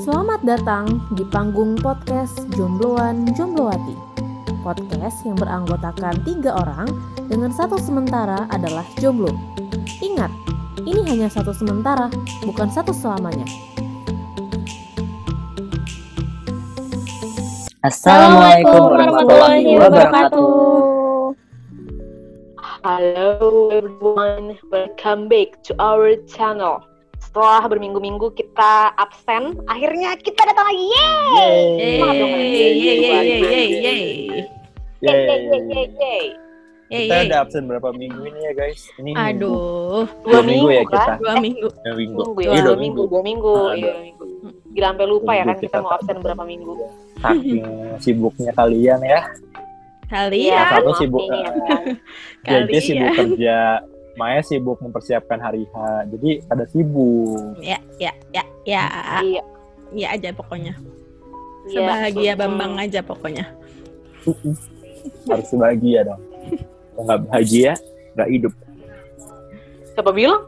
[0.00, 3.92] Selamat datang di panggung podcast Jombloan Jomblowati.
[4.64, 6.88] Podcast yang beranggotakan tiga orang
[7.28, 9.28] dengan satu sementara adalah jomblo.
[10.00, 10.32] Ingat,
[10.88, 12.08] ini hanya satu sementara,
[12.48, 13.44] bukan satu selamanya.
[17.84, 20.52] Assalamualaikum warahmatullahi wabarakatuh.
[22.80, 26.89] Hello everyone, welcome back to our channel.
[27.30, 30.82] Setelah berminggu-minggu kita absen, akhirnya kita datang lagi.
[30.82, 31.62] Yeay!
[31.78, 34.02] Yeay, yeay, yeay, yeay, yeay, yeay.
[34.98, 36.24] Yeay, yeay, yeay, yeay, yeay.
[36.90, 37.26] Yeay, Kita yeay.
[37.30, 38.82] ada absen berapa minggu ini ya guys?
[38.98, 39.22] Ini minggu.
[39.46, 40.98] Aduh, Dua minggu ya minggu kan?
[41.06, 41.12] kita.
[41.22, 41.68] dua minggu.
[41.70, 42.18] Dua minggu.
[42.18, 43.54] Minggu Iya, ya, dua dua minggu, dua minggu.
[43.54, 43.78] Iya, dua.
[43.86, 44.24] dua minggu.
[44.70, 46.72] Gila sampai lupa ya kan Minggu kita mau absen berapa minggu.
[47.16, 47.62] Saking
[48.02, 49.20] sibuknya kalian ya.
[50.10, 51.22] Kalian, Iya, satu maaf sibuk.
[51.22, 51.82] ya kan.
[52.42, 53.18] Jadi sibuk kalian.
[53.38, 53.58] kerja.
[54.14, 55.76] Maya sibuk mempersiapkan hari H.
[56.10, 57.56] Jadi pada sibuk.
[57.58, 58.82] Ya, ya, ya, ya.
[59.20, 59.42] Iya.
[59.90, 60.74] Ya aja pokoknya.
[61.66, 61.74] iya.
[61.76, 62.40] Sebahagia Hmm.
[62.40, 63.44] Bambang aja pokoknya.
[65.26, 66.22] Harus bahagia dong.
[66.92, 67.72] Kalau nggak bahagia,
[68.14, 68.52] nggak hidup.
[69.90, 70.42] Siapa bilang?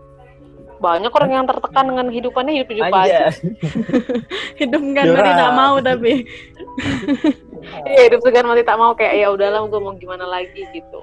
[0.79, 3.31] Banyak orang yang tertekan dengan hidupannya hidup-hidup aja.
[3.31, 3.39] Aja.
[4.61, 5.14] Hidup kan Curang.
[5.14, 6.12] mati tak mau tapi.
[7.86, 10.98] Iya, hidup segan mati tak mau kayak ya udahlah gue mau gimana lagi gitu.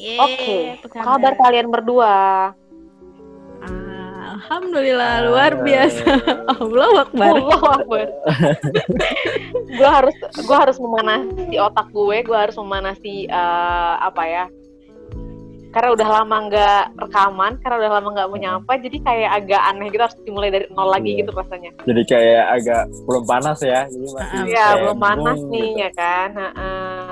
[0.00, 2.16] Oke, apa kabar kalian berdua?
[4.30, 6.06] Alhamdulillah luar biasa.
[6.56, 7.32] Allah Akbar.
[7.36, 8.06] Allah Akbar.
[9.68, 14.44] gue harus gue harus memanasi otak gue, gue harus memanasi eh, apa ya?
[15.70, 20.02] Karena udah lama nggak rekaman, karena udah lama nggak menyapa, jadi kayak agak aneh gitu
[20.02, 21.18] harus dimulai dari nol lagi Iya.
[21.22, 21.70] gitu rasanya.
[21.86, 23.86] Jadi kayak agak belum panas ya.
[23.86, 25.78] Jadi masih Ah, Iya, belum panas nih gitu.
[25.78, 26.28] ya kan.
[26.34, 27.09] Heeh.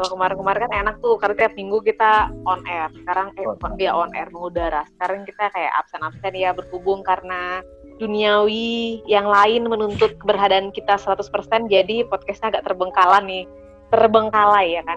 [0.00, 2.88] Kalau kemarin-kemarin kan enak tuh karena tiap minggu kita on air.
[3.04, 3.76] Sekarang eh On air.
[3.76, 4.88] dia on air mengudara.
[4.96, 7.60] Sekarang kita kayak absen-absen ya berhubung karena
[8.00, 11.20] duniawi yang lain menuntut keberadaan kita 100%
[11.68, 13.44] jadi podcastnya agak terbengkalai nih.
[13.92, 14.96] Terbengkalai ya kan.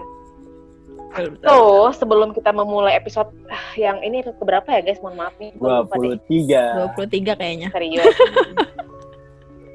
[1.44, 5.04] So, sebelum kita memulai episode ah, yang ini ke berapa ya guys?
[5.04, 5.52] Mohon maaf nih.
[5.60, 6.16] Gua lupa deh.
[6.16, 6.96] 23.
[6.96, 7.68] 23 kayaknya.
[7.76, 8.08] Serius.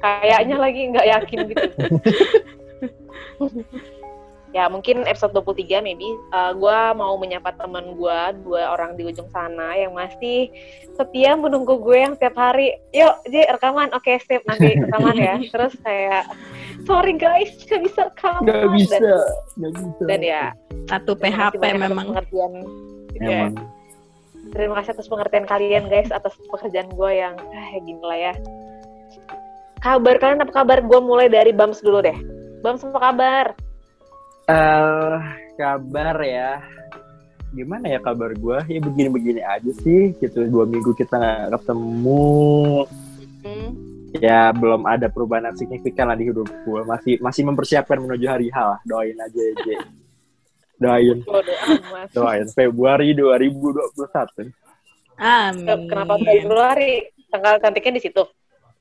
[0.00, 1.66] Kayaknya lagi nggak yakin gitu.
[4.50, 6.06] ya mungkin episode 23 maybe.
[6.34, 10.50] Uh, gue mau menyapa teman gue dua orang di ujung sana yang masih
[10.98, 12.74] setia menunggu gue yang tiap hari.
[12.90, 13.94] Yuk J rekaman.
[13.94, 14.42] Oke sip.
[14.46, 15.34] Nanti rekaman ya.
[15.38, 16.24] Terus kayak
[16.82, 18.46] sorry guys nggak bisa rekaman.
[18.50, 18.96] Nggak bisa.
[18.98, 19.12] dan,
[19.56, 20.02] Nggak bisa.
[20.06, 20.44] dan ya
[20.90, 22.06] Satu PHP memang.
[22.10, 22.52] pengertian.
[23.20, 23.52] Ya,
[24.54, 28.34] terima kasih atas pengertian kalian guys atas pekerjaan gue yang eh gini lah ya.
[29.80, 30.78] Kabar kalian apa kabar?
[30.84, 32.16] Gue mulai dari Bams dulu deh.
[32.60, 33.46] Bams apa kabar
[34.50, 35.16] Eh,
[35.54, 36.58] kabar ya.
[37.54, 38.58] Gimana ya kabar gue?
[38.66, 40.14] Ya begini-begini aja sih.
[40.18, 42.86] Gitu dua minggu kita nggak ketemu.
[43.46, 43.70] hmm.
[44.18, 46.80] Ya belum ada perubahan yang signifikan lah di hidup gue.
[46.82, 48.80] Masih masih mempersiapkan menuju hari H lah.
[48.82, 49.66] Doain aja ya, J.
[50.80, 51.18] Doain,
[52.16, 52.46] doain.
[52.50, 54.50] Februari 2021.
[55.20, 55.84] Amin.
[55.84, 58.24] kenapa Februari tanggal cantiknya di situ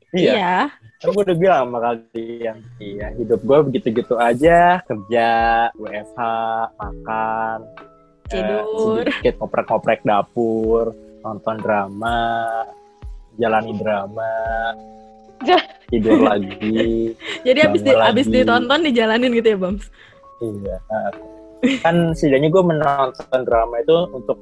[0.10, 0.56] Iya, Iya.
[1.00, 2.58] kan gue udah bilang sama kalian.
[2.82, 4.82] Iya, hidup gue begitu-gitu aja.
[4.84, 5.30] Kerja,
[5.78, 6.20] WFH,
[6.76, 9.06] makan, eh, Tidur.
[9.06, 12.20] sedikit ngoprek-ngoprek dapur, nonton drama,
[13.38, 14.34] jalani drama,
[15.88, 17.14] tidur lagi.
[17.48, 18.36] Jadi abis, di, abis lagi.
[18.42, 19.86] ditonton dijalanin gitu ya, Bams?
[20.40, 20.78] Iya.
[21.84, 24.40] Kan setidaknya gue menonton drama itu untuk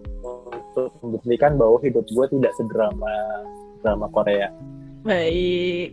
[0.71, 3.13] untuk membuktikan bahwa hidup gue tidak sedrama
[3.81, 4.47] drama Korea.
[5.05, 5.89] Baik.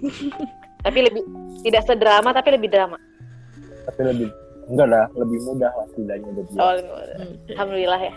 [0.84, 1.22] tapi lebih
[1.64, 2.96] tidak sedrama tapi lebih drama
[3.84, 4.28] Tapi lebih
[4.64, 7.16] enggak lah, lebih mudah lah setidaknya oh, lebih mudah.
[7.20, 7.34] Hmm.
[7.52, 8.14] alhamdulillah ya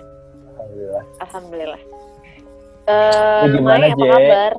[0.57, 1.03] Alhamdulillah.
[1.21, 1.81] alhamdulillah
[2.87, 4.53] eh gimana, Mai, apa kabar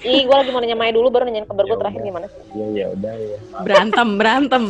[0.00, 2.66] Ih, gue lagi mau nanya Mai dulu, baru nanyain kabar gue Ya terakhir gimana Iya,
[2.72, 3.36] ya udah ya.
[3.60, 4.64] Berantem, berantem.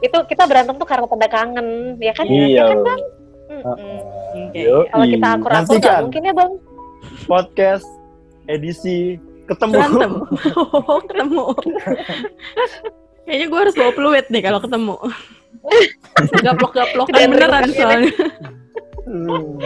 [0.00, 1.68] Itu kita berantem tuh karena tanda kangen,
[2.00, 2.24] ya kan?
[2.24, 2.48] Iya.
[2.48, 3.00] Ya kan, Bang?
[3.50, 3.66] Mm-mm.
[3.76, 4.00] Heeh.
[4.48, 4.60] Oke.
[4.62, 4.84] Yoi.
[4.88, 6.52] Kalau kita akur-akur nggak mungkin ya, Bang?
[7.24, 7.86] Podcast
[8.50, 9.18] edisi
[9.50, 9.74] ketemu.
[9.74, 10.12] Berantem.
[10.56, 11.44] Oh, ketemu.
[13.26, 14.96] Kayaknya gue harus bawa peluit nih kalau ketemu.
[16.42, 18.14] Gaplok-gaplok Udah kan beneran soalnya.
[19.10, 19.58] Hmm.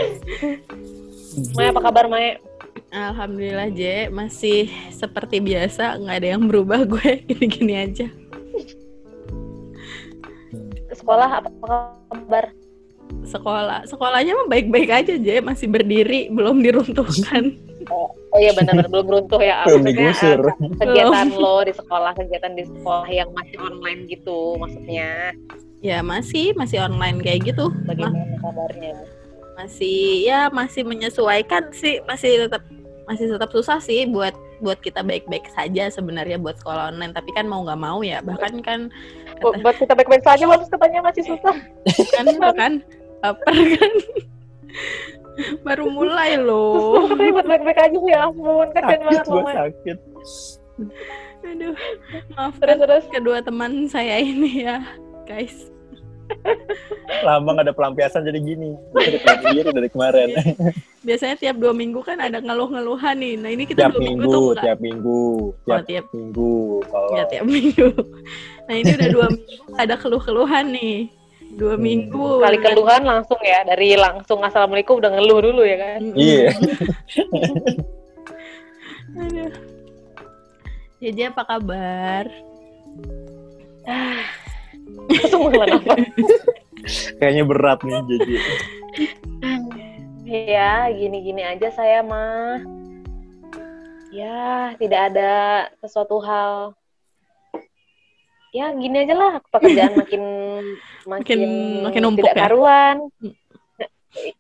[1.59, 2.41] Mai, apa kabar, Mai?
[2.95, 8.07] Alhamdulillah J masih seperti biasa nggak ada yang berubah gue gini-gini aja.
[10.95, 11.51] Sekolah apa
[12.07, 12.55] kabar?
[13.23, 17.55] Sekolah sekolahnya mah baik-baik aja J masih berdiri belum diruntuhkan.
[17.89, 19.63] Oh iya benar belum runtuh ya.
[19.69, 20.41] Belum digusur.
[20.51, 25.33] eh, kegiatan lo di sekolah, kegiatan di sekolah yang masih online gitu maksudnya.
[25.85, 27.69] Ya masih masih online kayak gitu.
[27.71, 28.93] Ma- Bagaimana kabarnya?
[29.55, 32.67] masih ya masih menyesuaikan sih masih tetap
[33.07, 37.47] masih tetap susah sih buat buat kita baik-baik saja sebenarnya buat sekolah online tapi kan
[37.47, 38.91] mau nggak mau ya bahkan kan
[39.39, 41.55] Bu- buat kita baik-baik saja bagus katanya masih susah
[42.11, 42.25] kan
[42.57, 42.73] kan
[43.25, 43.93] baper kan?
[45.65, 47.09] Baru mulai loh.
[47.09, 49.99] Buat baik-baik aja ya ampun kasian sakit banget gue mama sakit.
[51.45, 51.77] Aduh
[52.37, 53.05] maaf terus terus.
[53.09, 54.85] kedua teman saya ini ya
[55.25, 55.73] guys.
[57.21, 58.73] Lama gak ada pelampiasan jadi gini.
[58.97, 59.21] Dari
[59.61, 60.29] dari kemarin.
[61.05, 63.35] Biasanya tiap dua minggu kan ada ngeluh-ngeluhan nih.
[63.37, 65.21] Nah ini kita tiap dua minggu minggu tuh tiap minggu
[65.53, 66.55] Oh, tiap tiap minggu
[66.89, 67.89] kalau ya tiap minggu.
[68.65, 71.24] Nah ini udah dua minggu ada keluh-keluhan nih
[71.55, 71.83] dua Hmm.
[71.83, 76.19] minggu kali keluhan langsung ya dari langsung assalamualaikum udah ngeluh dulu ya kan Mm-mm.
[76.19, 76.49] Iya.
[79.15, 79.53] Aduh.
[80.99, 82.25] Jadi apa kabar?
[85.05, 86.01] langsung menghela nafas
[87.21, 88.35] kayaknya berat nih jadi
[90.33, 92.65] ya gini-gini aja saya mah
[94.09, 95.33] ya tidak ada
[95.85, 96.73] sesuatu hal
[98.55, 100.23] ya gini aja lah pekerjaan makin
[101.05, 101.39] makin
[101.83, 102.43] Makin- numpuk tidak ya?
[102.47, 103.35] karuan Hmm.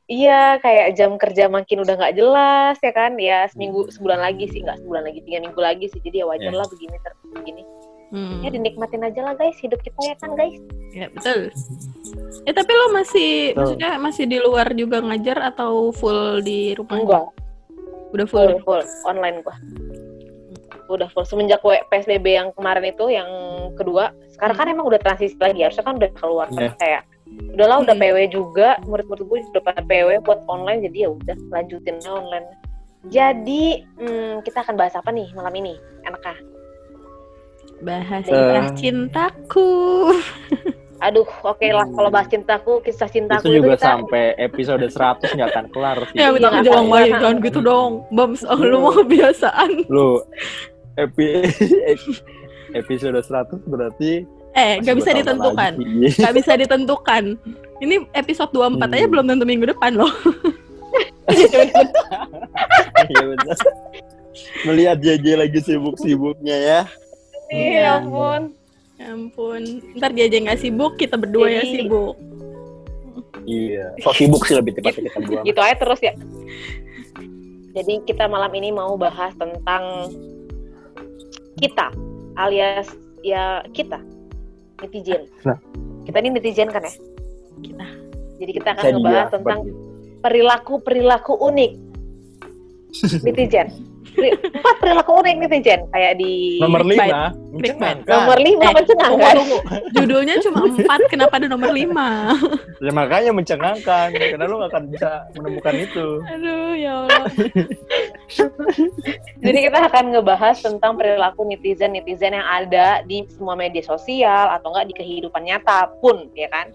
[0.06, 4.62] iya kayak jam kerja makin udah nggak jelas ya kan ya seminggu sebulan lagi sih
[4.62, 6.54] nggak sebulan lagi tiga minggu lagi sih jadi ya wajar Ya.
[6.54, 7.62] lah begini terus begini
[8.06, 10.54] Hmm, ya dinikmatin aja lah guys hidup kita ya kan guys
[10.92, 11.50] ya betul.
[12.46, 13.58] Ya tapi lo masih, Betul.
[13.74, 16.94] maksudnya masih di luar juga ngajar atau full di rumah?
[16.94, 17.26] enggak
[18.14, 18.54] Udah full.
[18.54, 19.58] full full online gua
[20.86, 23.28] udah full semenjak PSBB yang kemarin itu yang
[23.72, 26.72] kedua sekarang kan emang udah transisi lagi harusnya kan udah keluar Iya.
[26.76, 27.02] kayak
[27.50, 28.04] udahlah udah Hmm.
[28.04, 32.46] PW juga murid-murid gue udah pada PW buat online jadi ya udah lanjutin online
[33.04, 33.64] jadi
[33.96, 36.36] hmm, kita akan bahas apa nih malam ini enaknya
[37.76, 39.68] Bahas kisah cintaku.
[41.04, 45.48] aduh oke lah kalau bahas cintaku kisah cintaku itu juga kita sampai episode 100 nggak
[45.52, 46.88] akan kelar sih Ya minta Iya, jangan iya.
[46.88, 47.90] main, jangan gitu dong.
[48.08, 49.70] Bams, oh, lu mau kebiasaan.
[49.84, 50.22] lu
[50.96, 51.26] epi
[52.78, 54.24] episode 100 berarti
[54.54, 55.72] Eh, masih gak bisa ditentukan.
[55.74, 56.14] lagi.
[56.22, 57.24] Gak bisa ditentukan.
[57.82, 59.10] Ini episode 24 aja Hmm.
[59.10, 60.12] belum tentu minggu depan loh.
[63.04, 63.56] Iya benar.
[64.64, 66.80] Melihat JJ lagi sibuk-sibuknya ya.
[67.50, 68.54] ya ampun
[68.94, 69.62] Ya ampun.
[69.92, 72.14] Ntar dia aja nggak sibuk, kita berdua ya sibuk.
[73.42, 73.90] Iya.
[74.00, 75.40] So sibuk sih lebih tepatnya kita berdua.
[75.42, 76.14] gitu aja terus ya
[77.74, 80.06] jadi kita malam ini mau bahas tentang
[81.56, 81.86] kita
[82.36, 82.88] alias
[83.20, 83.98] ya kita
[84.78, 85.58] netizen Nah.
[86.02, 86.92] kita ini netizen kan ya
[87.60, 87.86] Kita.
[88.36, 91.72] jadi kita akan Saya ngebahas dia, tentang seperti- perilaku perilaku unik
[93.24, 93.68] netizen
[94.14, 96.82] empat perilaku unik netizen kayak di nomor.
[96.82, 96.94] 5
[97.54, 97.98] Clickbait.
[98.04, 99.58] nomor lima Eh, mencengangkan Tunggu, tunggu.
[99.92, 102.34] Judulnya cuma 4, kenapa ada nomor 5?
[102.78, 106.06] Ya makanya mencengangkan karena lu gak akan bisa menemukan itu.
[106.24, 107.24] Aduh, ya Allah.
[109.44, 114.88] Jadi kita akan ngebahas tentang perilaku netizen-netizen yang ada di semua media sosial atau enggak
[114.90, 116.72] di kehidupan nyata pun, ya kan?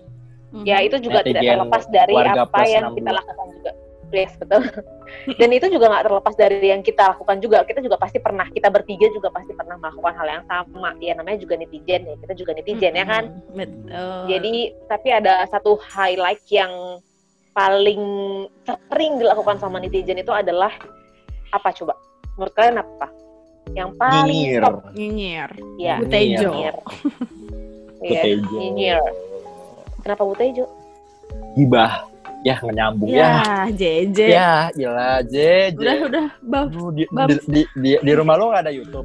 [0.66, 2.98] Ya itu juga tidak Netizen terlepas dari apa yang 62.
[2.98, 3.72] kita lakukan juga.
[4.10, 4.62] Yes, betul.
[5.40, 7.62] Dan itu juga nggak terlepas dari yang kita lakukan juga.
[7.62, 10.98] Kita juga pasti pernah, kita bertiga juga pasti pernah melakukan hal yang sama.
[10.98, 12.16] Ya namanya juga netizen ya.
[12.18, 13.38] Kita juga netizen ya kan.
[13.54, 14.22] Betul.
[14.34, 14.54] Jadi
[14.90, 16.74] tapi ada satu highlight yang
[17.54, 18.02] paling
[18.66, 20.74] sering dilakukan sama netizen itu adalah
[21.50, 21.94] apa coba?
[22.36, 23.08] Menurut kalian apa?
[23.70, 24.62] Yang paling Nyinyir.
[24.62, 25.50] top nyinyir.
[25.78, 25.96] ya.
[26.00, 26.50] Butejo.
[26.50, 26.76] Nyinyir.
[28.00, 28.56] Iya, Butejo.
[28.56, 29.02] nyinyir.
[30.00, 30.66] Kenapa Butejo?
[31.54, 31.94] Gibah.
[32.40, 33.20] Ya nyambung ya.
[33.20, 33.36] Ya,
[33.68, 34.20] JJ.
[34.32, 35.76] Ya, gila JJ.
[35.76, 36.68] Udah, udah, Bab.
[36.96, 37.28] Di, Bab.
[37.28, 39.04] di, di, di, di rumah lu gak ada YouTube?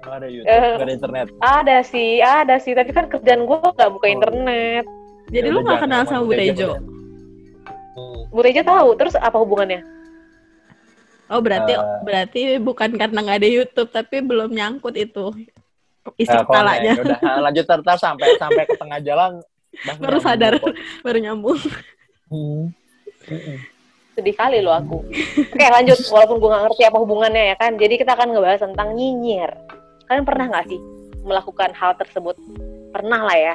[0.00, 0.72] Gak ada YouTube, Eh.
[0.72, 1.26] gak ada internet.
[1.42, 2.72] Ada sih, ada sih.
[2.72, 4.14] Tapi kan kerjaan gue nggak buka Oh.
[4.14, 4.84] internet.
[5.26, 6.38] Jadi Ya lu gak kenal sama Butejo?
[6.46, 6.70] Butejo.
[7.98, 8.20] Hmm.
[8.30, 8.88] Butejo tahu.
[8.94, 9.80] Terus apa hubungannya?
[11.26, 11.82] Oh, berarti Eh.
[12.02, 15.32] berarti bukan karena nggak ada YouTube, tapi belum nyangkut itu
[16.16, 16.92] isi Nah, kepalanya.
[16.94, 17.04] koneng.
[17.06, 19.40] Udah, nah, lanjut ntar sampai sampai ke tengah jalan.
[19.98, 20.52] Baru nyambung sadar.
[20.60, 20.74] kok.
[21.04, 21.58] Baru nyambung.
[22.28, 22.64] Hmm.
[24.14, 25.00] Sedih kali lo aku.
[25.50, 25.98] Oke lanjut.
[26.06, 27.74] Walaupun gue nggak ngerti apa hubungannya ya kan.
[27.74, 29.50] Jadi kita akan ngebahas tentang nyinyir.
[30.06, 30.80] Kalian pernah nggak sih
[31.24, 32.36] melakukan hal tersebut?
[32.92, 33.54] Pernah lah ya.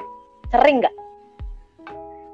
[0.50, 1.09] Sering nggak Eh,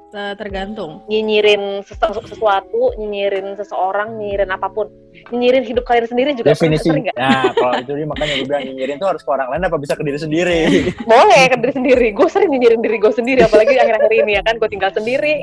[0.08, 1.04] Tergantung.
[1.06, 4.88] nyinyirin sesu- sesuatu, nyinyirin seseorang, nyinyirin apa pun,
[5.28, 6.88] nyinyirin hidup kalian sendiri juga pernah- Definisi.
[6.88, 7.16] sering nggak?
[7.16, 9.92] Nah, kalau itu dia makanya gue bilang nyinyirin tuh harus ke orang lain apa bisa
[9.92, 10.60] ke diri sendiri.
[11.10, 12.06] Boleh ke diri sendiri.
[12.10, 14.54] Gue sering nyinyirin diri gue sendiri, apalagi akhir-akhir ini ya kan.
[14.56, 15.34] Gue tinggal sendiri,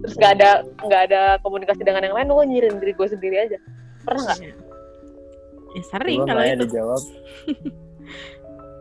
[0.00, 2.26] terus nggak ada nggak ada komunikasi dengan yang lain.
[2.26, 3.58] Gue nyinyirin diri gue sendiri aja.
[4.02, 4.38] Pernah nggak?
[5.74, 6.64] Ya sering Belum kalau ya itu.
[6.64, 7.02] dijawab.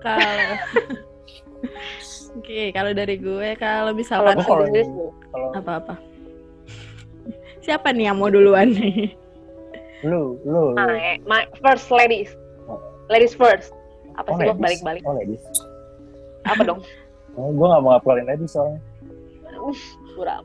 [0.03, 0.35] Kalau
[2.33, 5.11] Oke, kalau dari gue kalau misalkan Apa kalau-.
[5.31, 5.95] Kalau apa-apa.
[7.63, 9.15] Siapa nih yang mau duluan nih?
[10.03, 10.71] Lu, lu.
[10.71, 10.75] lu.
[10.75, 12.35] my, my first ladies
[13.07, 13.71] ladies first
[14.19, 15.39] apa Oh, sih gue balik-balik Oh, ladies.
[16.43, 16.83] apa dong
[17.39, 18.77] Oh, gue gak mau uploadin ladies soalnya.
[20.13, 20.43] kurang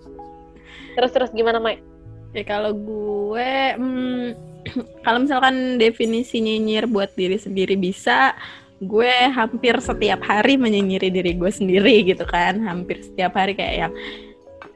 [0.94, 1.82] terus terus gimana Mai
[2.30, 4.26] Ya kalau gue, hmm,
[5.04, 8.36] kalau misalkan definisi nyinyir buat diri sendiri bisa,
[8.78, 13.92] gue hampir setiap hari menyinyiri diri gue sendiri gitu kan, hampir setiap hari kayak yang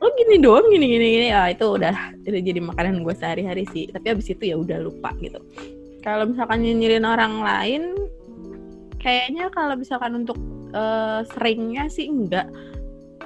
[0.03, 1.95] lo gini doang gini gini gini, ah itu udah
[2.27, 3.87] itu jadi makanan gue sehari-hari sih.
[3.91, 5.39] Tapi abis itu ya udah lupa gitu.
[6.03, 7.95] Kalau misalkan nyinyirin orang lain,
[8.99, 10.39] kayaknya kalau misalkan untuk
[10.75, 12.51] eh, seringnya sih enggak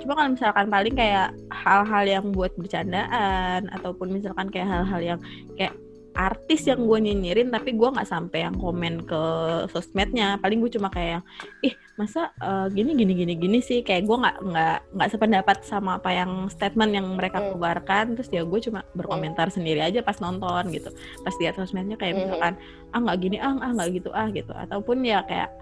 [0.00, 5.21] cuma kalau misalkan paling kayak hal-hal yang buat bercandaan ataupun misalkan kayak hal-hal yang
[5.56, 5.73] kayak
[6.16, 9.23] artis yang gue nyinyirin tapi gue nggak sampai yang komen ke
[9.70, 10.40] sosmednya.
[10.40, 11.25] Paling gue cuma kayak yang,
[11.61, 13.85] ih masa eh, gini gini gini gini sih?
[13.85, 17.54] Kayak gue nggak nggak nggak sependapat sama apa yang statement yang mereka Hmm.
[17.54, 18.16] keluarkan.
[18.16, 20.88] Terus ya gue cuma berkomentar sendiri aja pas nonton gitu.
[21.20, 22.23] Pas lihat sosmednya kayak Hmm.
[22.26, 22.54] misalkan
[22.96, 24.52] ah nggak gini ah ah nggak gitu ah gitu.
[24.56, 25.52] Ataupun ya kayak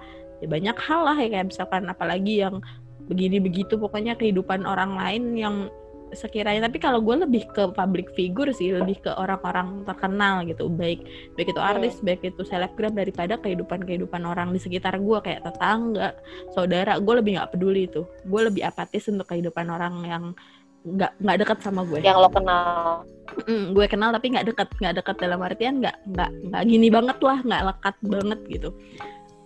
[0.42, 2.62] ya banyak hal lah ya kayak misalkan apalagi yang
[3.04, 5.56] begini begitu pokoknya kehidupan orang lain yang
[6.16, 10.70] sekiranya tapi kalau gue lebih ke public figure sih lebih ke orang-orang terkenal gitu.
[10.70, 11.04] Baik
[11.34, 16.16] baik itu artis baik itu selebgram daripada kehidupan kehidupan orang di sekitar gue kayak tetangga
[16.54, 18.06] saudara gue lebih nggak peduli itu.
[18.24, 20.24] Gue lebih apatis untuk kehidupan orang yang
[20.84, 23.02] nggak nggak dekat sama gue yang lo kenal.
[23.48, 27.18] Mm, gue kenal tapi nggak dekat nggak dekat dalam artian nggak nggak nggak gini banget
[27.24, 28.68] lah nggak lekat banget gitu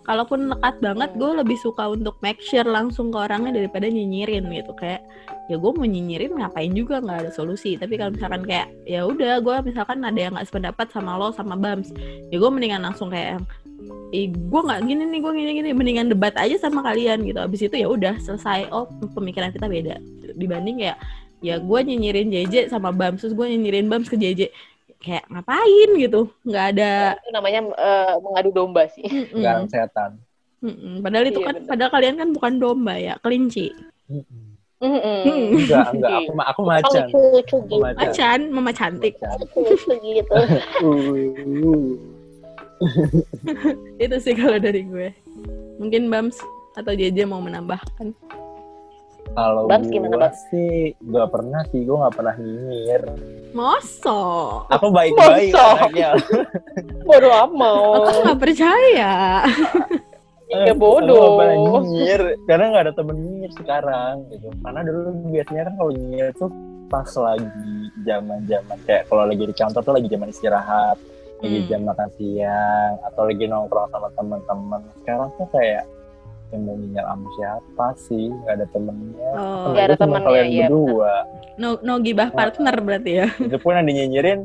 [0.09, 4.73] kalaupun lekat banget gue lebih suka untuk make sure langsung ke orangnya daripada nyinyirin gitu.
[4.73, 5.05] Kayak
[5.45, 6.97] ya gue mau nyinyirin ngapain juga?
[6.97, 7.77] Nggak ada solusi.
[7.77, 11.53] Tapi kalau misalkan kayak ya udah gue misalkan ada yang nggak sependapat sama lo sama
[11.53, 11.93] Bams.
[12.33, 13.45] Ya gue mendingan langsung kayak
[14.09, 15.69] Ih, gue nggak gini nih gue gini gini.
[15.77, 17.37] Mendingan debat aja sama kalian gitu.
[17.37, 18.73] Abis itu ya udah selesai.
[18.73, 20.01] Oh pemikiran kita beda.
[20.33, 20.97] Dibanding ya
[21.39, 24.51] ya gue nyinyirin JJ sama Bams terus gue nyinyirin Bams ke JJ
[24.99, 29.39] kayak ngapain gitu nggak ada itu namanya eh, mengadu domba sih Mm-mm.
[29.39, 30.19] Gang setan.
[30.59, 30.99] Mm-mm.
[30.99, 31.67] padahal itu Iya, kan bener.
[31.67, 33.71] padahal kalian kan bukan domba ya kelinci
[34.79, 35.59] Mm-mm.
[35.59, 36.11] Enggak, enggak.
[36.17, 37.11] Aku, ma- aku macan.
[37.11, 37.99] Oh, lucu Aku gitu macan.
[37.99, 39.15] macan mama cantik
[39.53, 40.35] lucu gitu
[40.79, 41.99] Uh.
[43.99, 45.11] itu sih kalau dari gue
[45.75, 46.39] mungkin Bams
[46.75, 48.15] atau JJ mau menambahkan
[49.29, 50.39] Kalau Bams gimana, Bams?
[50.49, 53.03] sih gak pernah sih, gue gak pernah nyinyir.
[53.53, 55.65] Mosok Aku baik-baik Masa?
[55.79, 56.09] anaknya.
[57.05, 59.15] bodoh amat aku nggak percaya ya
[60.49, 64.47] Aku bodoh gak pernah nyinyir, karena gak ada temen nyinyir sekarang gitu.
[64.65, 66.49] Karena dulu biasanya kan kalau nyinyir tuh
[66.89, 67.69] pas lagi
[68.01, 70.97] zaman-zaman kayak kalau lagi di kantor tuh lagi zaman istirahat,
[71.39, 71.67] lagi Hmm.
[71.69, 74.81] jam makan siang, atau lagi nongkrong sama teman-teman.
[74.99, 75.85] Sekarang tuh kayak
[76.49, 78.25] yang mau nyinyir sama siapa sih?
[78.45, 79.29] Gak ada temennya.
[79.37, 81.13] oh, Nggak ada temennya, kalian iya, berdua.
[81.59, 83.27] no no gibah partner berarti ya.
[83.37, 84.39] Itu pun yang dinyinyirin.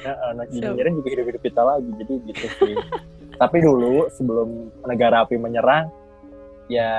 [0.00, 2.74] Ya, eh, nah, dinyinyirin juga hidup-hidup kita lagi jadi gitu sih.
[3.40, 4.48] Tapi dulu sebelum
[4.84, 5.88] negara api menyerang
[6.68, 6.92] ya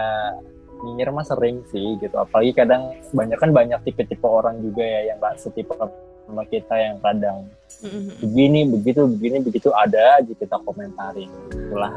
[0.82, 2.14] nyinyir mah sering sih gitu.
[2.18, 5.74] Apalagi kadang banyak kan banyak tipe-tipe orang juga ya yang gak setipe
[6.32, 7.44] sama kita yang kadang
[7.84, 8.14] Mm-mm.
[8.24, 11.30] begini begitu begini begitu ada aja kita komentarin.
[11.50, 11.94] Itulah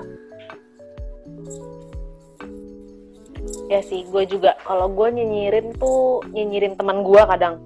[3.68, 7.60] ya sih gue juga kalau gue nyinyirin tuh nyinyirin teman gue kadang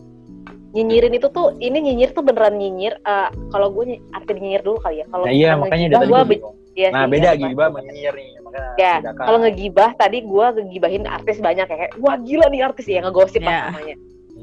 [0.76, 5.00] nyinyirin itu tuh ini nyinyir tuh beneran nyinyir eh, kalau gue arti nyinyir dulu kali
[5.02, 6.56] ya kalau nah iya makanya dari gua tadi be- bingung.
[6.76, 10.46] iya nah sih, beda iya, gibah sama nyinyir nih makanya Ya, kalau ngegibah tadi gue
[10.54, 13.46] ngegibahin artis banyak ya kayak wah gila nih artis ya ngegosip Ya.
[13.50, 13.96] lah namanya.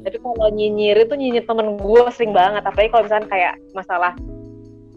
[0.04, 2.62] Tapi kalau nyinyir itu nyinyir temen gue sering banget.
[2.64, 4.12] Apalagi kalau misalnya kayak masalah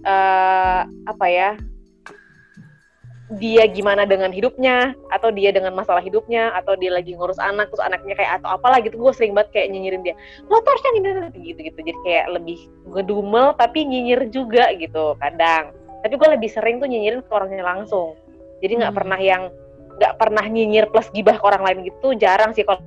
[0.03, 1.55] eh apa ya
[3.38, 7.86] dia gimana dengan hidupnya atau dia dengan masalah hidupnya atau dia lagi ngurus anak terus
[7.86, 8.98] anaknya kayak atau apalah gitu.
[8.98, 10.17] Gue sering banget kayak nyinyirin dia
[10.50, 12.59] lo tuh harusnya gini gini, gini," gitu gitu jadi kayak lebih
[12.89, 15.77] ngedumel tapi nyinyir juga gitu kadang.
[16.01, 18.17] Tapi gue lebih sering tuh nyinyirin ke orangnya langsung.
[18.65, 19.00] Jadi nggak Hmm.
[19.05, 19.43] pernah yang
[20.00, 22.17] nggak pernah nyinyir plus gibah ke orang lain gitu.
[22.17, 22.81] Jarang sih kalau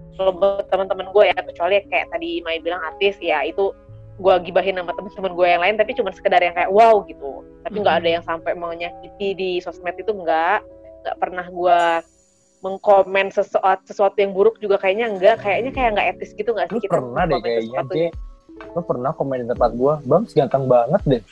[0.66, 3.70] teman-teman gue ya kecuali kayak tadi Mai bilang artis ya itu
[4.12, 7.42] gue gibahin sama teman-teman gue yang lain tapi cuma sekedar yang kayak wow gitu.
[7.64, 8.02] Tapi nggak Hmm.
[8.04, 10.60] ada yang sampai mau nyakiti di sosmed itu nggak.
[11.02, 11.80] Nggak pernah gue
[12.62, 16.78] mengkomen sesuatu sesuatu yang buruk juga kayaknya enggak kayaknya kayak nggak etis gitu nggak lu
[16.78, 18.14] sih kita pernah deh kayaknya
[18.76, 21.22] lu pernah komen di tempat gua bang ganteng banget deh.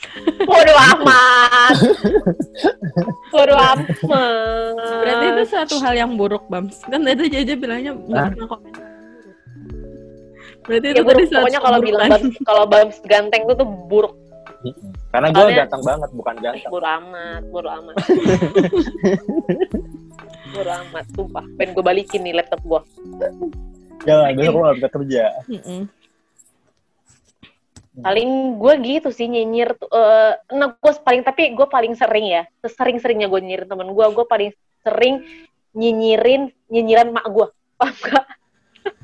[0.43, 1.75] Bodoh amat.
[3.33, 4.75] Bodoh amat.
[4.99, 6.83] berarti itu suatu hal yang buruk Bams.
[6.83, 8.90] Kan tadi JJ bilangnya nggak pernah komen
[10.61, 11.19] berarti ya itu buruk.
[11.27, 12.07] Pokoknya kalau bilang.
[12.07, 14.13] Bams, kalau Bams ganteng itu tuh buruk.
[15.09, 17.95] karena gua Soalnya- ganteng banget bukan Eh, ganteng bodoh amat, bodoh amat.
[20.53, 21.43] bodoh amat, sumpah.
[21.55, 22.81] Pengen gue balikin nih laptop gue.
[24.01, 25.81] jangan besok lu gak bisa kerja Mm-mm.
[28.01, 32.43] paling gue gitu sih nyinyir tuh eh, nah gue paling tapi gue paling sering ya
[32.65, 34.49] sering seringnya gue nyinyirin temen gue gue paling
[34.81, 35.21] sering
[35.71, 37.45] nyinyirin nyinyiran mak gue
[37.77, 38.25] paham gak?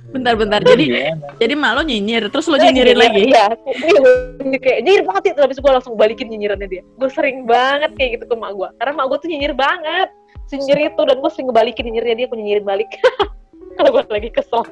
[0.07, 0.63] Bentar-bentar.
[0.63, 1.35] Jadi Gimana?
[1.35, 3.23] jadi mak lo nyinyir, terus lo nyinyirin lagi.
[3.27, 4.57] Iya, iya.
[4.57, 6.83] kayak nyinyirin banget itu, habis gue langsung balikin nyinyirannya dia.
[6.95, 10.09] Gue sering banget kayak gitu ke mak gue, karena mak gue tuh nyinyir banget,
[10.55, 12.89] nyinyir itu dan gue sering ngebalikin nyinyirnya dia, gue nyinyirin balik.
[13.77, 14.63] Kalau gue lagi kesel,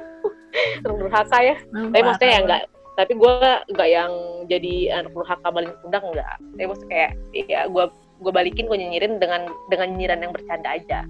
[0.82, 1.56] terus durhaka ya.
[1.70, 2.62] Tapi maksudnya ya enggak,
[2.96, 3.32] tapi gue
[3.70, 4.12] enggak yang
[4.48, 4.74] jadi
[5.04, 6.36] anak durhaka balik pundak enggak.
[6.56, 7.12] Tapi maksudnya kayak,
[7.46, 7.84] ya gue
[8.16, 11.00] gue balikin gue nyinyirin dengan dengan nyinyiran yang bercanda aja.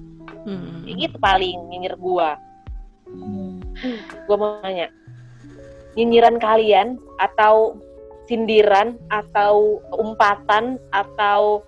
[0.44, 0.82] Hmm.
[0.84, 2.30] Kayak gitu paling nyinyir gue.
[4.26, 4.88] Gue mau nanya.
[5.96, 7.80] Nyinyiran kalian atau
[8.26, 11.62] sindiran atau umpatan atau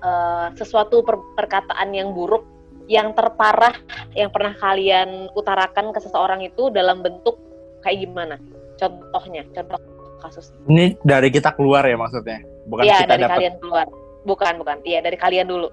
[0.00, 2.46] eh, sesuatu per- perkataan yang buruk
[2.84, 3.72] yang terparah
[4.12, 7.40] yang pernah kalian utarakan ke seseorang itu dalam bentuk
[7.80, 8.36] kayak gimana?
[8.76, 9.80] Contohnya contoh
[10.20, 10.96] kasus Ini.
[11.04, 13.34] Dari kita keluar ya maksudnya, bukan iya kita dari dapat.
[13.36, 13.86] kalian keluar.
[14.24, 14.76] Bukan bukan.
[14.84, 15.68] Iya dari kalian dulu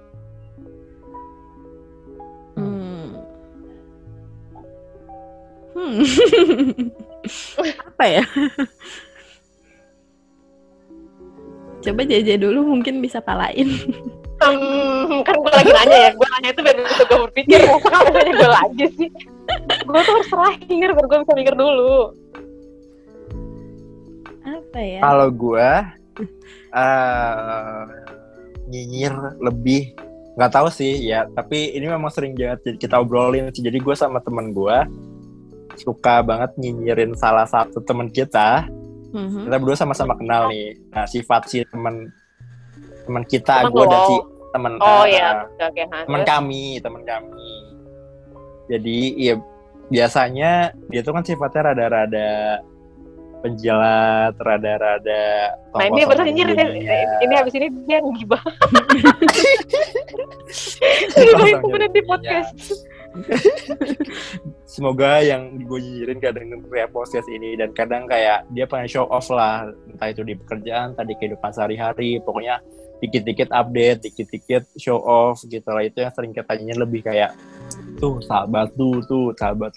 [5.81, 6.05] Hmm.
[7.89, 8.23] Apa ya?
[11.81, 13.65] Coba JJ dulu mungkin bisa palain.
[14.41, 18.09] Hmm, kan gue lagi nanya ya, gue nanya itu biar bisa gue berpikir, masa kamu
[18.09, 19.09] nanya gue lagi sih?
[19.85, 21.97] Gue tuh harus terakhir, biar gue bisa mikir dulu.
[24.41, 24.99] Apa ya?
[25.01, 25.69] Kalau gue
[26.71, 27.81] eh
[28.71, 29.93] nyinyir lebih
[30.37, 33.61] nggak tahu sih ya, tapi ini memang sering banget jadi kita obrolin sih.
[33.61, 34.77] Jadi gue sama temen gue
[35.79, 38.67] suka banget nyinyirin salah satu temen kita.
[39.11, 39.47] Mhm.
[39.47, 40.75] Kita berdua sama-sama kenal nih.
[40.91, 42.11] Nah sifat si temen
[43.05, 44.15] teman kita, Temen gue dan si
[44.51, 47.51] temen Oh eh, iya, ha, teman kami, teman kami.
[48.71, 49.35] Jadi ya
[49.91, 52.63] biasanya dia tuh kan sifatnya rada-rada
[53.41, 56.55] penjilat, rada-rada Nah ini sama nyinyirin,
[57.25, 58.43] ini habis ini dia ngibah.
[61.17, 62.55] Ngibahin sama temennya di podcast.
[64.73, 69.05] Semoga yang gue nyinyirin gak denger kayak podcast ini dan kadang kayak dia pengen show
[69.11, 69.67] off lah.
[69.91, 72.63] Entah itu di pekerjaan, tadi kehidupan sehari-hari, pokoknya
[73.03, 75.83] dikit-dikit update, dikit-dikit show off gitu lah.
[75.83, 77.35] Itu yang sering kita nyinyir lebih kayak
[77.99, 79.75] tuh sahabat lu, tuh sahabat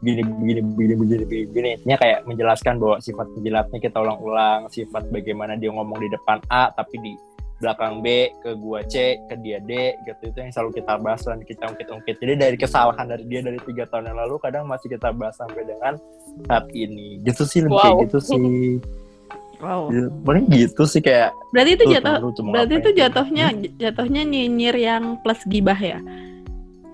[0.00, 5.60] gini begini begini begini begini Intinya kayak menjelaskan bahwa sifat penjilatnya kita ulang-ulang sifat bagaimana
[5.60, 7.12] dia ngomong di depan A tapi di
[7.60, 11.44] belakang B ke gua C ke dia D gitu itu yang selalu kita bahas dan
[11.44, 15.12] kita ungkit-ungkit jadi dari kesalahan dari dia dari tiga tahun yang lalu kadang masih kita
[15.12, 15.94] bahas sampai dengan
[16.48, 18.04] saat ini gitu sih lebih kayak Wow.
[18.08, 18.40] gitu sih
[19.60, 19.92] Wow.
[19.92, 22.16] Ya, paling gitu sih kayak Berarti itu tuh, jatuh
[22.48, 23.46] berarti itu jatuhnya
[23.76, 26.00] jatuhnya nyinyir yang plus gibah ya.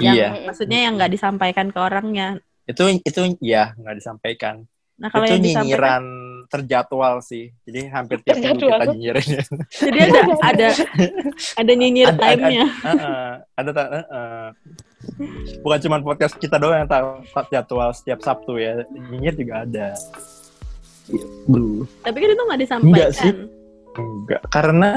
[0.02, 2.42] Yang iya maksudnya yang nggak disampaikan ke orangnya.
[2.66, 4.66] itu itu ya nggak disampaikan
[4.98, 6.04] Nah, kalau itu yang disampaikan nyinyiran
[6.46, 8.78] terjadwal sih jadi hampir tiap minggu Terjadwal.
[8.78, 9.28] kita nyinyirin
[9.70, 10.66] jadi ada ada
[11.54, 12.64] ada nyinyir Ada- ada- time-nya.
[12.82, 14.44] Heeh, ada tak heeh.
[15.60, 19.88] bukan cuma podcast kita doang yang tahu tak jadwal setiap Sabtu ya nyinyir juga ada
[21.06, 21.86] Gitu.
[22.02, 23.10] Tapi kan itu nggak Enggak disampaikan.
[23.12, 23.32] sih.
[23.94, 24.90] enggak karena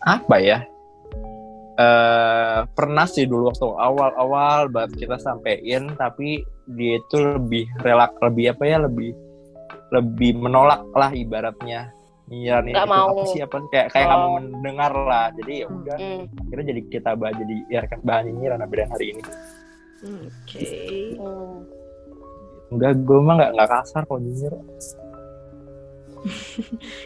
[0.00, 0.58] apa ya
[1.76, 8.50] eh pernah sih dulu waktu awal-awal banget kita sampein tapi dia itu lebih relak lebih
[8.50, 9.12] apa ya lebih
[9.88, 11.90] lebih menolak lah ibaratnya
[12.26, 13.06] Nggak itu mau.
[13.08, 14.34] apa sih apa kayak kayak Oh.
[14.34, 18.58] mendengar lah jadi ya udah Hmm, akhirnya jadi kita bah jadi ya kan bahan nyinyiran
[18.58, 19.22] sampai dengan hari ini
[20.26, 20.66] Oke.
[21.14, 21.56] hmm.
[22.68, 24.54] enggak gue mah nggak nggak kasar kalau nyinyir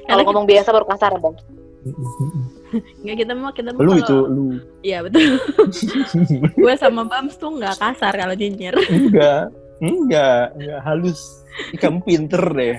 [0.02, 1.36] Kalau ngomong biasa baru kasar bang.
[3.02, 4.44] Nggak kita mau kita mau lu kalau- itu lu
[4.80, 5.26] Iya betul.
[6.56, 8.72] Gue sama Bams tuh nggak kasar kalau nyinyir.
[8.86, 11.20] enggak enggak enggak halus
[11.80, 12.76] kamu pinter deh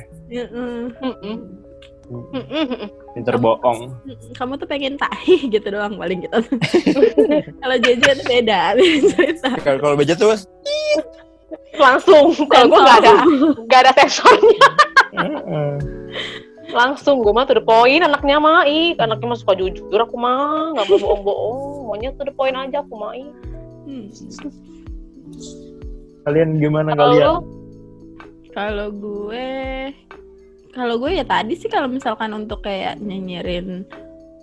[3.15, 3.95] pinter bohong
[4.35, 6.39] Kamu tuh pengen tahi gitu doang paling gitu.
[7.63, 8.75] kalau JJ itu beda
[9.15, 9.49] cerita.
[9.63, 10.35] kalau beja tuh
[11.75, 13.11] Langsung, kalau gue nggak ada
[13.67, 14.69] nggak ada sensornya.
[15.15, 15.71] Heeh.
[16.71, 20.71] Langsung gue mah to the point anaknya mah, ih anaknya mah suka jujur aku mah
[20.75, 23.11] nggak mau bohong-bohong, maunya to the point aja aku mah.
[23.87, 24.07] Hmm.
[26.25, 27.36] Kalian gimana Kalau kalian?
[28.51, 29.49] Kalau gue,
[30.75, 33.88] kalau gue ya tadi sih kalau misalkan untuk kayak nyinyirin,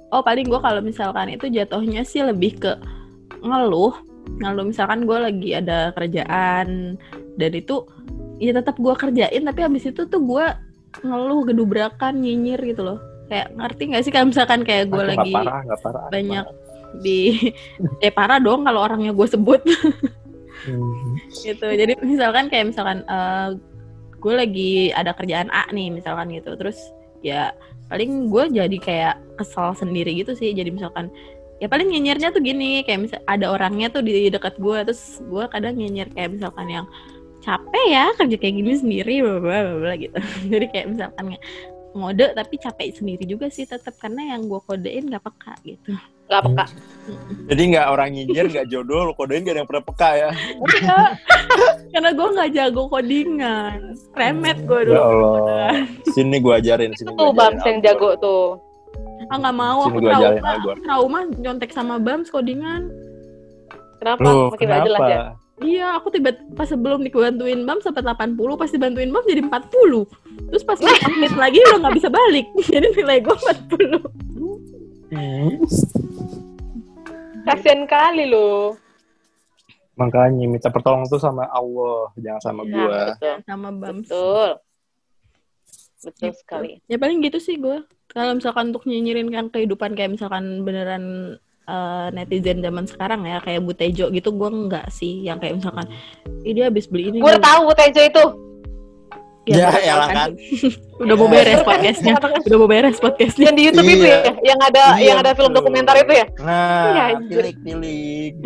[0.08, 2.72] oh paling gue kalau misalkan itu jatuhnya sih lebih ke
[3.44, 3.92] ngeluh,
[4.40, 6.96] ngeluh misalkan gue lagi ada kerjaan
[7.36, 7.84] dan itu
[8.40, 10.46] ya tetap gue kerjain tapi habis itu tuh gue
[11.04, 12.98] ngeluh gedubrakan nyinyir gitu loh.
[13.28, 16.08] Kayak ngerti nggak sih kalau misalkan kayak gue lagi parah nggak parah.
[16.08, 16.46] banyak
[17.04, 17.52] di
[18.00, 19.60] eh parah dong kalau orangnya gue sebut
[20.66, 21.14] Hmm.
[21.30, 21.66] gitu.
[21.66, 23.48] Jadi misalkan kayak misalkan eh,
[24.18, 26.54] gue lagi ada kerjaan A nih misalkan gitu.
[26.58, 26.78] Terus
[27.22, 27.54] ya
[27.86, 30.50] paling gue jadi kayak kesal sendiri gitu sih.
[30.54, 31.12] Jadi misalkan
[31.58, 35.44] ya paling nyinyirnya tuh gini kayak misal ada orangnya tuh di dekat gue terus gue
[35.50, 36.86] kadang nyinyir kayak misalkan yang
[37.42, 40.18] capek ya kerja kayak gini sendiri bla bla gitu.
[40.52, 41.38] Jadi kayak misalkan
[41.96, 45.96] ngode tapi capek sendiri juga sih tetap karena yang gue kodein gak peka gitu
[46.28, 46.64] Gak peka.
[47.48, 50.28] Jadi nggak orang nyinyir, nggak jodoh, lo kodein gak ada yang pernah peka ya.
[51.88, 53.78] Karena gue nggak jago codingan
[54.12, 55.72] remet gue dulu Ya Allah.
[56.06, 58.60] Sini gue ajarin, sini tuh Bams yang jago tuh.
[59.26, 60.76] ah nggak mau Sini aku gua ajarin trauma Algor.
[60.80, 62.88] trauma nyontek sama bams codingan
[63.98, 64.20] Kenapa?
[64.22, 65.08] Loh, Makin gak jelas ya.
[65.10, 65.32] kenapa?
[65.58, 70.06] Iya, aku tiba pas sebelum dibantuin Bam sampai 80, pas dibantuin Bam jadi 40.
[70.46, 70.78] Terus pas
[71.10, 72.46] menit lagi udah nggak bisa balik.
[72.70, 73.98] Jadi nilai gue 40.
[77.48, 78.76] Kasian kali loh.
[79.94, 83.00] Makanya minta pertolongan tuh sama Allah, jangan sama Ya, gua.
[83.10, 83.34] betul.
[83.42, 83.96] Sama Bam.
[84.04, 84.50] Betul.
[85.98, 86.38] Betul Gitu.
[86.38, 86.70] sekali.
[86.86, 87.82] Ya paling gitu sih gue.
[88.06, 91.34] Kalau misalkan untuk nyinyirin kan kehidupan kayak misalkan beneran
[91.66, 95.84] eh, netizen zaman sekarang ya kayak Butejo gitu gue enggak sih yang kayak misalkan
[96.40, 98.24] dia habis beli ini Gue tahu Tejo itu.
[99.48, 100.30] Ya, udah elah tahu kan.
[100.98, 104.18] udah mau beres podcastnya udah mau beres podcastnya Yang di YouTube itu Iya.
[104.18, 106.26] ya, yang ada Iya, yang ada film dokumenter itu ya.
[106.28, 107.34] Iya, Nah, anjir.
[107.40, 108.34] tilik-tilik.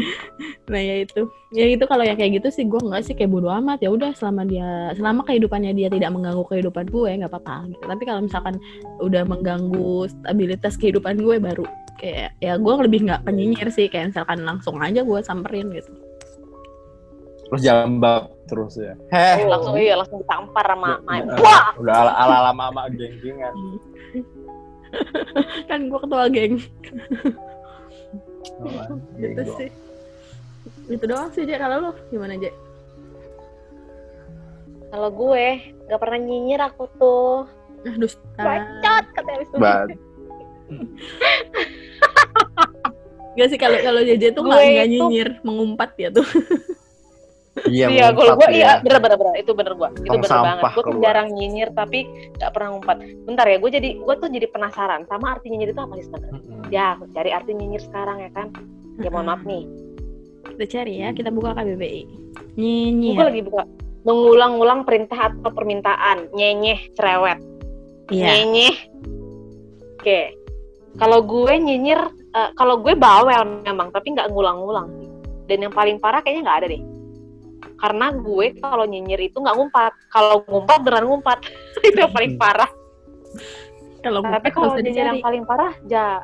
[0.62, 3.52] Nah ya itu, ya itu kalau yang kayak gitu sih gue nggak sih kayak bodo
[3.52, 7.68] amat ya udah selama dia selama kehidupannya dia tidak mengganggu kehidupan gue nggak apa-apa.
[7.68, 7.82] Gitu.
[7.84, 8.54] Tapi kalau misalkan
[8.98, 11.66] udah mengganggu stabilitas kehidupan gue baru
[12.00, 15.92] kayak ya gue lebih nggak penyinyir sih kayak misalkan langsung aja gue samperin gitu.
[17.50, 18.92] Terus jambak terus ya.
[19.08, 19.48] Heh.
[19.48, 23.54] Langsung iya langsung ditampar sama Udah- sama- udah- Wah, Udah ala ala ala mama geng-gengan.
[25.68, 26.54] kan gue ketua geng
[28.60, 28.68] Oh,
[29.16, 29.70] gitu sih.
[30.86, 32.52] Itu doang sih Jek kalau lo gimana Jek?
[34.88, 35.44] kalau gue
[35.82, 37.48] nggak pernah nyinyir aku tuh.
[37.82, 38.20] Ah dusta.
[38.38, 39.56] Bacot katanya abis itu.
[43.32, 46.26] Gak sih kalau kalau JJ tuh nggak itu- nyinyir mengumpat ya tuh.
[47.52, 48.72] Iya, Iya, kalau gue iya ya.
[48.80, 50.64] bener bener bener itu bener gue itu bener sampah banget.
[50.72, 51.98] Gue tuh jarang nyinyir tapi
[52.32, 52.96] nggak pernah ngumpat.
[53.28, 56.32] Bentar ya, gue jadi gue tuh jadi penasaran sama arti nyinyir itu apa sih sebenarnya?
[56.32, 56.62] Mm-mm.
[56.68, 58.48] Ya, aku cari arti nyinyir sekarang ya kan.
[58.96, 59.68] Ya mohon maaf nih,
[60.48, 62.02] Kita cari ya, kita buka KBBI.
[62.02, 63.20] gue Nyinyir.
[63.20, 63.64] lagi buka
[64.02, 67.36] mengulang-ulang perintah atau permintaan, nyenyeh, cerewet,
[68.08, 68.26] Iya.
[68.42, 68.76] nyenyeh.
[69.94, 70.20] Oke,
[70.96, 72.00] kalau gue nyinyir,
[72.32, 74.88] eh, kalau gue bawel memang, tapi nggak ngulang-ngulang.
[74.98, 75.08] sih.
[75.46, 76.82] Dan yang paling parah kayaknya nggak ada deh.
[77.82, 79.92] Karena gue kalau nyinyir itu nggak ngumpat.
[80.14, 81.38] Kalau ngumpat beneran ngumpat.
[81.86, 82.70] itu yang paling parah.
[84.06, 86.22] Kalau Tapi kalau nyinyir yang paling parah, ja.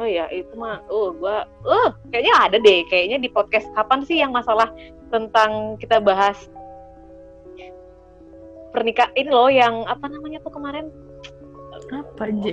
[0.00, 1.36] Oh ya, itu mah, uh, gue,
[1.68, 2.86] uh, kayaknya ada deh.
[2.86, 4.70] Kayaknya di podcast kapan sih yang masalah
[5.10, 6.38] tentang kita bahas
[8.72, 10.88] pernikahan ini loh yang apa namanya tuh kemarin
[11.92, 12.46] apa J?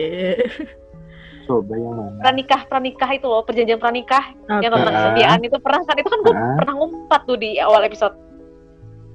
[1.47, 2.19] Coba yang mana?
[2.21, 4.83] pranikah pranikah itu loh perjanjian pranikah yang Oke.
[4.83, 6.55] tentang kesetiaan itu pernah kan itu kan gue Ah.
[6.59, 8.13] pernah ngumpat tuh di awal episode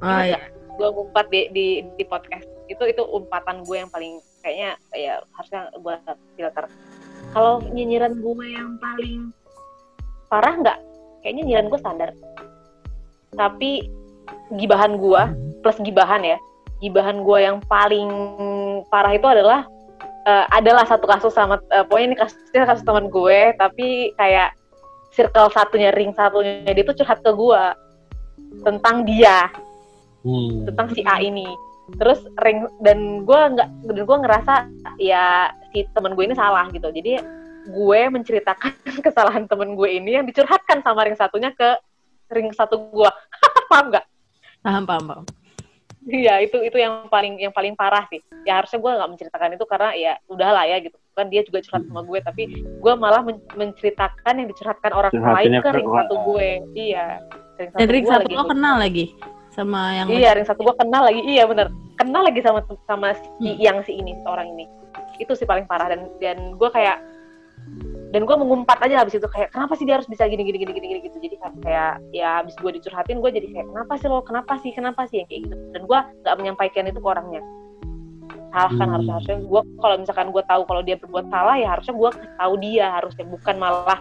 [0.04, 0.40] Oh iya.
[0.74, 2.44] gue ngumpat di, di di podcast.
[2.68, 5.94] Itu itu umpatan gue yang paling kayaknya ya harusnya gue
[6.36, 6.64] filter.
[7.32, 9.32] Kalau nyinyiran gue yang paling
[10.28, 10.78] parah nggak?
[11.24, 12.10] Kayaknya nyinyiran gue standar.
[13.32, 13.88] Tapi
[14.60, 15.22] gibahan gue
[15.64, 16.36] plus gibahan ya.
[16.84, 18.10] Gibahan gue yang paling
[18.92, 19.64] parah itu adalah
[20.28, 24.52] eh, adalah satu kasus sama eh, pokoknya ini kasusnya kasus teman gue tapi kayak
[25.14, 27.62] circle satunya ring satunya dia tuh curhat ke gue
[28.66, 29.48] tentang dia
[30.24, 30.64] Hmm.
[30.64, 31.44] tentang si A ini.
[32.00, 34.54] Terus ring dan gue nggak dan gue ngerasa
[34.96, 36.88] ya si temen gue ini salah gitu.
[36.88, 37.20] Jadi
[37.68, 38.72] gue menceritakan
[39.06, 41.76] kesalahan temen gue ini yang dicurhatkan sama ring satunya ke
[42.32, 43.10] ring satu gue
[43.70, 44.04] paham nggak?
[44.64, 45.24] Paham, paham, paham.
[46.04, 48.20] Iya itu itu yang paling yang paling parah sih.
[48.48, 50.96] Ya harusnya gue nggak menceritakan itu karena ya udahlah ya gitu.
[51.12, 55.20] Kan dia juga curhat sama gue tapi gue malah men- menceritakan yang dicurhatkan orang lain
[55.20, 56.48] Curhatinnya ke ke ring satu gue.
[56.72, 57.06] Iya.
[57.54, 59.04] Ring Dan Rick gua satu lagi lo kenal lagi
[59.54, 61.22] sama yang Iya, ring satu gua kenal lagi.
[61.22, 61.70] Iya bener.
[61.94, 63.56] Kenal lagi sama sama si Hmm.
[63.56, 64.66] yang si ini, orang ini.
[65.16, 66.98] Itu sih paling parah dan dan gua kayak
[68.14, 70.70] dan gue mengumpat aja habis itu kayak kenapa sih dia harus bisa gini gini gini
[70.70, 71.34] gini, gini gitu jadi
[71.66, 75.24] kayak ya habis gue dicurhatin gue jadi kayak kenapa sih lo kenapa sih kenapa sih
[75.24, 77.42] yang kayak gitu dan gue nggak menyampaikan itu ke orangnya
[78.54, 78.94] salah kan Hmm.
[78.94, 82.54] harusnya harusnya gue kalau misalkan gue tahu kalau dia berbuat salah ya harusnya gue tahu
[82.62, 84.00] dia harusnya bukan malah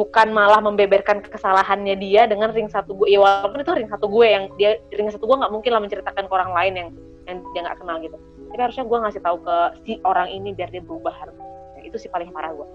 [0.00, 4.24] bukan malah membeberkan kesalahannya dia dengan ring satu gue ya walaupun itu ring satu gue
[4.24, 6.88] yang dia ring satu gue nggak mungkin lah menceritakan ke orang lain yang
[7.28, 8.16] yang dia nggak kenal gitu.
[8.48, 11.12] Tapi harusnya gue ngasih tahu ke si orang ini biar dia berubah.
[11.12, 12.68] Nah, itu sih paling parah gue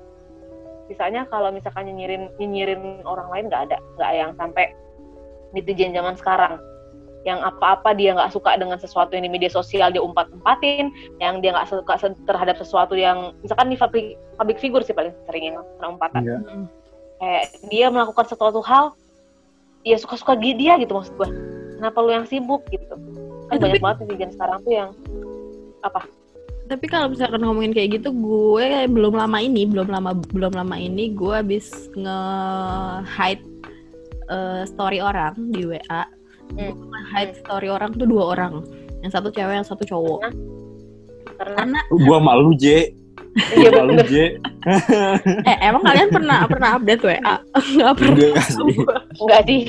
[0.86, 4.66] sisanya kalau misalkan nyinyirin nyinyirin orang lain nggak ada nggak yang sampai
[5.56, 6.62] netizen zaman sekarang.
[7.26, 11.58] Yang apa-apa dia nggak suka dengan sesuatu yang di media sosial dia umpat-umpatin, yang dia
[11.58, 11.98] nggak suka
[12.30, 16.22] terhadap sesuatu yang misalkan di public, public figure sih paling sering yang umpatan.
[16.22, 16.38] Iya.
[17.16, 18.92] Kayak dia melakukan sesuatu hal,
[19.82, 21.30] ya suka-suka dia gitu maksud gue.
[21.76, 22.96] Kenapa lu yang sibuk gitu?
[23.48, 24.90] Kan Eh, banyak tapi- banget netizen sekarang tuh yang
[25.82, 26.02] apa?
[26.66, 31.14] Tapi kalau misalkan ngomongin kayak gitu, gue belum lama ini, belum lama belum lama ini
[31.14, 33.46] gue habis nge-hide
[34.26, 36.10] eh, story orang di WA.
[36.50, 36.90] Gue Hmm.
[36.90, 38.66] nge-hide story orang tuh dua orang.
[39.06, 40.20] Yang satu cewek, yang satu cowok.
[41.38, 42.90] Karena Karena Gua malu, J.
[43.36, 43.70] iya.
[44.08, 44.16] J.
[45.50, 47.36] eh emang kalian pernah pernah update WA?
[47.52, 48.16] Enggak pernah.
[49.20, 49.62] Enggak sih.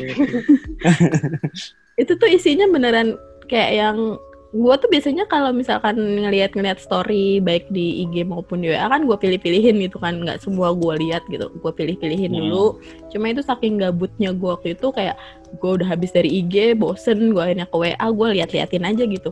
[2.03, 3.17] itu tuh isinya beneran
[3.49, 3.99] kayak yang
[4.57, 9.17] gue tuh biasanya kalau misalkan ngelihat-ngelihat story baik di IG maupun di WA kan gue
[9.19, 12.41] pilih-pilihin gitu kan nggak semua gue lihat gitu gue pilih-pilihin Hmm.
[12.49, 12.67] dulu
[13.13, 15.19] cuma itu saking gabutnya gue waktu itu kayak
[15.61, 19.31] gue udah habis dari IG bosen gue akhirnya ke WA gue lihat-liatin aja gitu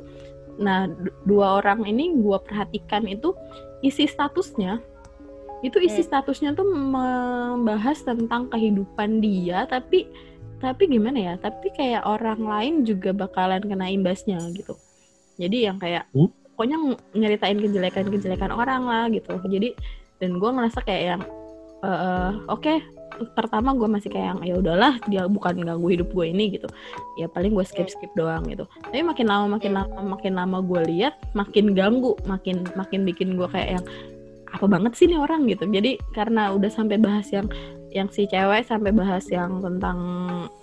[0.58, 3.34] nah du- dua orang ini gue perhatikan itu
[3.80, 4.78] isi statusnya
[5.64, 6.08] itu isi Hmm.
[6.12, 10.06] statusnya tuh membahas tentang kehidupan dia tapi
[10.60, 14.76] tapi gimana ya tapi kayak orang lain juga bakalan kena imbasnya gitu
[15.36, 16.30] jadi yang kayak Hmm?
[16.54, 16.76] pokoknya
[17.12, 19.74] nyeritain kejelekan-kejelekan orang lah gitu jadi
[20.22, 21.22] dan gue ngerasa kayak yang
[21.84, 22.74] eh, oke
[23.38, 26.66] pertama gue masih kayak yang ya udahlah dia bukan ganggu hidup gue ini gitu.
[27.14, 28.66] Ya paling gue skip skip doang gitu.
[28.90, 33.46] Tapi makin lama makin lama makin lama gue lihat makin ganggu makin makin bikin gue
[33.46, 33.84] kayak yang
[34.54, 35.46] apa banget sih nih orang?
[35.50, 35.66] gitu.
[35.66, 37.46] Jadi karena udah sampai bahas yang
[37.94, 39.96] yang si cewek sampai bahas yang tentang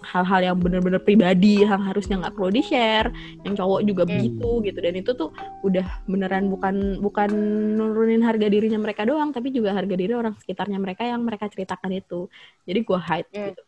[0.04, 3.08] hal-hal yang bener-bener pribadi yang harusnya nggak perlu di share
[3.48, 4.12] yang cowok juga Hmm.
[4.20, 5.30] begitu gitu dan itu tuh
[5.64, 7.32] udah beneran bukan bukan
[7.80, 11.96] nurunin harga dirinya mereka doang tapi juga harga diri orang sekitarnya mereka yang mereka ceritakan
[11.96, 12.28] itu
[12.68, 13.46] jadi gue hide Hmm.
[13.56, 13.64] gitu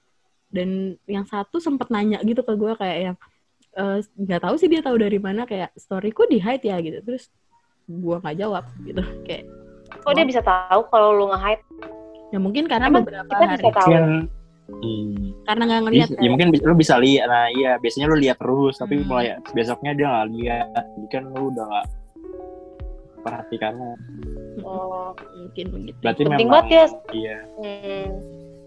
[0.53, 0.69] dan
[1.07, 3.15] yang satu sempet nanya gitu ke gue kayak yang
[3.73, 7.31] eh, nggak tahu sih dia tahu dari mana kayak storyku di hide ya gitu terus
[7.87, 9.47] gue nggak jawab gitu kayak
[10.03, 11.63] Kok dia bisa tahu kalau lu nge-hide?
[12.33, 13.85] Ya mungkin karena Emang beberapa kita hari bisa tahu.
[13.85, 14.03] Mungkin
[14.73, 18.17] hmm, karena nggak ngeliat bisa- ya mungkin bi- lu bisa lihat nah iya biasanya lu
[18.17, 19.05] lihat terus tapi Hmm.
[19.05, 21.87] mulai besoknya dia nggak lihat jadi kan lu udah nggak
[23.19, 23.91] perhatikannya
[24.59, 26.85] Oh, mungkin begitu berarti penting memang banget ya.
[27.13, 28.07] iya Hmm.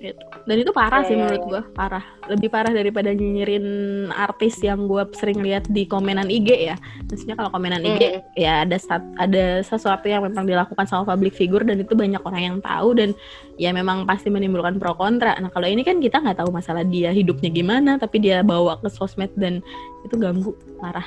[0.09, 0.23] Gitu.
[0.43, 1.49] dan itu parah sih Iya, iya, menurut iya.
[1.49, 3.67] gue parah lebih parah daripada nyinyirin
[4.09, 8.23] artis yang gue sering lihat di komenan IG ya maksudnya kalau komenan IG Hmm.
[8.35, 12.43] ya ada stat- ada sesuatu yang memang dilakukan sama public figure dan itu banyak orang
[12.45, 13.11] yang tahu dan
[13.55, 17.11] ya memang pasti menimbulkan pro kontra nah kalau ini kan kita nggak tahu masalah dia
[17.11, 19.63] hidupnya gimana tapi dia bawa ke sosmed dan
[20.03, 21.07] itu ganggu parah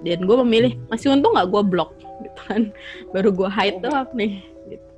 [0.00, 2.62] dan gue memilih masih untung nggak gue blok gitu kan
[3.10, 3.84] baru gue hide Hmm.
[3.84, 4.32] doang nih
[4.68, 4.94] gitu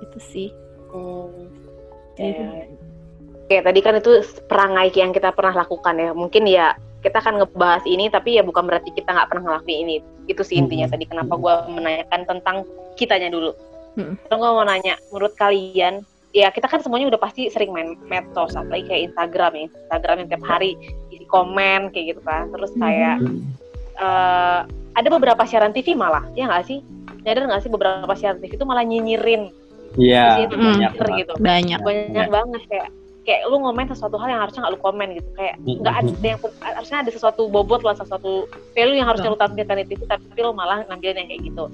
[0.00, 0.48] itu sih
[0.88, 1.37] Hmm.
[2.18, 2.66] Jadi Ya.
[3.48, 4.12] Oke, tadi kan itu
[4.44, 6.12] perangai yang kita pernah lakukan ya.
[6.12, 9.96] Mungkin ya kita akan ngebahas ini, tapi ya bukan berarti kita nggak pernah ngelakuin ini.
[10.28, 10.92] Itu sih intinya Mhm.
[10.92, 12.56] tadi kenapa gue menanyakan tentang
[13.00, 13.56] kitanya dulu.
[13.96, 14.20] Mhm.
[14.28, 16.04] Terus gue mau nanya, menurut kalian,
[16.36, 19.64] ya kita kan semuanya udah pasti sering main medsos, apalagi kayak Instagram ya.
[19.72, 20.70] Instagram yang tiap hari
[21.08, 22.52] isi komen kayak gitu kan.
[22.52, 23.16] Terus kayak
[23.98, 24.60] eh,
[24.92, 26.84] ada beberapa siaran TV malah, ya nggak sih?
[27.24, 29.48] Nyadar nggak sih beberapa siaran TV itu malah nyinyirin
[29.96, 30.76] iya Hmm.
[30.76, 31.32] banyak gitu.
[31.38, 31.80] Banyak.
[31.80, 32.34] Banyak Iya.
[32.34, 32.88] banget kayak
[33.22, 35.28] kayak lu ngomen sesuatu hal yang harusnya nggak lu komen gitu.
[35.32, 38.32] Kayak Mm, nggak ada yang harusnya ada sesuatu bobot lah sesuatu
[38.72, 41.64] value yang harusnya lu tampilkan di TV tapi lu malah ngambilin yang kayak gitu.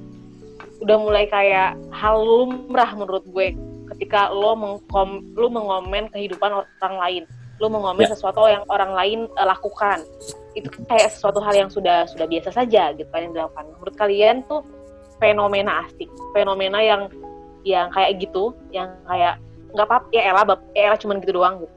[0.81, 3.55] Udah mulai kayak hal lumrah menurut gue
[3.95, 7.23] ketika lo mengkom lu mengomen kehidupan orang lain.
[7.63, 8.11] Lu mengomen Ya.
[8.11, 10.03] sesuatu yang orang lain eh, lakukan.
[10.55, 13.71] Itu kayak sesuatu hal yang sudah sudah biasa saja gitu kan yang dilakukan.
[13.79, 14.67] Menurut kalian tuh
[15.17, 16.11] fenomena asik.
[16.35, 17.07] Fenomena yang
[17.65, 19.41] yang kayak gitu yang kayak
[19.75, 21.65] nggak apa ya bab ya elah cuman gitu doang.
[21.65, 21.75] Gitu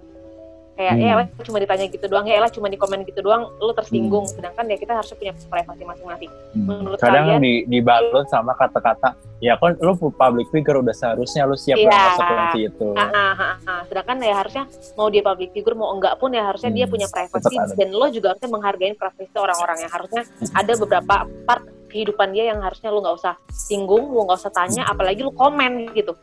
[0.77, 1.01] kayak Hmm.
[1.01, 4.29] ya elah cuma ditanya gitu doang ya elah cuma di komen gitu doang lu tersinggung.
[4.29, 6.31] Sedangkan ya kita harusnya punya privasi masing-masing.
[6.53, 6.65] Hmm.
[6.69, 7.41] Menurut kadang kalian?
[7.41, 12.59] di, dibalut sama kata-kata ya kan lu public figure udah seharusnya lu siap dengan konsekuensi
[12.69, 12.89] itu.
[12.93, 13.81] Ah, ah, ah, ah.
[13.89, 17.07] sedangkan ya harusnya mau dia public figure mau enggak pun ya harusnya dia Hmm, punya
[17.09, 19.77] privasi dan lo juga harusnya menghargai privasi orang-orang.
[19.81, 20.21] Yang harusnya
[20.53, 21.15] ada beberapa
[21.49, 25.31] part kehidupan dia yang harusnya lu nggak usah singgung lu nggak usah tanya apalagi lu
[25.33, 26.13] komen gitu.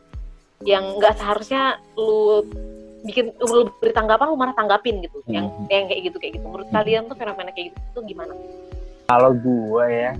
[0.63, 2.45] Yang nggak seharusnya lu
[3.05, 5.21] bikin lu beri tanggapan lu malah tanggapin gitu.
[5.29, 5.67] Yang Hmm.
[5.69, 6.45] yang kayak gitu kayak gitu.
[6.45, 8.33] Menurut kalian tuh fenomena kayak gitu tuh gimana?
[9.05, 10.11] Kalau gue ya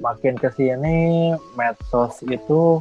[0.00, 2.80] makin ke sini medsos itu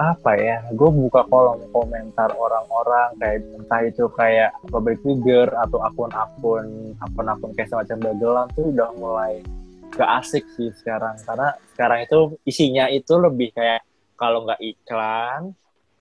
[0.00, 6.96] apa ya gue buka kolom komentar orang-orang kayak entah itu kayak public figure atau akun-akun
[7.06, 9.44] akun-akun kayak semacam dagelan tuh udah mulai
[9.92, 13.84] gak asik sih sekarang karena sekarang itu isinya itu lebih kayak
[14.16, 15.52] kalau nggak iklan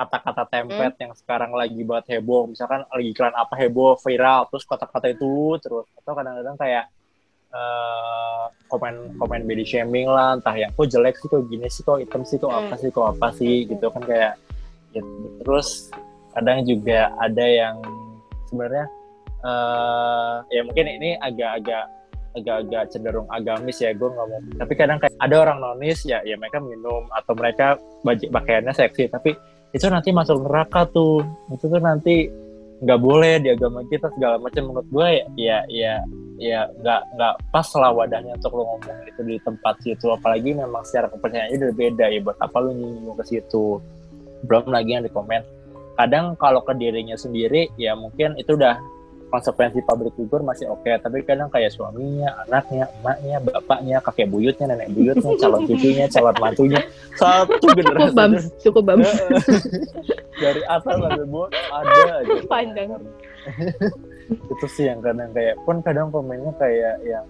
[0.01, 2.49] kata-kata template yang sekarang lagi buat heboh.
[2.49, 5.85] Misalkan lagi iklan apa heboh viral terus kata-kata itu terus.
[5.93, 6.85] Atau kadang-kadang kayak
[7.53, 12.01] eh, komen komen body shaming lah entah yang kok jelek sih kok gini sih kok
[12.01, 14.33] hitam sih kok apa sih kok apa sih gitu kan kayak
[14.95, 15.27] gitu.
[15.43, 15.91] terus
[16.31, 17.75] kadang juga ada yang
[18.47, 18.85] sebenarnya
[19.41, 21.85] eh ya mungkin ini agak-agak
[22.37, 24.55] agak-agak cenderung agamis ya gue ngomong.
[24.55, 29.11] Tapi kadang kayak ada orang nonis ya ya mereka minum atau mereka baju pakaiannya seksi.
[29.11, 29.35] Tapi
[29.71, 31.23] itu nanti masuk neraka tuh.
[31.51, 32.27] Itu tuh nanti
[32.81, 34.71] nggak boleh di agama kita segala macam.
[34.71, 35.93] Menurut gue ya ya ya
[36.41, 40.07] ya nggak nggak pas lah wadahnya untuk lo ngomong itu di tempat situ.
[40.11, 42.19] Apalagi memang secara kepercayaannya udah beda ya.
[42.23, 43.79] Buat apa lo nyinggung ke situ?
[44.47, 45.43] Belum lagi yang di komen.
[45.99, 48.79] Kadang kalau ke dirinya sendiri ya mungkin itu udah
[49.31, 50.91] konsekuensi public figure masih oke.
[50.91, 56.81] Tapi kadang kayak suaminya anaknya emaknya bapaknya kakek buyutnya nenek buyutnya calon cucunya calon mantunya.
[57.15, 58.13] Satu Cukup generasi.
[58.15, 59.09] bams, cukup bams.
[60.41, 62.89] dari atas sampai bawah ada aja Panjang.
[64.53, 67.25] itu sih yang kadang kayak pun kadang komennya kayak yang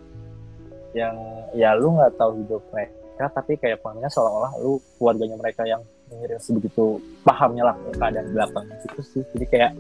[0.91, 1.15] yang
[1.55, 6.39] ya lu nggak tahu hidup mereka tapi kayak komennya seolah-olah lu keluarganya mereka yang mengirim
[6.43, 9.71] sebegitu pahamnya lah ke keadaan belakangnya gitu sih jadi kayak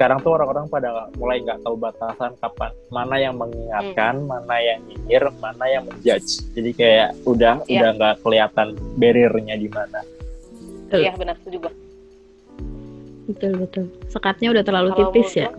[0.00, 5.28] sekarang tuh orang-orang pada mulai nggak tahu batasan kapan mana yang mengingatkan mana yang nyinyir
[5.36, 7.84] mana yang menjudge jadi kayak udah Iya.
[7.84, 10.00] udah nggak kelihatan barriernya di mana.
[10.88, 11.72] Iya benar setuju gue.
[13.28, 13.84] Betul betul.
[14.08, 15.52] Sekatnya udah terlalu Kalau tipis ya.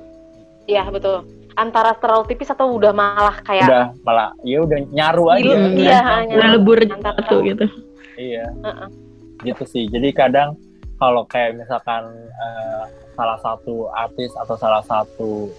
[0.66, 1.22] Iya betul.
[1.54, 5.78] Antara terlalu tipis atau udah malah kayak udah malah ya udah nyaru aja Iya, Kayak
[5.78, 6.34] iya.
[6.34, 7.66] Udah lebur Antara satu gitu.
[8.18, 8.50] Iya.
[8.58, 8.88] Heeh.
[9.54, 9.86] Gitu sih.
[9.86, 10.58] Jadi kadang
[11.02, 12.84] kalau kayak misalkan eh,
[13.18, 15.50] salah satu artis atau salah satu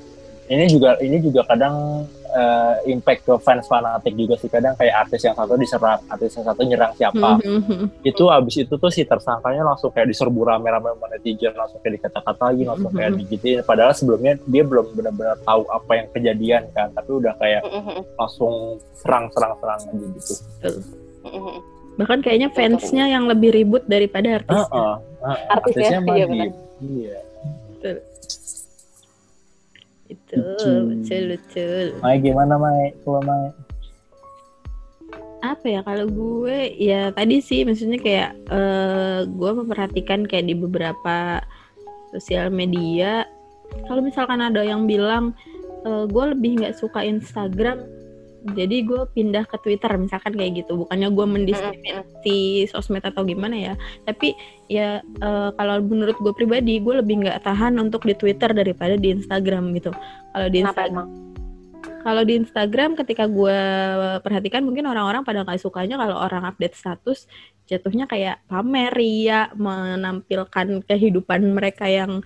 [0.46, 5.26] ini juga ini juga kadang eh, impact ke fans fanatik juga sih kadang kayak artis
[5.26, 7.42] yang satu diserang, artis yang satu nyerang siapa.
[7.42, 8.06] Mhm.
[8.06, 12.92] Itu abis itu tuh si tersangkanya langsung kayak diserbu rame-rame netizen, langsung kayak dikata-katain, langsung
[12.94, 13.60] kayak digitiin.
[13.66, 17.62] Padahal sebelumnya dia belum benar-benar tahu apa yang kejadian kan, tapi udah kayak
[18.14, 20.34] langsung serang-serang-serang aja gitu.
[22.00, 24.64] Bahkan kayaknya fansnya yang lebih ribut daripada artis.
[24.68, 25.38] Heeh, heeh.
[25.52, 26.48] Artisnya, mah iya benar.
[26.80, 27.18] Iya.
[30.12, 30.88] Itu Hmm.
[30.92, 31.86] betul betul.
[32.00, 32.92] Mai gimana Mai?
[33.04, 33.48] Kalau Mai?
[35.42, 41.42] Apa ya kalau gue ya tadi sih maksudnya kayak eh, gue memperhatikan kayak di beberapa
[42.14, 43.26] sosial media
[43.90, 45.34] kalau misalkan ada yang bilang
[45.82, 47.82] eh, gue lebih nggak suka Instagram
[48.42, 50.82] jadi gue pindah ke Twitter misalkan kayak gitu.
[50.86, 53.74] Bukannya gue mendiskriminasi sosmed atau gimana ya.
[54.02, 54.34] Tapi
[54.66, 59.14] ya eh, kalau menurut gue pribadi gue lebih nggak tahan untuk di Twitter daripada di
[59.14, 59.94] Instagram gitu.
[60.34, 61.32] Kalau di Instagram
[62.02, 63.58] kalau di Instagram ketika gue
[64.26, 67.30] perhatikan mungkin orang-orang pada nggak sukanya kalau orang update status
[67.70, 72.20] jatuhnya kayak pamer ya menampilkan kehidupan mereka yang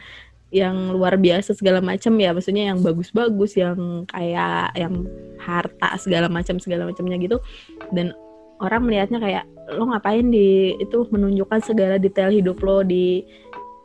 [0.55, 5.03] yang luar biasa segala macam ya maksudnya yang bagus-bagus yang kayak yang
[5.43, 7.43] harta segala macam segala macamnya gitu.
[7.91, 8.15] Dan
[8.63, 13.27] orang melihatnya kayak lo ngapain di itu menunjukkan segala detail hidup lo di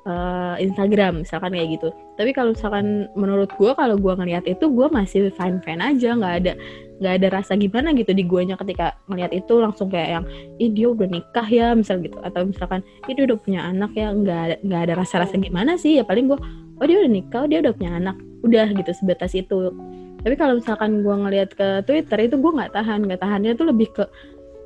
[0.08, 1.90] eh, Instagram misalkan kayak gitu.
[2.18, 6.18] Tapi kalau misalkan menurut gue kalau gue ngelihat itu gue masih fine fine aja.
[6.18, 6.54] Nggak ada
[7.02, 10.26] nggak ada rasa gimana gitu di guanya ketika ngelihat itu langsung kayak yang
[10.62, 12.18] ih dia udah nikah ya misal gitu.
[12.22, 14.14] Atau misalkan ih dia udah punya anak ya.
[14.14, 15.98] Nggak nggak ada rasa rasa gimana sih.
[15.98, 16.40] Ya paling gue
[16.82, 18.18] oh dia udah nikah oh dia udah punya anak.
[18.42, 19.74] Udah gitu sebatas itu.
[20.22, 23.10] Tapi kalau misalkan gue ngelihat ke Twitter itu gue nggak tahan.
[23.10, 24.06] Nggak tahannya tuh lebih ke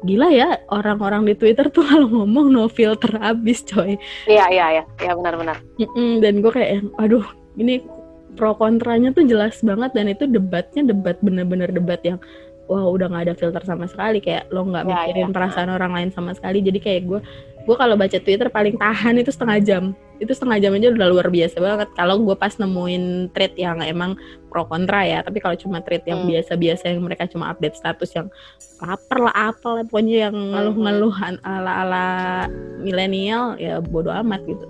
[0.05, 3.97] gila ya orang-orang di Twitter tuh kalau ngomong no filter abis coy.
[4.25, 5.57] Iya iya iya, ya benar-benar.
[5.75, 7.25] Mm-mm, dan gue kayak aduh
[7.57, 7.81] ini
[8.35, 9.91] pro kontranya tuh jelas banget.
[9.91, 12.21] Dan itu debatnya debat bener-bener debat yang
[12.65, 14.21] wah udah nggak ada filter sama sekali.
[14.21, 15.33] Kayak lo nggak Ya, mikirin ya.
[15.33, 16.61] perasaan orang lain sama sekali.
[16.61, 17.19] Jadi kayak gue
[17.65, 19.83] gue kalau baca Twitter paling tahan itu setengah jam.
[20.21, 21.89] Itu setengah jam aja udah luar biasa banget.
[21.97, 24.15] Kalau gue pas nemuin thread yang emang
[24.47, 26.31] pro kontra ya tapi kalau cuma thread yang Hmm.
[26.31, 28.31] biasa-biasa yang mereka cuma update status yang
[28.79, 32.07] lapar lah apa lah pokoknya yang ngeluh-ngeluh ala-ala
[32.79, 34.65] milenial ya bodo amat gitu.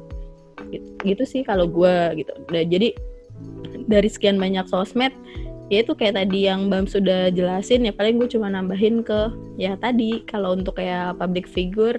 [0.73, 2.34] Gitu, gitu sih kalau gue gitu.
[2.49, 2.89] Dan jadi
[3.86, 5.13] dari sekian banyak sosmed
[5.69, 9.73] ya itu kayak tadi yang Bam sudah jelasin ya paling gue cuma nambahin ke ya
[9.77, 11.98] tadi kalau untuk kayak public figure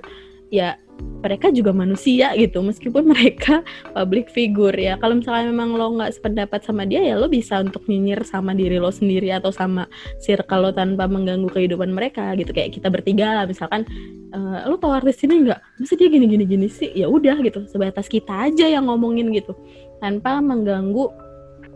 [0.50, 0.78] ya
[1.20, 3.60] mereka juga manusia gitu meskipun mereka
[3.92, 4.96] public figure ya.
[4.98, 8.78] Kalau misalnya memang lo nggak sependapat sama dia ya lo bisa untuk nyinyir sama diri
[8.78, 9.90] lo sendiri atau sama
[10.22, 12.54] circle lo tanpa mengganggu kehidupan mereka gitu.
[12.54, 13.84] Kayak kita bertiga lah misalkan
[14.32, 15.60] eh, lo tau artis ini nggak?
[15.82, 16.90] Masa dia gini gini gini sih?
[16.94, 19.52] Ya udah gitu sebatas kita aja yang ngomongin gitu
[20.00, 21.08] tanpa mengganggu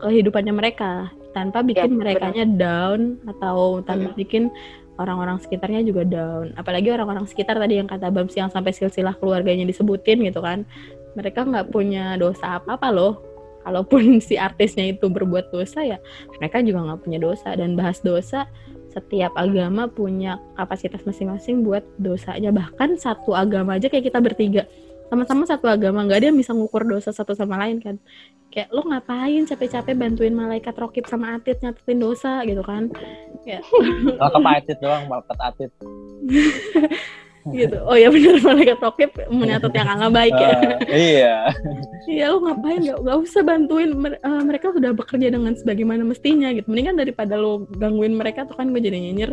[0.01, 2.19] kehidupannya mereka tanpa bikin benar.
[2.19, 4.51] merekanya down atau tanpa bikin
[5.01, 6.53] orang-orang sekitarnya juga down.
[6.61, 10.69] Apalagi orang-orang sekitar tadi yang kata Bams yang sampai silsilah keluarganya disebutin gitu kan.
[11.17, 13.15] Mereka nggak punya dosa apa-apa loh.
[13.65, 15.99] Kalaupun si artisnya itu berbuat dosa ya
[16.37, 17.57] mereka juga nggak punya dosa.
[17.57, 18.45] Dan bahas dosa
[18.93, 22.53] setiap agama punya kapasitas masing-masing buat dosanya.
[22.53, 24.69] Bahkan satu agama aja kayak kita bertiga
[25.11, 26.07] sama-sama satu agama.
[26.07, 27.99] Nggak ada yang bisa ngukur dosa satu sama lain kan.
[28.51, 32.47] Kayak lo ngapain capek-capek bantuin malaikat rokib sama atit nyatetin dosa?
[32.47, 32.87] gitu kan.
[33.43, 33.59] Ke
[34.55, 35.71] Atit doang, malaikat Atit.
[37.47, 37.77] gitu.
[37.83, 38.37] Oh ya bener.
[38.45, 40.53] Malaikat rokib menyatet yang nggak baik ya.
[40.85, 41.37] Eh, iya.
[42.11, 42.81] Iya lo ngapain?
[42.81, 43.91] Nggak nggak usah bantuin.
[43.95, 46.67] Eh, mereka sudah bekerja dengan sebagaimana mestinya gitu.
[46.67, 49.31] Mendingan daripada lo gangguin mereka tuh kan gue jadi nyinyir.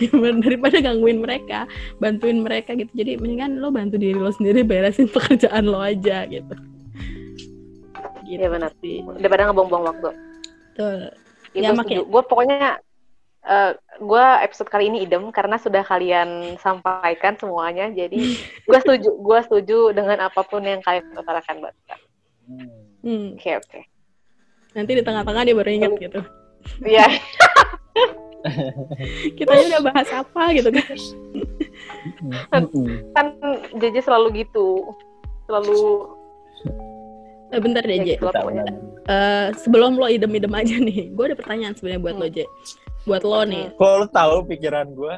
[0.44, 1.64] Daripada gangguin mereka
[1.96, 2.92] bantuin mereka gitu.
[2.92, 6.54] Jadi mendingan lo bantu diri lo sendiri beresin pekerjaan lo aja gitu.
[8.22, 8.70] Gitu Iya, benar.
[8.78, 9.02] sih.
[9.18, 10.08] daripada ngebuang-buang waktu.
[10.70, 11.00] Betul.
[11.50, 12.78] itu Ya, makin- gue pokoknya
[13.40, 18.20] eh gue episode kali ini idem karena sudah kalian sampaikan semuanya jadi
[18.68, 21.96] gue setuju gue setuju dengan apa pun yang kalian utarakan buat kita.
[22.50, 22.68] Hmm.
[23.00, 23.80] Hmm, oke oke
[24.76, 26.20] nanti di tengah-tengah dia baru inget gitu
[26.86, 27.06] iya
[29.38, 30.96] kita udah bahas apa gitu kan
[32.54, 32.86] Mm-mm.
[33.16, 33.26] kan
[33.76, 34.94] JJ selalu gitu
[35.48, 35.78] selalu
[37.50, 38.78] Eh, bentar deh ya Kita pokoknya benar.
[39.10, 42.46] Eh, sebelum lo idem-idem aja nih gue ada pertanyaan sebenarnya buat lo Je
[43.02, 45.14] buat lo nih Kok lo tahu pikiran gue?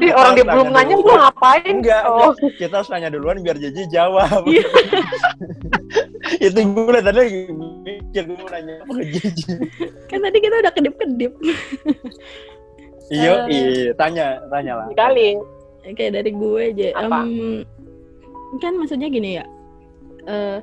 [0.00, 2.56] Ih, orang dia belum nanya gue ngapain Enggak, oh enggak.
[2.56, 4.40] Kita harus nanya duluan biar Jeje jawab.
[4.44, 4.64] Iya.
[6.48, 7.20] Itu gue tadi
[7.52, 9.52] mikir gue mau nanya apa ke Jeje.
[10.06, 11.32] kan tadi kita udah kedip-kedip
[13.08, 13.44] Iya, Eh.
[13.48, 13.92] iya.
[13.94, 14.86] Tanya, tanya lah.
[14.92, 15.36] kali
[15.86, 17.24] kayak dari gue aja Apa?
[17.24, 17.64] Em,
[18.58, 19.44] kan maksudnya gini ya
[20.24, 20.60] eh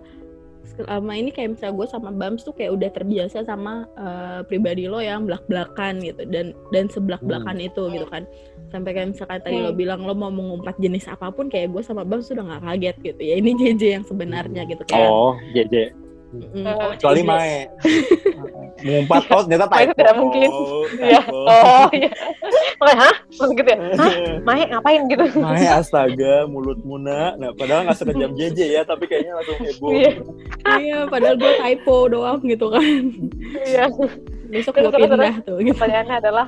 [0.66, 4.97] selama ini kayak misalnya gue sama Bams tuh kayak udah terbiasa sama eh, pribadi lo
[4.97, 8.26] yang belak-belakan gitu dan dan sebelak-belakan itu gitu kan
[8.70, 9.78] sampai kayak misalkan tadi lo Hmm.
[9.78, 13.22] bilang lo mau mengumpat jenis apa pun kayak gue sama Bams sudah nggak kaget gitu
[13.22, 15.93] ya ini JJ yang sebenarnya gitu kayak Oh, Jeje.
[16.44, 17.28] Oh, Kecuali JJ.
[17.28, 17.58] Mae.
[18.86, 20.00] Mengumpat kok ternyata Mae itu typo.
[20.02, 20.50] tidak mungkin.
[21.00, 21.20] Iya.
[21.24, 21.38] typo.
[21.48, 22.12] oh iya
[22.76, 24.14] Makanya, hah Maksud gitu ya hah
[24.44, 27.34] Mae ngapain gitu Mae astaga, mulut muna.
[27.40, 29.92] Nah, padahal nggak sekejam Jeje ya, tapi kayaknya langsung heboh.
[29.96, 30.12] Iya.
[30.82, 33.04] iya padahal gue typo doang gitu kan
[33.64, 33.86] iya
[34.50, 36.48] besok gue pindah tuh gitu pertanyaannya adalah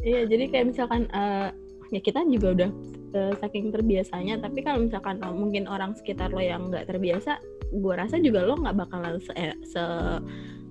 [0.00, 1.48] Iya, jadi kayak misalkan eh,
[1.92, 2.70] ya kita juga udah
[3.12, 7.36] eh, saking terbiasanya, tapi kalau misalkan oh, mungkin orang sekitar lo yang nggak terbiasa,
[7.72, 9.82] gua rasa juga lo nggak bakalan se eh, se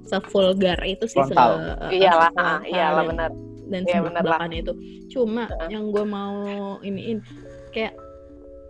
[0.05, 1.51] sevulgar itu sih se, Frontal.
[1.89, 3.31] eh, iyalah sefrontal ah, iyalah dan- benar
[3.69, 4.21] dan Iya, bener lah.
[4.25, 4.71] sebelakan itu.
[5.07, 5.67] Cuma Heeh.
[5.69, 6.37] yang gue mau
[6.81, 7.21] iniin
[7.69, 7.93] kayak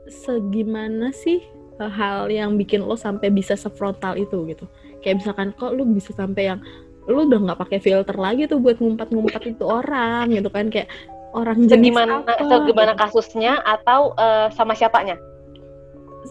[0.08, 1.40] segimana sih
[1.80, 4.68] hal yang bikin lo sampai bisa sefrontal itu gitu.
[5.00, 6.60] Kayak misalkan kok lo bisa sampai yang
[7.08, 10.92] lo udah nggak pakai filter lagi tuh buat ngumpat-ngumpat itu orang gitu kan kayak
[11.32, 13.02] orang jenis segimana apa segimana gitu.
[13.08, 15.16] kasusnya atau eh, sama siapanya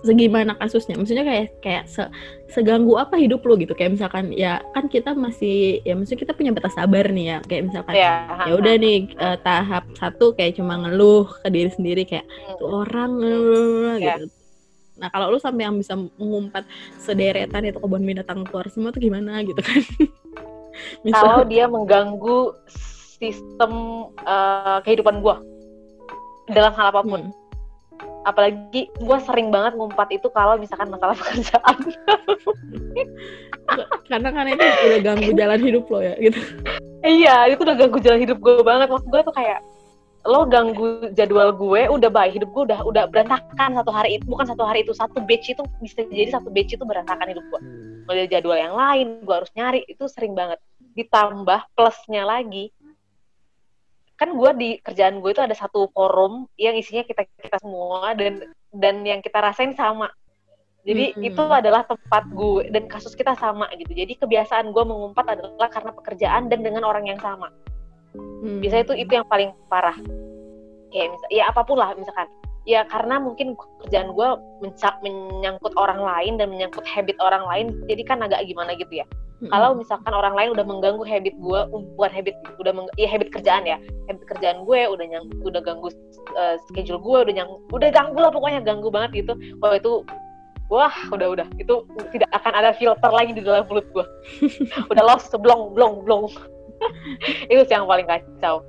[0.05, 0.97] segimana kasusnya.
[0.97, 2.13] Maksudnya kayak kayak se-
[2.53, 3.73] seganggu apa hidup lo gitu.
[3.73, 7.39] Kayak misalkan ya kan kita masih ya maksudnya kita punya batas sabar nih ya.
[7.45, 8.13] Kayak misalkan ya
[8.47, 12.27] ya udah nih eh, tahap satu kayak cuma ngeluh ke diri sendiri kayak
[12.57, 14.15] tuh orang eh, Ya.
[14.21, 14.25] gitu.
[14.99, 16.67] Nah kalau lu sampai yang bisa mengumpat
[16.99, 19.81] sederetan itu kebun binatang keluar semua tuh gimana gitu kan?
[21.11, 22.55] Kalau dia mengganggu
[23.19, 23.73] sistem
[24.23, 25.43] eh, kehidupan gua.
[26.49, 27.29] Dalam hal apa pun.
[27.29, 27.48] Hmm.
[28.29, 31.77] Apalagi gua sering banget ngumpat itu kalau misalkan masalah pekerjaan.
[34.05, 36.41] Karena kan itu udah ganggu jalan hidup lo ya gitu.
[37.01, 38.93] Iya itu udah ganggu jalan hidup gue banget.
[38.93, 39.61] Maksud gue tuh kayak
[40.29, 44.25] lo ganggu jadwal gue udah baik hidup gue udah udah berantakan satu hari itu.
[44.29, 47.61] Bukan satu hari itu satu batch itu bisa jadi satu batch itu berantakan hidup gue
[48.09, 50.61] mulai jadwal yang lain gue harus nyari itu sering banget.
[50.97, 52.73] Ditambah plusnya lagi
[54.19, 58.51] kan gue di kerjaan gue itu ada satu forum yang isinya kita kita semua dan
[58.75, 60.11] dan yang kita rasain sama.
[60.83, 61.29] Jadi Mm-mm.
[61.31, 63.95] itu adalah tempat gue dan kasus kita sama gitu.
[63.95, 67.49] Jadi kebiasaan gue mengumpat adalah karena pekerjaan dan dengan orang yang sama.
[68.19, 68.59] Hmm.
[68.65, 69.95] biasanya itu itu yang paling parah.
[70.91, 72.27] Kayak misal ya apa pun lah misalkan.
[72.67, 73.55] Ya karena mungkin
[73.87, 74.29] kerjaan gue
[74.67, 79.07] mencak menyangkut orang lain dan menyangkut habit orang lain jadi kan agak gimana gitu ya
[79.39, 79.55] Hmm.
[79.55, 81.61] kalau misalkan orang lain udah mengganggu habit gue
[81.95, 83.79] bukan habit udah meng, ya habit kerjaan ya.
[84.11, 85.95] Habit kerjaan gue udah nyang udah ganggu
[86.35, 89.39] uh, schedule gue udah nyang udah ganggu lah pokoknya ganggu banget gitu.
[89.63, 89.93] Kalau itu
[90.67, 91.47] wah udah udah.
[91.63, 94.05] Itu tidak akan ada filter lagi di dalam mulut gue
[94.91, 96.27] udah lost blong blong blong.
[97.51, 98.63] Itu sih yang paling kacau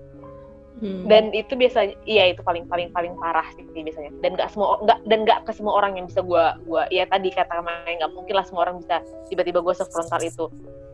[0.80, 1.12] Hmm.
[1.12, 4.16] dan itu biasanya iya itu paling paling paling parah sih biasanya.
[4.24, 7.30] Dan nggak semua nggak dan nggak ke semua orang yang bisa gua gua ya tadi
[7.30, 10.48] kata Maya nggak mungkin lah semua orang bisa tiba-tiba gue sefrontal itu.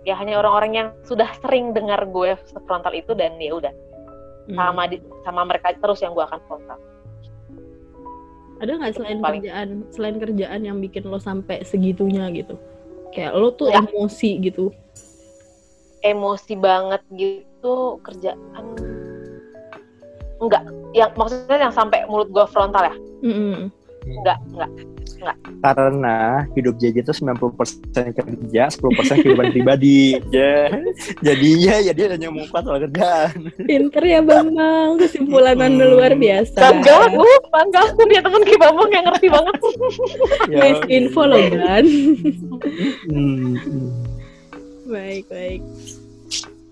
[0.05, 3.73] Ya hanya orang-orang yang sudah sering dengar gue sefrontal itu dan ya udah
[4.45, 4.57] Hmm.
[4.57, 6.77] sama di, sama mereka terus yang gue akan frontal.
[8.61, 12.55] Ada nggak selain paling- kerjaan selain kerjaan yang bikin lo sampai segitunya gitu?
[13.09, 13.81] Kayak lo tuh Ya.
[13.81, 14.69] emosi gitu.
[15.99, 18.65] Emosi banget gitu kerjaan
[20.41, 20.63] enggak
[20.95, 23.71] yang maksudnya yang sampai mulut gue frontal ya Mm-mm.
[24.05, 24.71] enggak enggak
[25.63, 30.17] karena hidup JJ itu 90% kerja, 10% kehidupan pribadi.
[30.35, 30.67] Ya,
[31.23, 33.49] jadinya ya dia hanya mengungkap soal kerjaan.
[33.63, 36.59] Pinter ya Bambang, kesimpulan anda luar biasa.
[36.59, 37.23] bangga aku
[37.53, 39.55] bangga aku dia temen Ki Bambang yang ngerti banget
[40.51, 41.39] Ya, Nice info loh.
[43.07, 43.89] Hmm, hmm.
[44.91, 45.61] baik baik.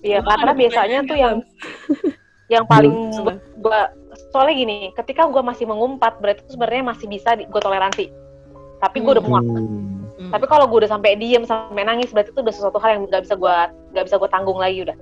[0.03, 1.35] iya karena biasanya tuh yang
[2.51, 3.39] yang paling Apa?
[3.39, 3.79] gue
[4.35, 8.11] soalnya gini ketika gue masih mengumpat berarti itu sebenarnya masih bisa gue toleransi
[8.83, 10.03] tapi gue udah muak Hmm.
[10.13, 10.29] Hmm.
[10.29, 13.25] tapi kalau gue udah sampai diem sampai nangis berarti itu udah sesuatu hal yang nggak
[13.25, 13.55] bisa gue
[13.97, 14.97] nggak bisa gue tanggung lagi udah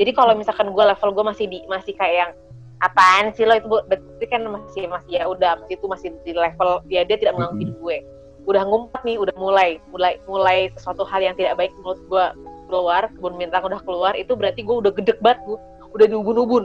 [0.00, 2.30] jadi kalau misalkan gue level gue masih di masih kayak yang
[2.80, 6.80] apaan sih lo itu Bu?" berarti kan masih masih ya udah itu masih di level
[6.88, 7.96] ya dia tidak mengganggu hidup gue
[8.44, 12.24] udah ngumpat nih udah mulai mulai mulai sesuatu hal yang tidak baik menurut gue
[12.68, 15.58] keluar kebun bintang udah keluar itu berarti gue udah gedek banget gue
[15.94, 16.64] udah diubun-ubun.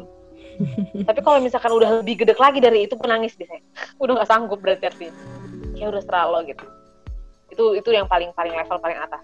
[1.08, 3.64] Tapi kalau misalkan udah lebih gedek lagi dari itu penangis biasanya
[4.04, 5.14] udah nggak sanggup berarti artinya
[5.80, 6.66] ya udah serah lo gitu.
[7.54, 9.24] Itu itu yang paling paling level paling atas.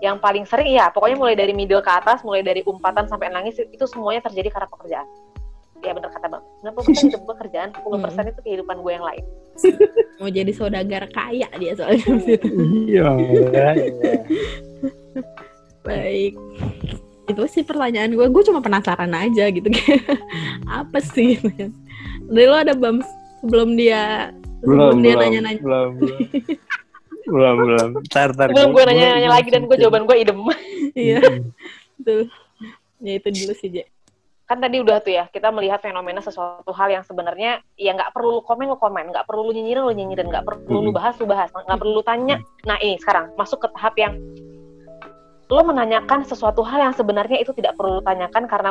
[0.00, 3.58] Yang paling sering ya pokoknya mulai dari middle ke atas mulai dari umpatan sampai nangis
[3.58, 5.08] itu semuanya terjadi karena pekerjaan.
[5.80, 6.44] Ya bener kata bang.
[6.60, 9.24] 90% hidup gue kerjaan 10% itu kehidupan gue yang lain.
[10.20, 12.36] Mau jadi saudagar kaya dia soalnya.
[12.84, 13.68] Iya, iya.
[15.80, 16.36] Baik.
[17.26, 18.26] Itu sih pertanyaan gue.
[18.26, 19.68] Gue cuma penasaran aja gitu.
[20.80, 21.36] Apa sih?
[22.26, 23.02] Dari lo ada bam
[23.40, 25.60] sebelum dia belum sebelum dia belum nanya-nanya.
[25.60, 26.20] belum belum
[27.30, 30.38] belum belum tar tar sebelum gue nanya-nanya lagi dan gue jawaban gue idem
[30.98, 31.20] Iya,
[31.96, 32.28] betul.
[32.98, 33.84] Ya itu dulu sih, Je.
[34.44, 38.36] kan tadi udah tuh ya kita melihat fenomena sesuatu hal yang sebenarnya ya nggak perlu
[38.36, 40.96] lu komen lu komen nggak perlu lu nyinyirin lu nyinyirin nggak perlu lu Mhm.
[40.98, 44.18] bahas lu bahas nggak perlu lu tanya nah ini sekarang masuk ke tahap yang
[45.50, 48.70] lo menanyakan sesuatu hal yang sebenarnya itu tidak perlu lu tanyakan karena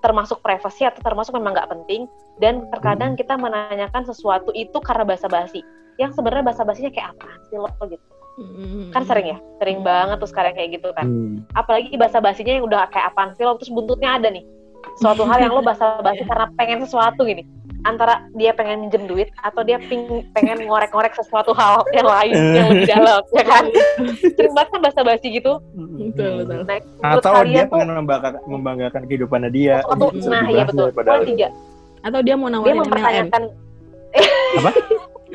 [0.00, 2.08] termasuk privasi atau termasuk memang nggak penting.
[2.40, 5.60] Dan terkadang kita menanyakan sesuatu itu karena basa-basi.
[6.00, 8.04] Yang sebenarnya basa-basinya kayak apa sih lo gitu.
[8.34, 8.90] Mm.
[8.90, 11.06] kan sering ya sering banget tuh sekarang kayak gitu kan.
[11.06, 11.46] Hmm.
[11.54, 14.42] apalagi bahasa basinya yang udah kayak apaan sih lo terus buntutnya ada nih.
[14.98, 17.46] Suatu hal yang lo bahasa basi karena pengen sesuatu gini
[17.84, 22.66] antara dia pengen minjem duit atau dia ping, pengen ngorek-ngorek sesuatu hal yang lain yang
[22.72, 23.64] lebih dalam ya kan?
[24.36, 26.60] Sering banget kan bahasa basi gitu Betul, betul.
[26.64, 26.80] nah
[27.16, 30.88] atau dia tuh pengen membanggakan, membanggakan kehidupannya dia sesuatu Itu nah iya betul.
[30.90, 31.24] itu.
[31.36, 31.48] tiga.
[32.04, 32.82] Atau dia mau dia nawarin MLM.
[32.88, 33.42] mempertanyakan
[34.60, 34.70] apa?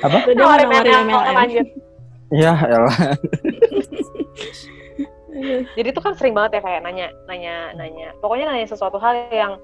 [0.01, 1.67] Atau dia mau nawarin MLM MLM.
[2.29, 2.97] ya elah.
[5.77, 8.07] Jadi itu kan sering banget ya kayak nanya nanya nanya.
[8.19, 9.55] Pokoknya nanya sesuatu hal yang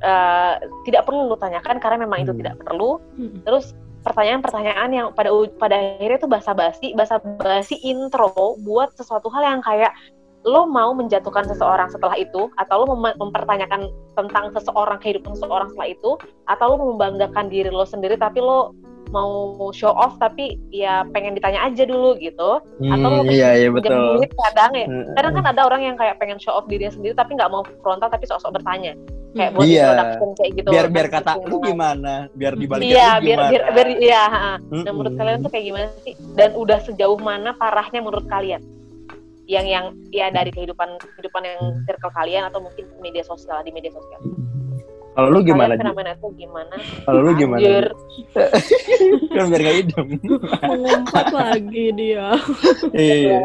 [0.00, 2.40] eh, tidak perlu lu tanyakan karena memang itu Hmm.
[2.40, 3.40] tidak perlu Hmm.
[3.44, 9.92] terus pertanyaan-pertanyaan yang pada pada akhirnya tuh basa-basi basa-basi intro buat sesuatu hal yang kayak
[10.40, 15.92] lo mau menjatuhkan seseorang setelah itu atau lo mem- mempertanyakan tentang seseorang kehidupan seseorang setelah
[15.92, 16.10] itu
[16.48, 18.72] atau lo membanggakan diri lo sendiri tapi lo
[19.10, 23.68] mau show off tapi ya pengen ditanya aja dulu gitu atau lo Hmm, iya iya
[23.68, 25.12] betul duit kadang ya Heeh.
[25.12, 28.08] kadang kan ada orang yang kayak pengen show off dirinya sendiri tapi nggak mau frontal
[28.08, 28.96] tapi sok-sok bertanya
[29.30, 29.84] kayak buat Iya.
[29.86, 31.46] introduction kayak gitu biar biar kata gitu.
[31.46, 34.22] lu gimana biar dibalik iya biar biar biar iya
[34.70, 36.14] Nah, menurut kalian tuh kayak gimana sih?
[36.34, 38.62] Dan udah sejauh mana parahnya menurut kalian?
[39.46, 43.90] Yang yang ya dari kehidupan kehidupan yang circle kalian atau mungkin media sosial di media
[43.90, 44.20] sosial.
[45.10, 46.74] Kalau lu gimana fenomena itu gimana?
[47.02, 47.86] kalau lu gimana Anjir.
[49.34, 50.06] kan biar gak hidup
[50.60, 52.26] Mengumpat lagi dia.
[52.92, 53.38] iya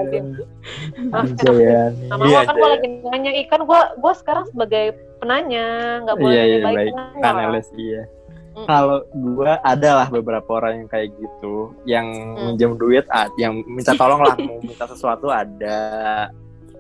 [1.08, 1.92] Maaf, Jayan.
[2.08, 4.86] Sama Iya, kan gue lagi nanya ikan, gue gue sekarang sebagai
[5.18, 5.66] penanya,
[6.02, 6.94] nggak boleh Iya, iya, nanya baik.
[7.20, 8.04] panelis iya.
[8.56, 8.66] Mm.
[8.66, 12.56] Kalau gua adalah beberapa orang yang kayak gitu, yang Mm.
[12.56, 13.04] minjem duit,
[13.36, 15.76] yang minta tolong lah, mau minta sesuatu ada,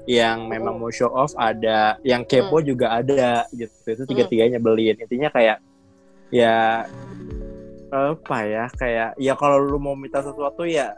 [0.06, 3.74] yang memang mau show off ada, yang kepo juga ada gitu.
[3.86, 4.98] Itu tiga tiganya beliin.
[4.98, 5.58] Intinya kayak
[6.30, 6.86] ya
[7.90, 10.94] apa ya kayak ya kalau lu mau minta sesuatu ya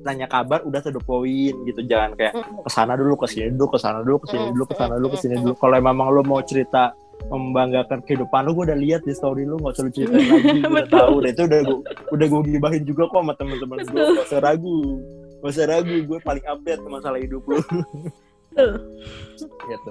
[0.00, 1.80] nanya kabar udah to the point gitu.
[1.84, 2.64] Jangan kayak Mm.
[2.66, 4.92] ke sana dulu ke sini dulu ke sana dulu ke sini Mm, dulu ke sana
[4.96, 5.54] dulu ke sini dulu.
[5.54, 6.90] Kalau memang lu mau cerita
[7.20, 10.72] membanggakan kehidupan lu gue udah lihat di story lu nggak usah lu ceritain lagi gue
[10.72, 11.14] udah tahu.
[11.20, 11.78] Deh itu udah gue
[12.10, 14.78] udah gue gibahin juga kok sama teman-teman gue gak usah ragu
[15.44, 17.60] gak usah ragu gue paling update masalah hidup lu
[18.50, 18.72] Betul.
[19.40, 19.90] gitu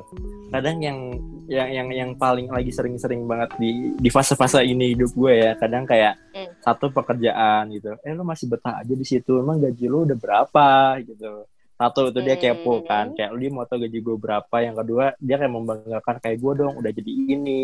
[0.51, 0.99] kadang yang
[1.47, 5.83] yang yang yang paling lagi sering-sering banget di di fase-fase ini hidup gue ya kadang
[5.83, 6.51] kayak Hmm.
[6.61, 10.67] satu pekerjaan gitu eh lu masih betah aja di situ emang gaji lu udah berapa
[11.01, 13.15] gitu satu itu dia kepo kan Hmm.
[13.15, 16.53] kayak lu dia mau tau gaji gue berapa yang kedua dia kayak membanggakan kayak gue
[16.55, 17.61] dong udah jadi ini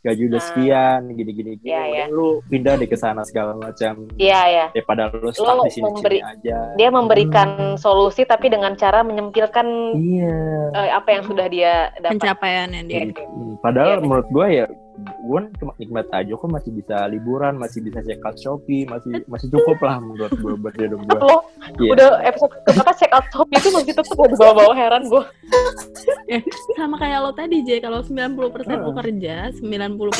[0.00, 0.46] gaji udah Ah.
[0.46, 2.04] sekian gini gini gini Iya, iya.
[2.04, 4.66] Udah lu pindah deh ke sana segala macam Iya ya.
[4.70, 10.36] daripada lu stuck di sini memberi- aja Dia memberikan solusi tapi dengan cara menyempilkan iya
[10.70, 12.14] eh, apa yang sudah dia dapat.
[12.14, 13.00] Pencapaian yang dia.
[13.18, 14.64] Hmm, Padahal Iya, menurut gue ya
[14.98, 19.22] gue kan cuma nikmat aja kok masih bisa liburan masih bisa check out shopee masih
[19.24, 21.38] masih cukup lah menurut gue buat hidup gue lo
[21.76, 21.90] Iya.
[21.92, 25.22] udah episode keberapa check out shop itu masih tetap mau bawa-bawa heran gue
[26.74, 28.94] sama kayak lo tadi J kalau 90% lo Heeh.
[28.96, 29.68] kerja 90%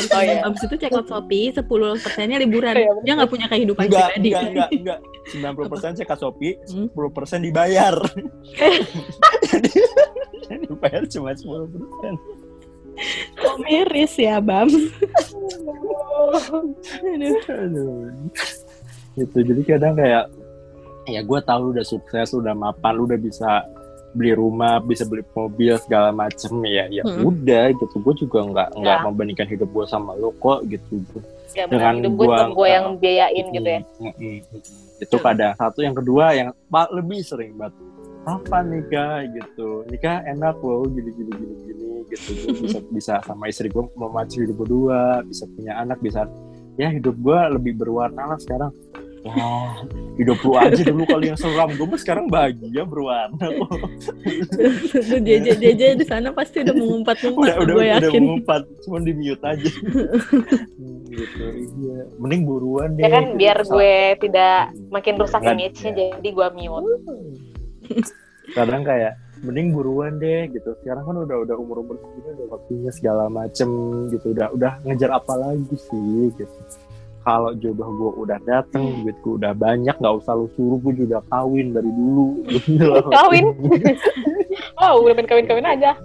[0.09, 0.39] Oh, iya.
[0.41, 1.65] abis itu check out Shopee 10
[1.97, 4.99] persennya liburan Iya, dia nggak punya kehidupan enggak pribadi enggak enggak enggak
[5.57, 6.87] 90 persen check out shopee Hmm.
[6.87, 7.95] 10 persen dibayar
[9.49, 9.69] jadi
[10.63, 12.13] dibayar cuma 10 persen
[13.33, 14.67] kok miris ya Bam
[17.05, 17.35] Aduh.
[17.47, 18.11] Aduh.
[19.15, 20.25] gitu jadi kadang kayak
[21.05, 23.65] ya gue tahu udah sukses udah mapan lu udah bisa
[24.09, 27.25] beli rumah bisa beli mobil segala macem ya ya Mm-mm.
[27.25, 29.03] udah gitu gue juga nggak nggak Ya.
[29.03, 31.01] membandingkan hidup gue sama lo kok gitu
[31.51, 34.61] ya Dengan hidup gue gua- gue yang biayain gitu ya Mm, mm, mm.
[34.99, 36.49] itu kadang satu yang kedua yang
[36.89, 37.73] lebih sering banget
[38.21, 39.69] kapan nikah gitu.
[39.87, 42.31] Nikah enak loh gini gini gini gini gitu.
[42.59, 46.25] Bisa bisa sama istri gue memacu hidup berdua bisa punya anak bisa
[46.75, 48.71] ya hidup gue lebih berwarna lah sekarang.
[49.19, 49.83] Wah,
[50.15, 51.67] hidup lu aja dulu kali yang seram.
[51.75, 53.35] Gue mah sekarang bahagia berwarna.
[54.95, 58.21] Tuh, JJ JJ di sana pasti udah mengumpat-ngumpat udah udah gue udah yakin.
[58.23, 58.61] mengumpat.
[58.79, 59.69] Cuma di mute aja.
[60.79, 61.43] Hmm, gitu
[61.75, 62.07] iya.
[62.15, 63.37] Mending buruan deh ya kan gitu.
[63.43, 63.93] biar Salah- gue
[64.23, 66.87] tidak makin rusak image-nya jadi gue mute
[68.53, 70.75] kadang kayak mending buruan deh gitu.
[70.83, 73.69] Sekarang kan udah udah umur umur segini udah waktunya segala macem
[74.11, 74.35] gitu.
[74.35, 76.59] Udah udah ngejar apa lagi sih gitu.
[77.19, 81.19] Kalau jodoh gue udah dateng duit gue udah banyak nggak usah lu suruh gue juga
[81.27, 82.47] kawin dari dulu
[83.15, 83.45] Kawin?
[84.81, 85.99] oh udah main kawin-kawin aja.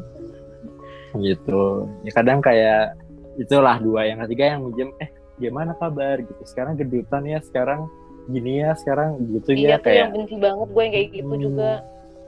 [1.14, 1.62] Gitu.
[2.02, 2.98] Ya kadang kayak
[3.38, 6.18] itulah dua yang ketiga yang minjem eh gimana kabar?
[6.18, 6.42] Gitu.
[6.44, 7.86] Sekarang gedutan ya sekarang
[8.26, 11.26] gini ya sekarang gitu iya ya tuh kayak yang benci banget gue yang kayak gitu
[11.26, 11.42] Hmm.
[11.42, 11.70] juga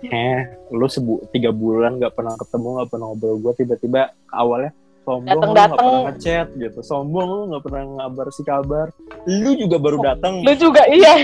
[0.04, 0.40] eh
[0.70, 4.70] lu sebu tiga bulan nggak pernah ketemu nggak pernah ngobrol gue tiba-tiba awalnya
[5.02, 5.78] sombong lu nggak Dateng-dateng.
[5.78, 8.86] pernah ngechat gitu sombong lu nggak pernah ngabar si kabar
[9.24, 11.14] lu juga baru datang lu juga iya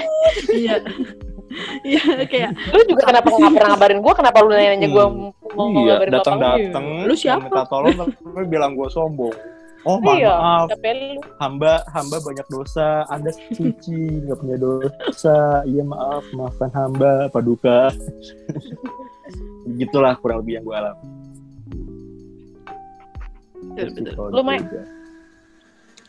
[0.50, 0.76] iya
[1.84, 5.30] iya kayak lu juga kenapa nggak pernah ngabarin gue kenapa lu nanya-nanya gue Hmm.
[5.52, 6.42] mau iya ngabarin datang lu?
[6.42, 7.44] datang Lu siapa?
[7.44, 9.34] minta tolong tapi bilang gue sombong
[9.88, 10.68] oh iya maaf
[11.42, 17.90] hamba hamba banyak dosa anda suci nggak punya dosa iya maaf maafkan hamba paduka
[19.80, 21.22] gitulah kurang lebih yang gue alami
[23.72, 24.12] Betul, betul.
[24.12, 24.58] Kalau Lu, Mai?
[24.60, 24.82] aja.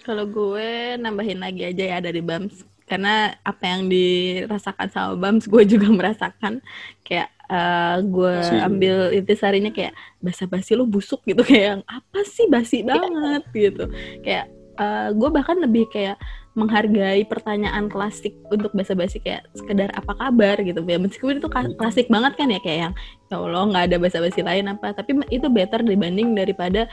[0.04, 2.66] Kalau gue nambahin lagi aja ya dari Bams.
[2.84, 6.60] Karena apa yang dirasakan sama Bams, gue juga merasakan.
[7.08, 11.44] Kayak eh, gue ambil intisarinya kayak basa-basi lu busuk gitu.
[11.50, 13.86] Kayak apa sih basi banget gitu.
[14.24, 16.16] Kayak eh, gue bahkan lebih kayak
[16.54, 20.86] menghargai pertanyaan klasik untuk basa-basi kayak sekedar apa kabar gitu.
[20.86, 22.94] Ya meskipun itu ka- klasik banget kan ya kayak yang
[23.34, 24.94] ya Allah nggak ada basa-basi lain apa.
[24.94, 26.86] Tapi itu better dibanding daripada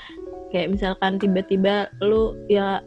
[0.51, 2.81] kayak misalkan tiba-tiba lu ya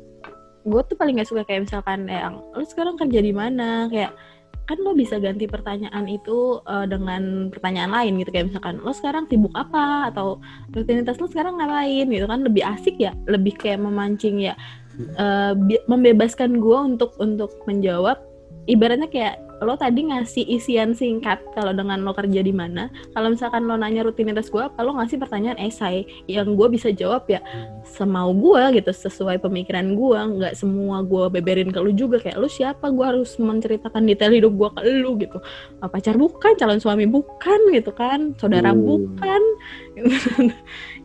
[0.63, 3.91] gue tuh paling gak suka kayak misalkan yang lu sekarang kerja di mana?
[3.91, 4.15] Kayak
[4.63, 8.31] kan lo bisa ganti pertanyaan itu eh, dengan pertanyaan lain gitu.
[8.31, 10.09] Kayak misalkan lo sekarang sibuk apa?
[10.11, 10.39] Atau
[10.71, 12.41] rutinitas lo sekarang ngapain gitu kan.
[12.43, 14.55] Lebih asik ya lebih kayak memancing ya.
[15.57, 18.21] Bi- membebaskan gue untuk untuk menjawab.
[18.69, 22.87] Ibaratnya kayak lo tadi ngasih isian singkat kalau dengan lo kerja di mana.
[23.11, 26.05] Kalau misalkan lo nanya rutinitas gue apa lo ngasih pertanyaan esai?
[26.27, 27.39] Yang gue bisa jawab ya
[27.83, 32.19] semau gue gitu sesuai pemikiran gue nggak semua gue beberin ke lu juga.
[32.19, 32.91] Kayak lu siapa?
[32.91, 35.37] Gue harus menceritakan detail hidup gue ke lu gitu.
[35.81, 36.53] Pacar bukan?
[36.55, 37.59] Calon suami bukan?
[37.73, 38.33] gitu kan.
[38.37, 38.83] Saudara Hmm.
[38.83, 39.41] bukan?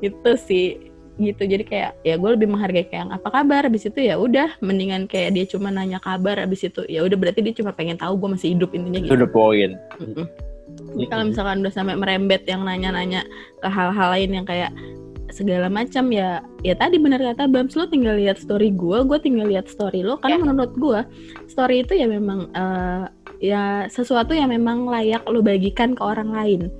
[0.06, 0.87] Itu sih
[1.18, 1.42] gitu.
[1.44, 3.66] Jadi kayak ya gue lebih menghargai kayak yang apa kabar?
[3.66, 7.42] Abis itu ya udah mendingan kayak dia cuma nanya kabar abis itu ya udah berarti
[7.42, 9.74] dia cuma pengen tahu gue masih hidup intinya itu gitu the point.
[9.98, 10.26] Mm-mm.
[10.68, 13.26] Jadi kalau misalkan udah sampai merembet yang nanya-nanya
[13.58, 14.70] ke hal-hal lain yang kayak
[15.28, 19.52] segala macam ya ya tadi benar kata Bams lo tinggal lihat story gue gue tinggal
[19.52, 20.44] lihat story lo karena Ya.
[20.44, 21.00] menurut gue
[21.52, 23.04] story itu ya memang eh,
[23.44, 23.62] ya
[23.92, 26.72] sesuatu yang memang layak lo bagikan ke orang lain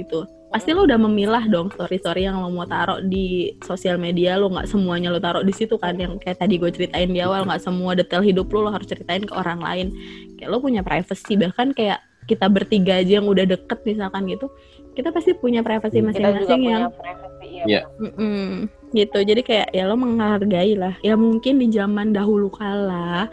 [0.00, 4.50] gitu pasti lo udah memilah dong story-story yang lo mau taruh di sosial media lo
[4.50, 7.62] nggak semuanya lo taruh di situ kan yang kayak tadi gue ceritain di awal nggak
[7.62, 9.86] semua detail hidup lo lo harus ceritain ke orang lain
[10.34, 14.50] kayak lo punya privacy bahkan kayak kita bertiga aja yang udah deket misalkan gitu
[14.98, 17.82] kita pasti punya privacy masing-masing punya yang privacy ya, Iya.
[17.94, 18.10] benar.
[18.10, 18.46] Mm-mm.
[18.90, 23.30] gitu jadi kayak ya lo menghargai lah ya mungkin di zaman dahulu kala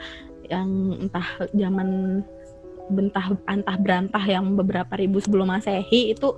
[0.47, 0.69] yang
[1.01, 2.21] entah zaman
[2.87, 6.31] bentah antah berantah yang beberapa ribu sebelum masehi itu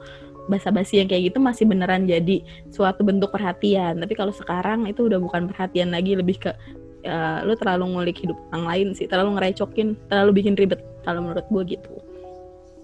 [0.49, 2.41] basa-basi yang kayak gitu masih beneran jadi
[2.73, 6.51] suatu bentuk perhatian tapi kalau sekarang itu udah bukan perhatian lagi lebih ke
[7.05, 11.45] ya, lo terlalu ngulik hidup orang lain sih terlalu ngerecokin terlalu bikin ribet kalau menurut
[11.47, 11.93] gue gitu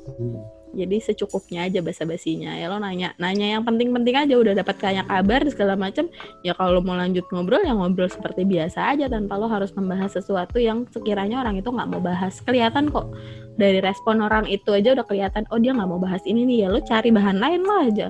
[0.05, 0.37] Hmm.
[0.75, 2.51] Jadi secukupnya aja basa-basinya.
[2.59, 6.11] Ya lo nanya nanya yang penting-penting aja udah dapat kayak kabar segala macam
[6.43, 10.59] ya kalau mau lanjut ngobrol ya ngobrol seperti biasa aja tanpa lo harus membahas sesuatu
[10.59, 12.43] yang sekiranya orang itu nggak mau bahas.
[12.43, 13.07] Kelihatan kok
[13.55, 16.57] dari respon orang itu aja udah kelihatan oh dia nggak mau bahas ini nih.
[16.63, 18.07] Ya lo cari bahan lain lah aja.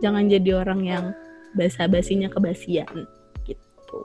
[0.00, 1.04] Jangan jadi orang yang
[1.52, 2.88] basa-basinya kebasian
[3.44, 4.00] gitu.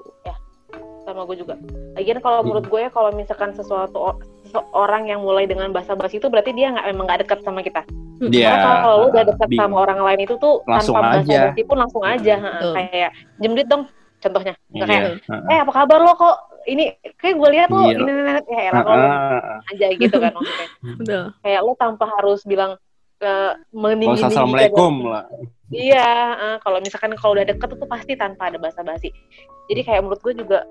[1.08, 1.56] Sama gue juga.
[1.98, 4.20] Lagian kalau menurut gue ya kalau misalkan sesuatu
[4.52, 7.88] seseorang yang mulai dengan bahasa basi itu berarti dia nggak memang nggak dekat sama kita.
[8.22, 11.40] Dia Karena kalau lu udah dekat sama orang lain itu tuh Langsung tanpa bahasa aja.
[11.50, 12.36] basi pun langsung aja.
[12.38, 12.74] ha, Betul.
[12.76, 13.84] Kayak jemdet dong
[14.20, 14.54] contohnya.
[14.70, 15.50] Nggak kayak Iya.
[15.50, 16.36] Eh apa kabar lo kok
[16.68, 16.84] ini
[17.18, 17.98] kayak gue lihat lo Iya.
[17.98, 19.58] ini ini ini kayak lo Heeh.
[19.74, 20.68] aja gitu kan maksudnya.
[21.00, 22.72] betul Kayak lo tanpa harus bilang
[23.18, 25.26] ke Kalau meninggi assalamualaikum lah.
[25.72, 29.08] Iya, eh, kalau misalkan kalau udah deket itu pasti tanpa ada bahasa basi.
[29.66, 30.68] Jadi kayak menurut gue juga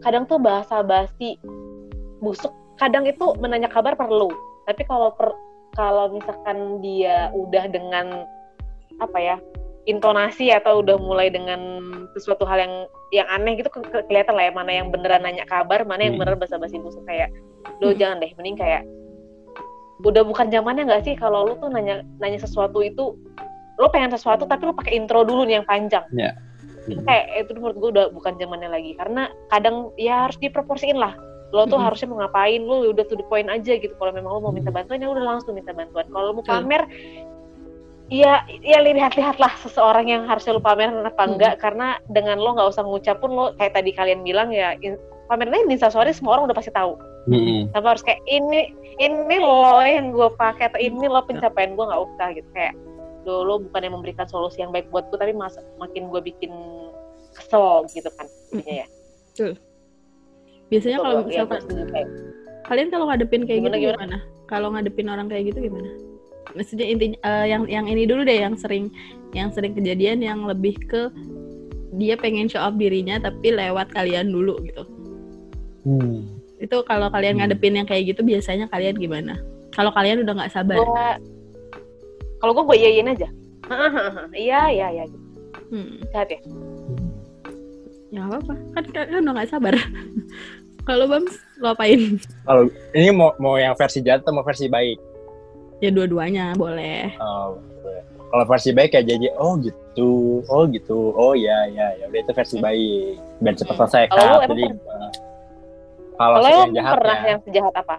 [0.00, 1.36] kadang tuh bahasa basi
[2.18, 2.52] busuk.
[2.80, 4.32] Kadang itu menanya kabar perlu.
[4.64, 5.36] Tapi kalau per,
[5.76, 8.24] kalau misalkan dia udah dengan
[8.98, 9.36] apa ya
[9.88, 11.60] intonasi atau udah mulai dengan
[12.12, 12.74] sesuatu hal yang
[13.16, 16.16] yang aneh gitu ke- ke- kelihatan lah ya mana yang beneran nanya kabar, mana yang
[16.16, 16.24] Hmm.
[16.24, 17.32] beneran bahasa basi busuk kayak,
[17.80, 18.84] do jangan deh, mending kayak
[20.00, 23.16] udah bukan zamannya nggak sih kalau lu tuh nanya nanya sesuatu itu
[23.80, 26.04] lo pengen sesuatu tapi lo pakai intro dulu nih yang panjang.
[26.88, 31.16] Itu kayak itu menurut gue udah bukan zamannya lagi karena kadang ya harus diproporsiin lah.
[31.50, 31.84] Lo tuh Mhm.
[31.84, 33.90] harusnya mau ngapain, lo udah to the point aja gitu.
[33.94, 36.06] Kalau memang lo mau minta bantuan ya udah langsung minta bantuan.
[36.06, 36.86] Kalau lo mau pamer
[38.10, 41.38] ya ya lihat-lihatlah seseorang yang harusnya lo pamerin apa Hmm.
[41.38, 44.98] enggak karena dengan lo nggak usah ngucap pun lo kayak tadi kalian bilang ya in,
[45.30, 46.98] pamerin aja di instastory semua orang udah pasti tahu
[47.30, 47.70] Heeh.
[47.70, 52.02] tanpa harus kayak ini ini lo yang gue pakai atau ini lo pencapaian gue nggak
[52.02, 52.74] usah gitu kayak
[53.22, 56.50] lo lo bukan yang memberikan solusi yang baik buat gue tapi mas makin gue bikin
[57.30, 58.86] kesel gitu kan jadinya ya
[60.70, 62.08] biasanya kalau gua- ya, misalkan kayak
[62.64, 63.98] kalian kalau ngadepin kayak Gimana, gitu gimana?
[64.06, 64.18] gimana?
[64.46, 65.90] Kalau ngadepin orang kayak gitu gimana?
[66.50, 68.90] Maksudnya intinya eh, yang yang ini dulu deh yang sering
[69.30, 71.10] yang sering kejadian yang lebih ke
[71.92, 74.82] dia pengen show off dirinya tapi lewat kalian dulu gitu.
[75.82, 76.26] Hmm.
[76.56, 77.40] Itu kalau kalian Hmm.
[77.44, 79.38] ngadepin yang kayak gitu biasanya kalian gimana?
[79.70, 80.78] Kalau kalian udah nggak sabar.
[82.38, 83.28] kalau gue gue iyain aja
[84.34, 85.26] iya iya iya gitu.
[85.68, 86.00] Hmm.
[86.08, 86.40] sehat ya
[88.08, 88.54] Ya nggak apa-apa.
[88.72, 89.74] Kan kan kan udah nggak sabar.
[90.82, 92.16] kalau Bams lo apain?
[92.42, 92.62] Kalau
[92.92, 94.96] ini mau mau yang versi jahat atau mau versi baik?
[95.80, 97.16] Ya dua-duanya boleh.
[97.16, 98.02] Oh, boleh.
[98.30, 100.10] kalau versi baik kayak jadi oh gitu,
[100.46, 103.80] oh gitu, oh ya ya ya udah itu versi baik biar cepat Hmm.
[103.82, 105.10] selesai Kalau Jadi per- eh,
[106.20, 107.94] kalau yang jahat pernah ya, yang sejahat apa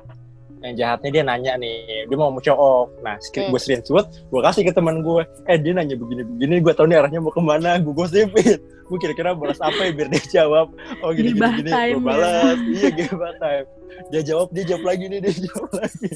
[0.62, 2.88] yang jahatnya dia nanya nih dia mau show off.
[3.02, 3.50] Nah Hmm.
[3.50, 7.02] gue screenshot gue kasih ke teman gue eh dia nanya begini begini gue tahu nih
[7.02, 7.82] arahnya mau ke mana.
[7.82, 8.62] Gue gosipin.
[8.62, 10.68] Gue kira-kira balas apa ya biar dia jawab.
[11.02, 11.98] Oh gini gini Gibah gini gue ya.
[11.98, 12.58] balas.
[12.70, 13.68] Iya gimana time.
[14.12, 16.08] Dia jawab dia jawab lagi nih dia jawab lagi.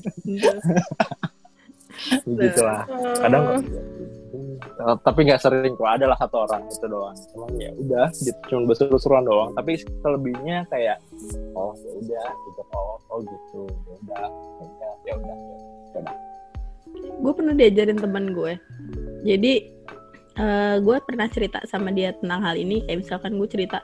[2.28, 2.84] Begitu lah
[3.24, 3.64] kadang
[4.66, 7.16] Eh, tapi nggak sering kok adalah satu orang itu doang.
[7.34, 8.40] Emang ya udah gitu.
[8.48, 9.50] Cuma berseru-seruan doang.
[9.54, 9.72] Tapi
[10.02, 10.98] selebihnya kayak
[11.54, 12.62] oh ya udah gitu.
[12.72, 13.60] Oh oh gitu.
[13.68, 14.26] Ya udah
[15.06, 16.16] ya udah ya udah.
[16.96, 18.54] Ya gue pernah diajarin teman gue.
[19.24, 19.54] Jadi
[20.36, 22.84] eh, gue pernah cerita sama dia tentang hal ini.
[22.84, 23.80] Kayak misalkan gue cerita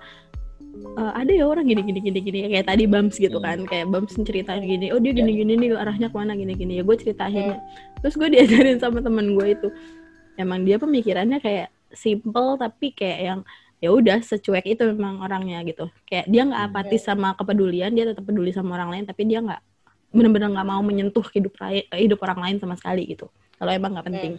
[0.72, 2.40] "Eh, ada ya orang gini gini gini gini.
[2.48, 3.46] Kayak tadi Bams gitu Hmm.
[3.46, 3.60] kan.
[3.68, 6.80] Kayak Bams ceritain gini oh dia gini gini nih arahnya ke mana gini gini.
[6.80, 7.60] Ya gue ceritain
[8.00, 9.68] terus gue diajarin sama teman gue itu
[10.42, 13.40] emang dia pemikirannya kayak simple tapi kayak yang
[13.82, 16.70] ya udah secuek itu memang orangnya gitu kayak dia nggak Hmm.
[16.74, 19.62] apatis sama kepedulian dia tetap peduli sama orang lain tapi dia nggak
[20.14, 23.28] benar-benar nggak mau menyentuh hidup lain hidup orang lain sama sekali gitu
[23.62, 24.34] kalau emang nggak penting.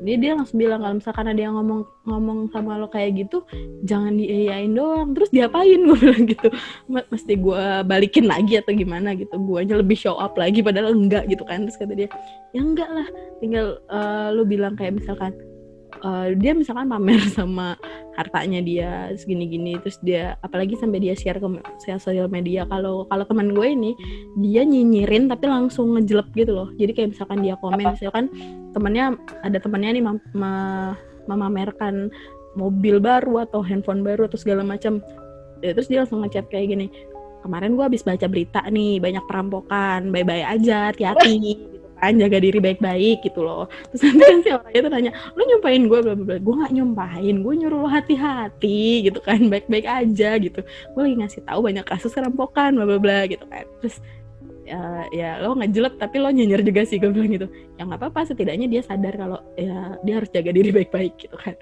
[0.00, 3.44] Dia dia langsung bilang kalau misalkan ada yang ngomong ngomong sama lo kayak gitu
[3.84, 5.12] jangan diiyain doang.
[5.12, 5.76] Terus diapain?
[5.92, 6.48] Gue bilang gitu.
[6.88, 9.36] Mesti gue balikin lagi atau gimana gitu.
[9.36, 11.68] Guanya lebih show up lagi padahal enggak gitu kan.
[11.68, 12.08] Terus kata dia
[12.56, 13.06] ya enggak lah.
[13.44, 15.36] Tinggal eh, lu bilang kayak misalkan
[16.02, 17.76] eh, dia misalkan pamer sama
[18.16, 21.48] hartanya dia segini-gini terus dia apalagi sampai dia share ke
[22.00, 22.64] sosial media.
[22.68, 23.92] Kalau kalau teman gue ini
[24.40, 26.68] dia nyinyirin tapi langsung ngejelep gitu loh.
[26.80, 27.96] Jadi kayak misalkan dia komen Apa?
[27.96, 28.26] misalkan
[28.72, 32.08] temannya ada temannya nih mem- me- memamerkan
[32.56, 35.04] mobil baru atau handphone baru atau segala macam.
[35.64, 36.88] Ya, terus dia langsung ngechat kayak gini
[37.46, 43.24] kemarin gue habis baca berita nih banyak perampokan bye-bye aja hati-hati kan jaga diri baik-baik
[43.24, 43.66] gitu loh.
[43.92, 47.34] Terus nanti kan si orang itu nanya lo nyumpain gue bla bla gue nggak nyumpain
[47.40, 49.40] gue nyuruh lo hati-hati gitu kan.
[49.52, 50.60] Baik-baik aja gitu.
[50.92, 53.64] Gue lagi ngasih tahu banyak kasus perampokan bla bla bla gitu kan.
[53.80, 53.96] Terus
[54.66, 57.48] ya, ya lo ngejelek tapi lo nyinyir juga sih gue bilang gitu.
[57.80, 61.56] Ya nggak apa-apa setidaknya dia sadar kalau ya dia harus jaga diri baik-baik gitu kan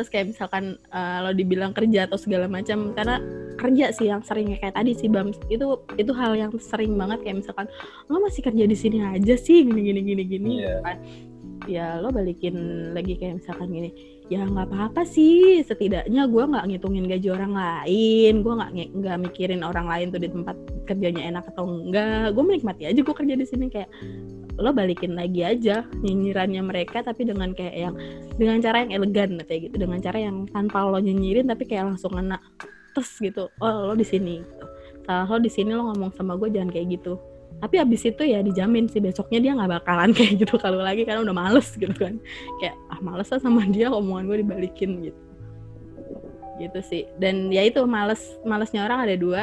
[0.00, 3.20] terus kayak misalkan eh, lo dibilang kerja atau segala macam karena
[3.60, 7.44] kerja sih yang sering kayak tadi sih bam itu itu hal yang sering banget kayak
[7.44, 7.68] misalkan
[8.08, 10.50] lo masih kerja di sini aja sih gini gini gini gini.
[10.64, 10.80] Iya.
[10.80, 10.96] kan.
[11.68, 12.56] Ya lo balikin
[12.96, 13.92] lagi kayak misalkan gini
[14.32, 15.60] ya nggak apa-apa sih.
[15.60, 20.32] Setidaknya gue nggak ngitungin gaji orang lain gue nggak nggak mikirin orang lain tuh di
[20.32, 20.56] tempat
[20.88, 22.32] kerjanya enak atau enggak.
[22.32, 23.68] Gue menikmati aja gue kerja di sini.
[23.68, 23.92] Kayak
[24.60, 27.94] lo balikin lagi aja nyinyirannya mereka tapi dengan kayak yang
[28.36, 29.76] dengan cara yang elegan kayak gitu.
[29.80, 32.36] Dengan cara yang tanpa lo nyinyirin tapi kayak langsung ngena
[32.92, 33.48] tes gitu.
[33.58, 34.66] Oh lo di sini gitu.
[35.08, 37.16] salah lo di sini lo ngomong sama gue jangan kayak gitu.
[37.60, 41.24] Tapi abis itu ya dijamin sih besoknya dia nggak bakalan kayak gitu kalau lagi karena
[41.24, 42.20] udah males gitu kan.
[42.60, 45.20] Kayak ah males lah sama dia omongan gue dibalikin gitu.
[46.60, 47.02] Gitu sih.
[47.16, 49.42] Dan ya itu males malesnya orang ada dua.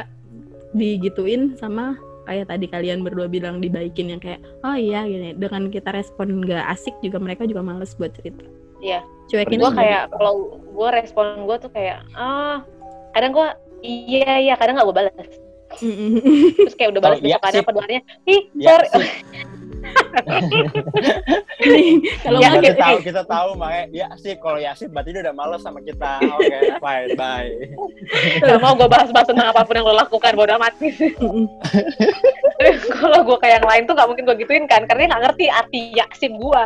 [0.78, 1.96] Digituin sama
[2.28, 6.68] kayak tadi kalian berdua bilang dibaikin yang kayak oh iya gini dengan kita respon nggak
[6.70, 8.44] asik juga mereka juga males buat cerita
[8.78, 9.02] Iya.
[9.26, 12.62] cuekin gue kayak kalau gue respon gue tuh kayak ah
[13.12, 13.48] kadang gue
[13.82, 15.16] iya iya kadang nggak gue balas
[15.74, 17.64] terus kayak udah balas Oh, iya besokannya sih.
[17.64, 19.10] apa duanya ih Ya, sorry.
[22.24, 25.36] kalau Ya, nggak kita tahu kita tahu makanya ya sih kalau Yasin berarti dia udah
[25.36, 26.20] males sama kita.
[26.22, 27.52] Oke bye bye.
[28.44, 30.74] Gak mau gue bahas-bahas tentang apa pun yang lo lakukan bodo amat.
[32.98, 35.46] Kalau gue kayak yang lain tuh gak mungkin gue gituin kan karena dia gak ngerti
[35.48, 36.62] arti yasin gue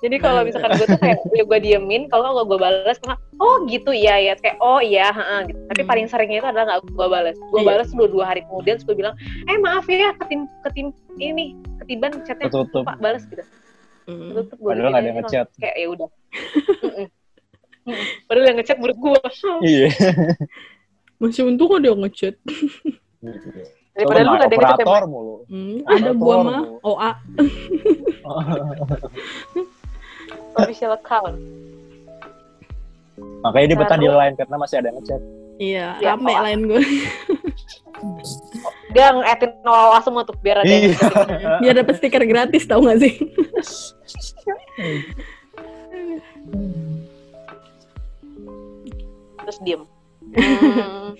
[0.00, 3.92] jadi kalau misalkan gue tuh kayak ya gue diemin kalau gue balas cuma oh gitu
[3.92, 7.36] iya ya kayak oh iya heeh, gitu tapi paling seringnya itu adalah gak gue balas
[7.36, 7.68] gue Iya.
[7.68, 9.14] balas dua dua hari kemudian terus gue bilang
[9.48, 11.52] eh maaf ya ketim ketim ini
[11.90, 12.86] ketiban chatnya Ketutup.
[12.86, 13.42] pak balas gitu.
[14.06, 14.30] Mm.
[14.38, 15.46] tutup gue Padahal nggak ada yang ngechat.
[15.58, 16.08] kayak ya udah.
[18.30, 19.18] Padahal yang ngechat menurut gue
[19.66, 19.90] iya.
[21.18, 22.38] Masih untung ada yang ngechat.
[23.90, 25.34] Daripada lu gak ada yang operator mulu.
[25.50, 26.62] Hmm, ada gua mah.
[26.86, 27.10] OA
[30.62, 31.36] official account.
[33.42, 35.22] Makanya dia betah di line karena masih ada yang ngechat
[35.60, 36.82] iya Ya, rame lain gue.
[38.90, 40.96] Dia nge-atin nol semua tuh biar ada Iya.
[41.60, 43.14] biar dapet stiker gratis tau gak sih?
[49.40, 49.82] Terus diem.
[50.30, 51.16] Hmm,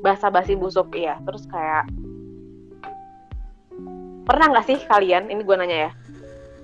[0.00, 1.20] bahasa basi busuk iya.
[1.22, 1.88] Terus kayak
[4.22, 5.90] pernah nggak sih kalian ini gue nanya ya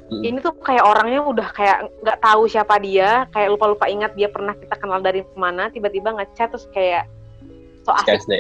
[0.09, 0.25] Hmm.
[0.25, 4.33] ini tuh kayak orangnya udah kayak nggak tahu siapa dia kayak lupa lupa ingat dia
[4.33, 7.05] pernah kita kenal dari mana tiba-tiba ngechat terus kayak
[7.85, 8.33] so asik KSD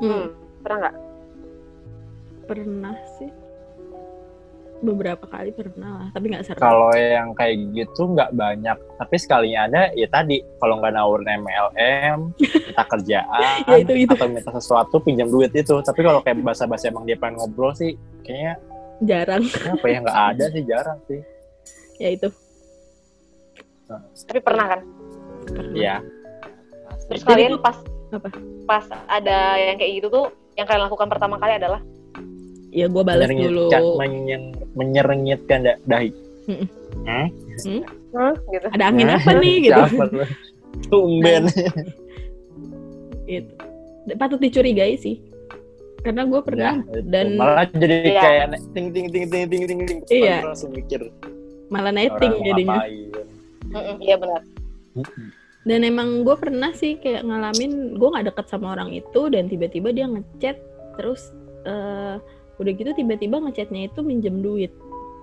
[0.00, 0.26] hmm.
[0.64, 0.96] pernah nggak
[2.48, 3.28] pernah sih
[4.80, 9.60] beberapa kali pernah lah tapi nggak sering kalau yang kayak gitu nggak banyak tapi sekalinya
[9.68, 14.12] ada ya tadi kalau nggak nawarin MLM minta kerjaan Ya, itu- itu.
[14.12, 17.96] atau minta sesuatu pinjam duit itu tapi kalau kayak bahasa-bahasa emang dia pengen ngobrol sih
[18.24, 18.56] kayaknya
[19.00, 19.42] jarang.
[19.44, 19.98] Apa ya?
[20.00, 21.20] Nggak ada sih jarang sih.
[21.96, 22.28] Ya itu.
[24.24, 24.80] Tapi pernah kan?
[25.44, 25.74] Pernah.
[25.74, 25.96] Iya.
[27.04, 27.76] terus Jadi kalian tuh- pas
[28.10, 28.28] apa?
[28.64, 31.82] pas ada yang kayak gitu tuh yang kalian lakukan pertama kali adalah?
[32.70, 33.70] Ya gue balas dulu.
[33.70, 36.10] Menyerengitkan, menyen- menyerengitkan da- dahi.
[36.44, 36.66] Mm-mm.
[37.04, 37.26] Hah?
[37.62, 37.82] hmm,
[38.48, 38.66] gitu.
[38.72, 39.82] Ada angin apa nih gitu?
[40.88, 41.44] Tumben.
[43.24, 43.52] Itu
[44.14, 45.16] patut dicurigai sih
[46.04, 46.98] karena gue pernah Nah, itu.
[47.08, 48.20] dan malah jadi Iya.
[48.20, 50.44] kayak ting ting ting ting ting ting ting Iya.
[50.44, 51.00] langsung mikir
[51.66, 52.84] malah netting jadinya
[53.98, 54.40] iya benar
[55.64, 59.90] dan emang gue pernah sih kayak ngalamin gue nggak deket sama orang itu dan tiba-tiba
[59.90, 60.60] dia ngechat
[60.94, 61.32] terus
[61.64, 62.20] eh,
[62.54, 64.70] udah gitu tiba-tiba ngechatnya itu minjem duit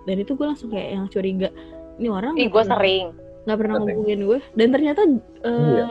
[0.04, 1.50] dan itu gue langsung kayak yang curiga
[1.96, 3.14] ini orang ih gue sering
[3.46, 3.88] nggak pernah Sering.
[3.94, 5.14] ngubungin gue dan ternyata eh,
[5.46, 5.86] Iya.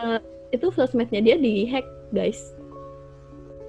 [0.51, 2.53] itu sosmednya dia di hack guys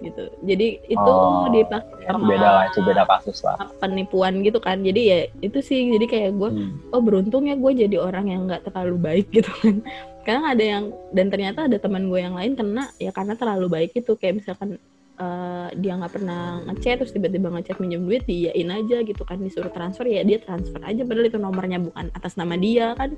[0.02, 0.24] gitu.
[0.42, 3.56] Jadi itu Oh, dipakai sama beda lah itu beda kasus lah.
[3.78, 4.82] penipuan gitu kan.
[4.82, 6.72] Jadi ya itu sih jadi kayak gue Hmm.
[6.90, 9.86] oh beruntung ya gue jadi orang yang nggak terlalu baik gitu kan.
[10.22, 13.92] Kadang ada yang dan ternyata ada teman gue yang lain kena ya karena terlalu baik
[13.96, 14.14] itu.
[14.16, 14.70] Kayak misalkan
[15.16, 19.38] eh, dia nggak pernah ngechat terus tiba-tiba ngechat minjem duit diain aja gitu kan.
[19.38, 21.02] Disuruh transfer ya dia transfer aja.
[21.02, 23.14] Padahal itu nomornya bukan atas nama dia kan.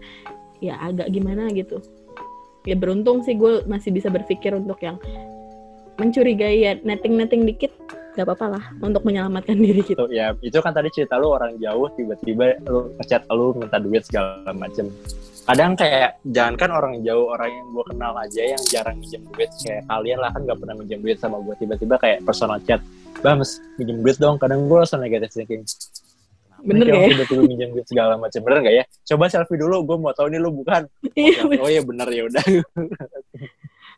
[0.59, 1.79] Ya agak gimana gitu.
[2.63, 4.95] Ya beruntung sih gue masih bisa berpikir untuk yang
[5.97, 7.71] mencurigai ya netting-netting dikit
[8.13, 10.05] gak apa-apa lah untuk menyelamatkan diri kita.
[10.05, 14.05] Tuh, ya itu kan tadi cerita lu orang jauh tiba-tiba lu ngechat lu minta duit
[14.05, 14.89] segala macem.
[15.43, 19.49] Kadang kayak jangan kan orang jauh orang yang gue kenal aja yang jarang minjem duit
[19.59, 22.79] kayak kalian lah kan gak pernah minjem duit sama gue tiba-tiba kayak personal chat
[23.25, 24.37] bams minjem duit dong.
[24.37, 25.65] Kadang gue langsung negatif thinking.
[26.63, 27.07] Bener gak ya?
[27.17, 28.83] tiba-tiba minjem duit segala macam bener gak ya?
[29.09, 30.85] Coba selfie dulu gue mau tahu nih lu bukan.
[31.17, 32.45] Iya, oh ya bener ya udah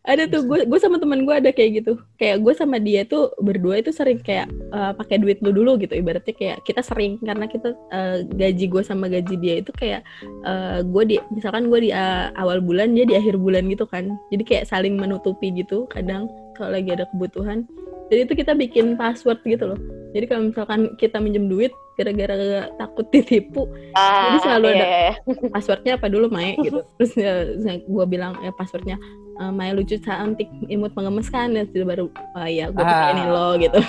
[0.06, 1.98] ada tuh gue gue sama teman gue ada kayak gitu.
[2.22, 5.98] Kayak gue sama dia tuh berdua itu sering kayak uh, pakai duit lu dulu gitu.
[5.98, 10.06] Ibaratnya kayak kita sering karena kita uh, gaji gue sama gaji dia itu kayak
[10.46, 14.14] uh, gue di misalkan gue di uh, awal bulan dia di akhir bulan gitu kan.
[14.30, 17.66] Jadi kayak saling menutupi gitu kadang kalau lagi ada kebutuhan.
[18.14, 19.80] Jadi itu kita bikin password gitu loh.
[20.14, 22.36] Jadi kalau misalkan kita minjem duit gara-gara
[22.76, 25.12] takut ditipu Ah, jadi selalu iya, ada iya,
[25.50, 26.84] passwordnya apa dulu Mae gitu.
[27.00, 27.34] Terus ya,
[27.80, 29.00] gue bilang ya passwordnya
[29.36, 33.10] eh, Mae lucu cantik imut mengemas kan dan itu baru oh ya gue Ah.
[33.10, 33.80] ini lo gitu.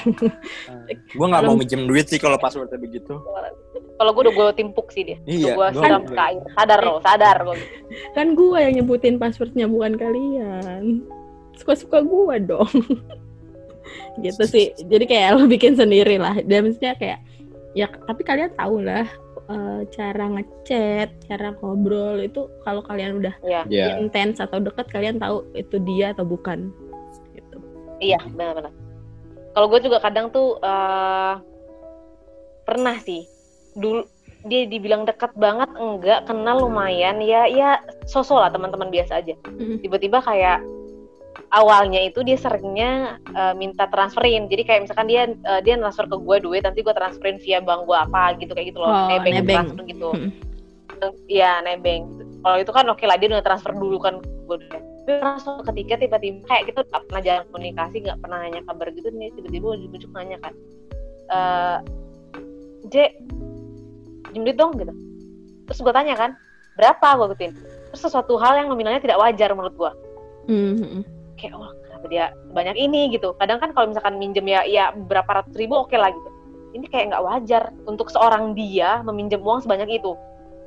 [1.12, 3.18] Gue nggak mau minjem duit sih kalau passwordnya begitu.
[3.96, 5.18] Kalau gue udah gue timpuk sih dia.
[5.24, 6.42] Iya, gue gua- siram ke air.
[6.52, 7.54] Sadar lo, sadar lo.
[8.12, 11.00] kan gue yang nyebutin passwordnya bukan kalian.
[11.54, 12.68] Suka-suka gue dong.
[14.16, 14.66] Gitu sih.
[14.78, 17.18] Jadi kayak lo bikin sendiri lah dan maksudnya kayak
[17.76, 19.04] ya tapi kalian tahu lah
[19.46, 24.00] eh, cara ngechat cara ngobrol itu kalau kalian udah Iya, Iya.
[24.00, 26.72] intens atau dekat kalian tahu itu dia atau bukan
[27.32, 27.56] gitu
[28.00, 28.72] iya, benar-benar.
[29.52, 31.34] Kalau gue juga kadang tuh eh,
[32.64, 33.28] pernah sih
[33.76, 34.02] dulu
[34.46, 39.82] dia dibilang dekat banget enggak kenal lumayan ya ya sosok lah teman-teman biasa aja Mm.
[39.82, 40.62] tiba-tiba kayak
[41.50, 42.90] awalnya itu dia seringnya
[43.22, 46.94] eh, minta transferin jadi kayak misalkan dia eh, dia transfer ke gue duit nanti gue
[46.94, 49.56] transferin via bank gue apa gitu kayak gitu loh Oh, nebeng, nebeng.
[49.66, 50.30] transfer gitu Mm.
[51.28, 52.08] Iya nebeng.
[52.08, 52.40] gitu.
[52.40, 54.16] Kalau itu kan oke lah dia udah transfer dulu kan
[54.48, 54.56] gue.
[55.04, 59.08] Tapi suatu ketika tiba-tiba kayak kita nggak pernah jalan komunikasi, nggak pernah nanya kabar gitu
[59.12, 60.52] nih tiba-tiba ujuk-ujuk nanya kan,
[61.28, 61.78] eh
[62.88, 63.12] J,
[64.32, 64.94] pinjem duit dong gitu.
[65.68, 66.30] Terus gue tanya kan,
[66.74, 67.52] berapa gue gituin.
[67.92, 69.92] Terus sesuatu hal yang nominalnya tidak wajar menurut gue.
[70.48, 71.04] Mm.
[71.36, 73.36] Kayak wah kenapa dia banyak ini gitu.
[73.36, 76.28] Kadang kan kalau misalkan minjem ya ya berapa ratus ribu oke lah gitu.
[76.72, 80.12] Ini kayak nggak wajar untuk seorang dia meminjam uang sebanyak itu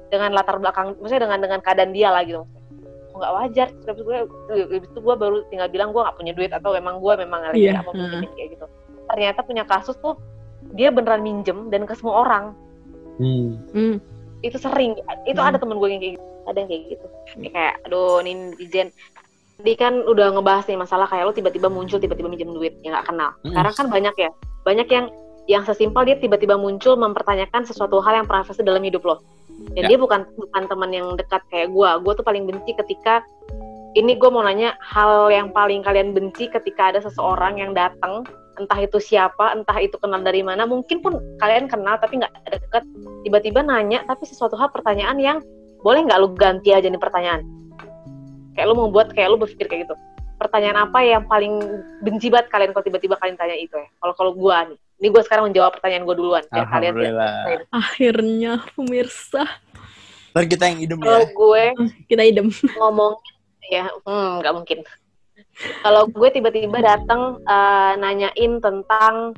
[0.09, 2.41] dengan latar belakang, maksudnya dengan dengan keadaan dia lah gitu.
[3.13, 3.67] Nggak wajar?
[3.86, 4.17] Terus gue,
[4.74, 7.61] habis itu gue baru tinggal bilang gue nggak punya duit atau memang gue memang lagi
[7.70, 8.65] nggak mau pinjemin kayak gitu.
[9.09, 10.17] Ternyata punya kasus tuh
[10.74, 12.45] dia beneran minjem dan ke semua orang
[13.20, 13.59] Hmm.
[13.76, 13.99] Mm.
[14.39, 14.95] itu sering
[15.28, 15.49] itu Hmm.
[15.51, 17.05] ada temen gue yang kayak gitu ada yang kayak gitu
[17.36, 18.88] Kayak kayak aduh ini netizen
[19.60, 23.07] dia kan udah ngebahas nih masalah kayak lo tiba-tiba muncul tiba-tiba minjem duit yang nggak
[23.12, 23.32] kenal.
[23.43, 24.30] Sekarang kan banyak ya.
[24.64, 25.05] Banyak yang
[25.51, 29.20] yang sesimpel dia tiba-tiba muncul mempertanyakan sesuatu hal yang privasi dalam hidup lo.
[29.76, 29.88] Dan Ya.
[29.91, 33.20] dia bukan bukan teman yang dekat kayak gue gue tuh paling benci ketika
[33.99, 38.24] ini gue mau nanya hal yang paling kalian benci ketika ada seseorang yang datang
[38.55, 42.84] entah itu siapa entah itu kenal dari mana mungkin pun kalian kenal tapi nggak deket
[43.28, 45.38] tiba-tiba nanya tapi sesuatu hal pertanyaan yang
[45.84, 47.43] boleh nggak lu ganti aja nih pertanyaan
[48.60, 49.95] kayak lu mau buat kayak lu berpikir kayak gitu.
[50.36, 51.64] Pertanyaan apa yang paling
[52.03, 53.88] benci banget kalian kalau tiba-tiba kalian tanya itu ya?
[54.03, 54.76] Kalau kalau gua nih.
[54.99, 57.32] Ini gua sekarang menjawab pertanyaan gua duluan biar kalian Alhamdulillah.
[57.72, 59.43] akhirnya pemirsa.
[60.36, 61.32] Ntar kita yang idem kalau ya.
[61.32, 61.64] gue
[62.12, 62.47] kita idem.
[62.76, 63.16] ngomong
[63.72, 64.80] ya hmm, nggak mungkin.
[65.80, 69.32] Kalau gue tiba-tiba datang eh, nanyain tentang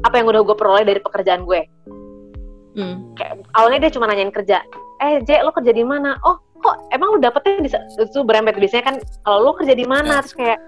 [0.00, 1.60] apa yang udah gue peroleh dari pekerjaan gue.
[2.76, 3.16] Mm.
[3.16, 4.60] kayak awalnya dia cuma nanyain kerja
[5.02, 6.16] eh J lo kerja di mana?
[6.24, 7.70] Oh kok emang lu dapetnya di
[8.00, 10.24] itu berempet biasanya kan kalau lo kerja di mana?
[10.24, 10.58] Terus kayak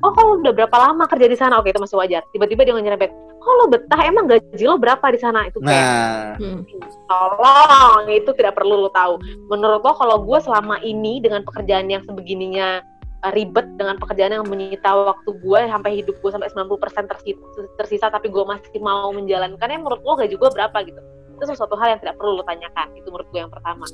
[0.00, 1.58] oh kok lu udah berapa lama kerja di sana?
[1.60, 2.22] Oke itu masih wajar.
[2.34, 4.00] Tiba-tiba dia nyerempet kok lo betah?
[4.04, 5.46] Emang gaji lo berapa di sana?
[5.48, 6.62] Itu kayak Nah, Mm.
[7.08, 8.02] tolong.
[8.08, 9.20] Itu tidak perlu lo tahu.
[9.48, 12.80] Menurut lo kalau gue selama ini dengan pekerjaan yang sebegininya
[13.24, 17.42] uh, ribet dengan pekerjaan yang menyita waktu gue sampai hidup gue sampai 90% tersisa,
[17.76, 21.00] tersisa tapi gue masih mau menjalankannya menurut lo gaji gue berapa gitu
[21.40, 22.92] itu sesuatu hal yang tidak perlu lo tanyakan.
[22.92, 23.88] Itu menurut gue yang pertama.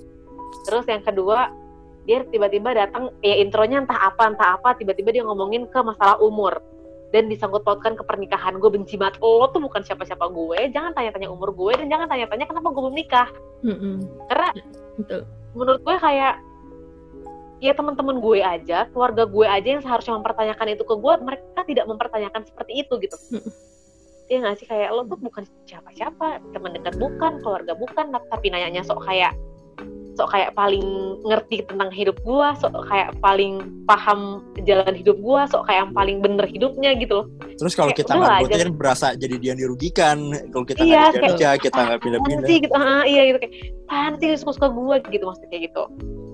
[0.67, 1.55] Terus yang kedua
[2.07, 6.59] dia tiba-tiba datang ya intronya entah apa entah apa tiba-tiba dia ngomongin ke masalah umur.
[7.15, 9.23] Dan disangkut pautkan ke pernikahan gue benci banget.
[9.23, 10.75] Lo tuh bukan siapa-siapa gue.
[10.75, 13.31] Jangan tanya-tanya umur gue dan jangan tanya-tanya kenapa gue belum nikah.
[13.65, 14.05] Mm-mm.
[14.29, 14.49] karena
[15.01, 15.21] Betul.
[15.57, 16.35] menurut gue kayak
[17.57, 21.85] ya teman-teman gue aja keluarga gue aja yang seharusnya mempertanyakan itu ke gue mereka tidak
[21.89, 23.17] mempertanyakan seperti itu gitu.
[23.33, 23.51] Mm.
[24.27, 24.67] Iya nggak sih?
[24.67, 29.35] Kayak lo tuh bukan siapa-siapa teman dekat bukan keluarga bukan tapi nanyanya sok kayak
[30.17, 30.83] sok kayak paling
[31.29, 36.17] ngerti tentang hidup gue sok kayak paling paham jalan hidup gue sok kayak yang paling
[36.25, 37.27] bener hidupnya gitu loh.
[37.61, 40.17] Terus kalau kita nggak kan berasa jadi dia yang dirugikan.
[40.51, 42.49] Kalau kita Iya, nggak kayak- kerja, kita nggak pindah-pindah.
[42.49, 42.73] sih gitu?
[42.75, 43.39] Ah, iya gitu.
[43.45, 43.55] Kayak
[43.87, 45.83] apaan sih suka-suka gue gitu maksudnya kayak gitu.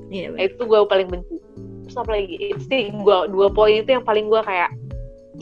[0.08, 1.34] Iya, Nah, itu gue paling benci.
[1.82, 2.36] Terus apa lagi?
[2.38, 4.70] Itu sih gua dua poin itu yang paling gue kayak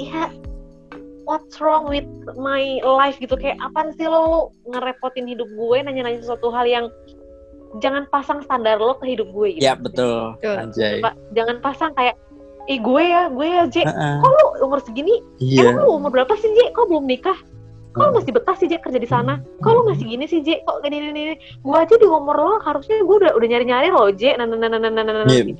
[0.00, 0.32] ya
[1.30, 6.50] what's wrong with my life gitu kayak apa sih lo ngerepotin hidup gue nanya-nanya sesuatu
[6.50, 6.86] hal yang
[7.78, 10.56] jangan pasang standar lo ke hidup gue gitu Ya betul, Betul.
[10.58, 10.98] anjay.
[10.98, 12.18] Pak, jangan pasang kayak
[12.66, 14.14] ih gue ya gue ya J Heeh.
[14.18, 15.70] kok lo umur segini Iya.
[15.70, 17.38] emang lo umur berapa sih J kok belum nikah
[17.90, 20.62] kok lu masih betah sih J kerja di sana kok lu masih gini sih J
[20.62, 21.36] kok gini gini, gini.
[21.62, 24.54] gua aja di umur lo harusnya gua udah udah nyari nyari lo J nah nah
[24.56, 25.54] nah nah nah nah nah Iya.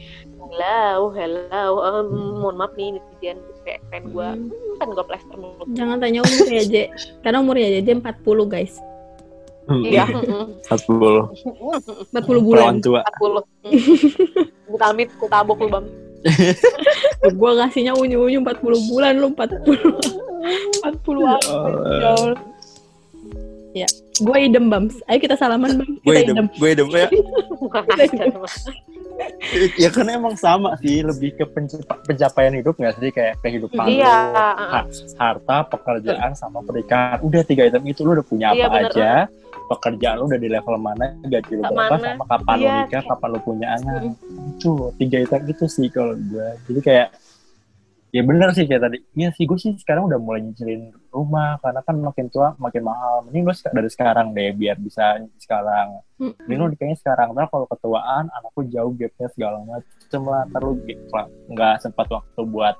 [0.50, 2.06] hello hello um,
[2.38, 3.38] mohon maaf nih netizen
[3.70, 4.50] kayak fan gua Hmm.
[4.50, 6.84] hmm, kan gua plaster mulut Jangan tanya umur ya, Je.
[7.22, 8.10] Karena umurnya Jeje 40,
[8.44, 8.74] guys.
[9.86, 11.30] iya mm, Satu puluh.
[12.10, 12.74] 40 bulan.
[12.74, 13.00] Perawan tua.
[13.06, 13.46] 40
[14.66, 15.86] Gue tamit, gue tabok lu bang
[17.38, 19.62] Gue ngasihnya unyu-unyu 40 bulan, lu 40.
[20.82, 20.90] 40
[21.38, 21.54] apa?
[21.86, 22.40] Ya Allah.
[23.70, 23.86] Ya,
[24.18, 24.98] gue idem, Bams.
[25.06, 25.90] Ayo kita salaman, Bam.
[26.02, 26.46] Gue Kita idem, idem.
[26.50, 27.06] gue idem ya.
[29.76, 34.14] Ya karena emang sama sih, lebih ke pencapa- pencapaian hidup nggak sih kayak kehidupan Iya
[34.56, 37.20] ha- harta, pekerjaan, sama pernikahan.
[37.20, 38.90] Udah tiga item itu lu udah punya apa Iya, bener.
[38.90, 39.10] aja.
[39.68, 43.06] Pekerjaan lu udah di level mana, gaji lu Ke berapa, sama kapan Iya, nikah, kayak-
[43.08, 44.00] kapan lu punya anak.
[44.50, 46.48] Itu tiga item itu sih kalau gue.
[46.66, 47.08] Jadi kayak
[48.10, 48.98] ya bener sih kayak tadi.
[49.14, 53.22] Iya sih gue sih sekarang udah mulai nyicilin rumah karena kan makin tua makin mahal.
[53.26, 56.02] Mending gue dari sekarang deh biar bisa sekarang.
[56.46, 57.32] Mending lu nikahnya sekarang.
[57.32, 60.42] Ntar kalau ketuaan anakku jauh gapnya segala macem lah.
[60.50, 61.00] Ntar lu ge-
[61.50, 62.74] nggak sempat waktu buat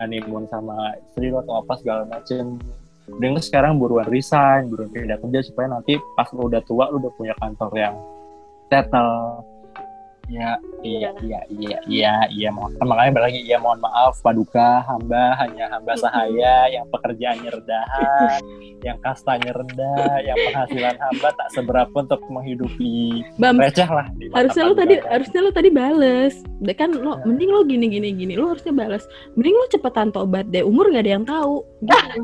[0.00, 2.60] honeymoon sama istri lo atau apa segala macem.
[3.08, 7.00] Mending lu sekarang buruan resign, buruan pindah kerja supaya nanti pas lu udah tua lu
[7.00, 7.96] udah punya kantor yang
[8.68, 9.44] settle.
[10.24, 15.36] Ya, iya, iya, iya, iya, iya, mohon, makanya balik lagi, iya mohon maaf, paduka, hamba,
[15.36, 18.40] hanya hamba sahaya, yang pekerjaannya rendahan,
[18.88, 24.08] yang kastanya rendah, yang penghasilan hamba tak seberapa untuk menghidupi Bam, receh lah.
[24.32, 25.10] harusnya lu paduka tadi kan.
[25.12, 26.34] harusnya lu tadi bales.
[26.64, 29.04] Deh kan lo mending lo gini gini gini lo harusnya balas
[29.36, 31.60] mending lo cepetan tobat deh umur gak ada yang tahu.
[31.84, 32.20] Gitu.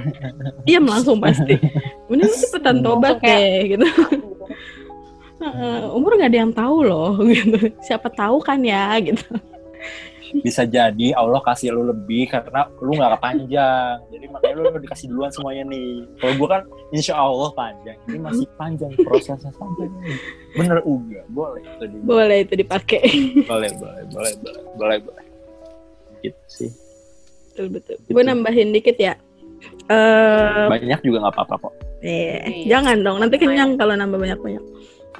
[0.66, 1.60] diam langsung pasti.
[2.08, 3.86] Mending lo cepetan tobat Langsung kayak- deh gitu
[5.38, 7.56] Heeh, umur gak ada yang tahu loh gitu.
[7.78, 9.22] Siapa tahu kan ya gitu.
[10.28, 15.06] Bisa jadi Allah kasih lu lebih karena lu nggak kepanjang jadi makanya lu udah dikasih
[15.08, 16.04] duluan semuanya nih.
[16.18, 17.96] Kalau gua kan insya Allah panjang.
[18.04, 19.88] Ini masih panjang prosesnya nih
[20.52, 23.00] bener uga boleh itu di- boleh itu dipakai.
[23.46, 25.24] Boleh boleh boleh boleh boleh boleh.
[26.20, 26.70] Gitu sih.
[27.48, 27.96] Betul betul.
[27.96, 28.12] Gitu.
[28.12, 29.14] gue nambahin dikit ya.
[29.88, 31.72] Eh banyak juga nggak apa-apa kok.
[31.98, 32.76] Eh, Iya.
[32.76, 33.16] jangan dong.
[33.18, 34.64] Nanti kenyang kalau nambah banyak banyak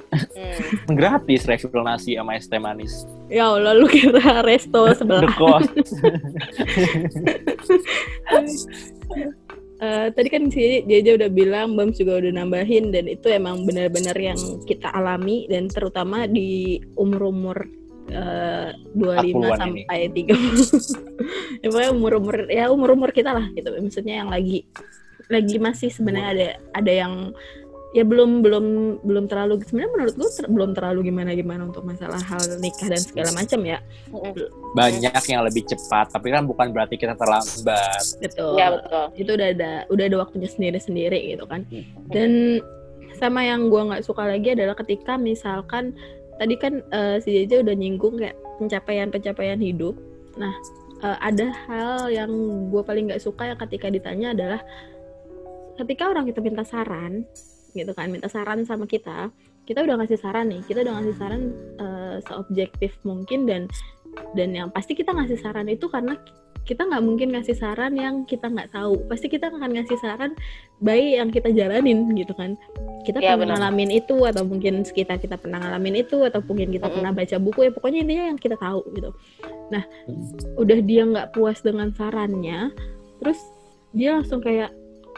[0.09, 0.89] Hmm.
[0.99, 5.69] gratis refill nasi sama es teh manis ya allah lu kira resto sebelah the cost
[9.79, 14.11] Eh, tadi kan si Jeja udah bilang, Bams juga udah nambahin dan itu emang benar-benar
[14.19, 14.35] yang
[14.67, 17.63] kita alami dan terutama di umur-umur
[18.11, 19.83] eh, 25 40-an ini.
[19.87, 21.63] sampai 30.
[21.63, 23.71] ya pokoknya umur-umur ya umur-umur kita lah gitu.
[23.71, 24.67] Maksudnya yang lagi
[25.31, 27.13] lagi masih sebenarnya ada ada yang
[27.89, 28.65] ya belum belum
[29.01, 33.01] belum terlalu sebenarnya menurut gue ter- belum terlalu gimana gimana untuk masalah hal nikah dan
[33.01, 33.81] segala macam ya.
[34.77, 38.03] Banyak yang lebih cepat tapi kan bukan berarti kita terlambat.
[38.21, 39.05] Gitu Iya betul.
[39.17, 41.65] itu udah ada udah ada waktunya sendiri sendiri gitu kan.
[42.13, 42.61] Dan
[43.17, 45.97] sama yang gua nggak suka lagi adalah ketika misalkan
[46.37, 49.97] tadi kan eh, si Jeja udah nyinggung kayak pencapaian pencapaian hidup.
[50.37, 50.53] Nah
[51.01, 52.29] eh, ada hal yang
[52.69, 54.61] gue paling nggak suka yang ketika ditanya adalah
[55.81, 57.25] ketika orang itu minta saran
[57.73, 59.29] gitu kan minta saran sama kita
[59.65, 61.41] kita udah ngasih saran nih kita udah ngasih saran
[61.77, 63.69] eh, seobjektif mungkin dan
[64.33, 66.17] dan yang pasti kita ngasih saran itu karena
[66.67, 70.37] kita nggak mungkin ngasih saran yang kita nggak tahu pasti kita akan ngasih saran
[70.81, 72.53] baik yang kita jalanin gitu kan
[73.07, 73.73] kita Iya, pernah benar.
[73.73, 76.95] ngalamin itu atau mungkin sekitar kita pernah ngalamin itu atau mungkin kita Mm-mm.
[76.99, 79.09] pernah baca buku ya pokoknya intinya yang kita tahu gitu
[79.73, 79.81] nah
[80.61, 82.69] udah dia nggak puas dengan sarannya
[83.17, 83.39] terus
[83.95, 84.69] dia langsung kayak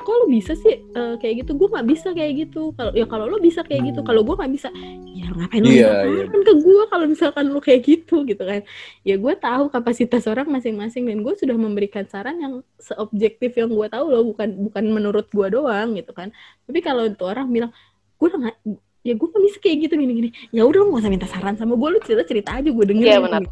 [0.02, 3.26] kok lu bisa sih eh, kayak gitu gue nggak bisa kayak gitu kalau ya kalau
[3.30, 4.70] lo bisa kayak gitu kalau gue nggak bisa
[5.12, 5.92] ya ngapain lu minta iya.
[6.28, 8.62] saran ke gue kalau misalkan lu kayak gitu gitu kan
[9.02, 13.88] ya gue tahu kapasitas orang masing-masing dan gue sudah memberikan saran yang seobjektif yang gue
[13.88, 16.34] tahu loh bukan bukan menurut gue doang gitu kan
[16.66, 17.72] tapi kalau itu orang bilang
[18.18, 18.58] gue udah nggak
[19.02, 21.58] ya gue nggak bisa kayak gitu gini gini ya udah lu nggak usah minta saran
[21.58, 23.44] sama gue lu cerita cerita aja gue dengerin Iya, benar.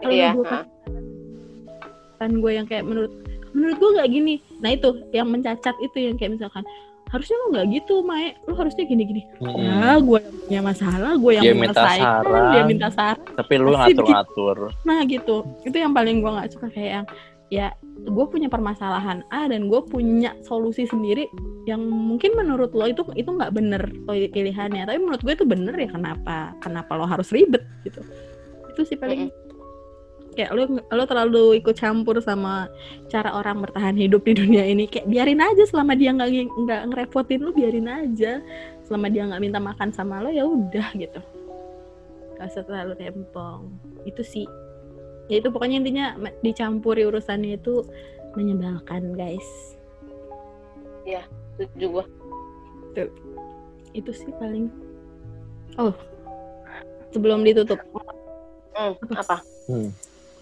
[0.00, 0.64] kalau Iya, gue heeh.
[2.20, 3.12] kan gue yang kayak menurut
[3.52, 4.34] menurut gue nggak gini.
[4.60, 6.64] Nah itu yang mencacat itu yang kayak misalkan
[7.10, 8.38] harusnya lo nggak gitu Mae.
[8.46, 9.22] Lo harusnya gini gini
[9.58, 12.22] ya gue yang punya masalah gue yang Dia minta saran.
[12.54, 13.26] dia minta saran.
[13.34, 14.56] tapi lu Pasti ngatur-ngatur.
[14.86, 15.36] Nah gitu.
[15.66, 17.06] Itu yang paling gue nggak suka kayak yang
[17.50, 17.74] ya
[18.06, 21.26] gue punya permasalahan A dan gue punya solusi sendiri
[21.66, 24.86] yang mungkin menurut lo itu itu nggak bener pilihannya.
[24.86, 26.54] Tapi menurut gue itu bener ya kenapa?
[26.62, 28.00] Kenapa lo harus ribet gitu.
[28.70, 29.34] Itu sih paling
[30.40, 32.72] kayak lo lo terlalu ikut campur sama
[33.12, 36.30] cara orang bertahan hidup di dunia ini kayak biarin aja selama dia nggak
[36.64, 38.40] nggak ngerepotin lo biarin aja.
[38.88, 41.20] Selama dia nggak minta makan sama lo ya udah gitu.
[42.40, 43.68] Gak usah terlalu rempong.
[44.08, 44.48] Itu sih.
[45.28, 46.06] Ya itu pokoknya intinya
[46.40, 47.84] dicampuri urusannya itu
[48.32, 49.76] menyebalkan guys.
[51.60, 52.04] Setuju gua.
[53.92, 54.72] Itu sih paling.
[55.76, 55.92] Oh,
[57.12, 57.78] sebelum ditutup,
[58.74, 59.38] hmm, apa?
[59.68, 59.92] Hmm.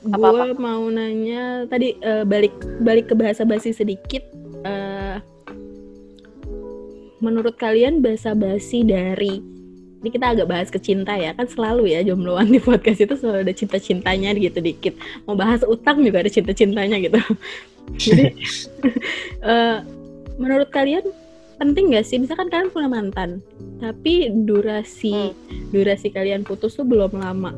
[0.03, 4.23] Gue mau nanya tadi eh, balik balik ke bahasa basi sedikit.
[4.67, 5.17] eh,
[7.19, 9.43] menurut kalian bahasa basi dari
[9.99, 13.51] ini kita agak bahas ke cinta ya kan selalu ya jombloan di podcast itu selalu
[13.51, 14.95] ada cinta cintanya gitu dikit.
[15.27, 17.19] Mau bahas utang juga ada cinta cintanya gitu.
[18.03, 18.35] Jadi
[19.51, 19.79] eh,
[20.39, 21.03] menurut kalian
[21.59, 22.23] penting gak sih?
[22.23, 23.43] Misalkan kalian punya mantan
[23.79, 25.31] tapi durasi
[25.71, 27.55] durasi kalian putus tuh belum lama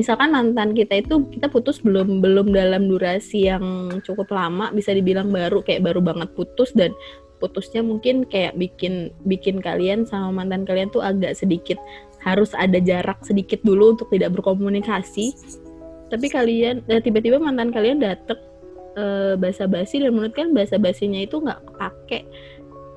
[0.00, 5.28] misalkan mantan kita itu kita putus belum belum dalam durasi yang cukup lama bisa dibilang
[5.28, 6.96] baru kayak baru banget putus dan
[7.36, 11.76] putusnya mungkin kayak bikin bikin kalian sama mantan kalian tuh agak sedikit
[12.24, 15.36] harus ada jarak sedikit dulu untuk tidak berkomunikasi.
[16.08, 18.40] Tapi kalian eh, tiba-tiba mantan kalian dateng
[18.96, 22.24] eh, basa-basi dan menurut kan basa-basinya itu nggak kepake.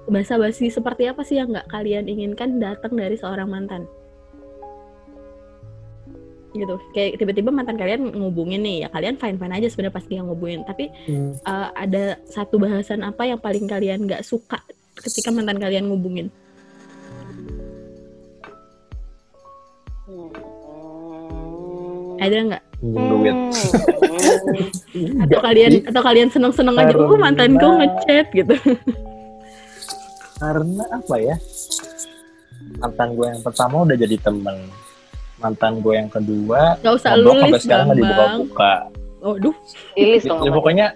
[0.07, 3.87] Basa-basi seperti apa sih yang nggak kalian inginkan datang dari seorang mantan
[6.53, 10.21] gitu kayak tiba-tiba mantan kalian ngubungin nih ya kalian fine fine aja sebenarnya pas dia
[10.21, 11.33] ngubungin tapi Hmm.
[11.35, 14.61] eh, ada satu bahasan apa yang paling kalian nggak suka
[15.01, 16.29] ketika mantan kalian ngubungin
[22.23, 23.35] ada nggak duit.
[23.35, 23.51] Hmm.
[25.27, 28.55] atau kalian atau kalian seneng seneng aja oh mantanku ngechat gitu
[30.43, 31.35] Karena apa ya?
[32.83, 34.67] Mantan gue yang pertama udah jadi temen.
[35.43, 38.73] Mantan gue yang kedua nggak usah lu sampai sekarang nggak bang dibuka-buka.
[39.21, 39.55] oh duh
[39.93, 40.41] Rilis Ya, dong.
[40.41, 40.87] ya pokoknya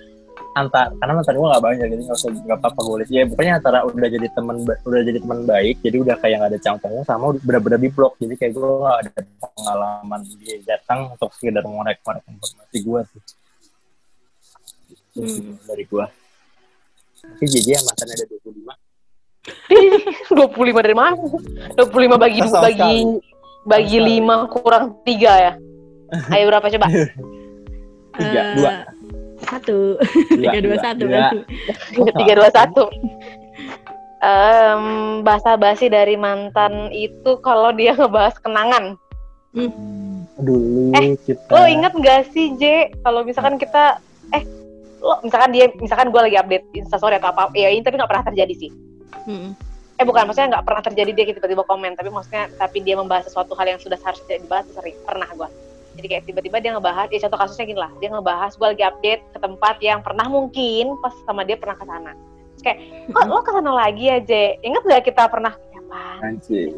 [0.53, 3.11] antar karena mantan gue nggak banyak jadi nggak usah nggak apa-apa gue list.
[3.11, 6.59] Ya pokoknya antara udah jadi teman udah jadi teman baik jadi udah kayak nggak ada
[6.59, 11.29] canggung sama udah bener-bener di blok jadi kayak gue nggak ada pengalaman dia datang untuk
[11.31, 13.21] sekedar ngorek-ngorek informasi gue sih.
[15.17, 15.57] Hmm.
[15.65, 16.05] dari gue.
[17.17, 18.69] Tapi JJ yang mantannya ada 25
[20.29, 20.33] 25
[20.79, 21.13] dari mana?
[21.73, 21.81] 25
[22.17, 22.95] bagi Kesal bagi
[23.67, 23.99] bagi.
[23.99, 25.53] 5 kurang 3 ya.
[26.33, 26.87] Ayo berapa coba?
[28.17, 28.71] tiga Eh, dua
[29.45, 29.77] satu
[30.41, 31.05] tiga dua satu
[32.17, 32.83] Tiga dua satu.
[34.17, 34.83] Em,
[35.21, 38.97] bahasa basi dari mantan itu kalau dia ngebahas kenangan.
[39.53, 44.01] Hmm, dulu Eh, kita Lo inget gak sih J kalau misalkan kita
[44.33, 44.43] eh
[44.97, 48.25] lo misalkan dia misalkan gue lagi update instastory atau apa ya ini tapi nggak pernah
[48.27, 48.71] terjadi sih
[49.29, 49.53] Mm-mm.
[49.97, 53.57] Eh bukan maksudnya nggak pernah terjadi dia tiba-tiba komen tapi maksudnya tapi dia membahas sesuatu
[53.57, 55.49] hal yang sudah seharusnya dibahas sering pernah gue
[55.97, 59.21] jadi kayak tiba-tiba dia ngebahas ya contoh kasusnya gini lah dia ngebahas gue lagi update
[59.33, 62.13] ke tempat yang pernah mungkin pas sama dia pernah ke sana.
[62.61, 62.77] Kayak
[63.09, 64.31] kok lo ke sana lagi ya J?
[64.61, 65.57] Inget gak kita pernah?
[65.73, 65.81] Ya
[66.21, 66.77] anjir.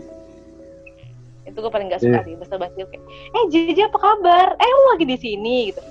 [1.44, 3.04] Itu gue paling gak suka sih bahasa basi kayak
[3.36, 4.56] eh Jiji apa kabar?
[4.56, 5.84] Eh lo lagi di sini gitu.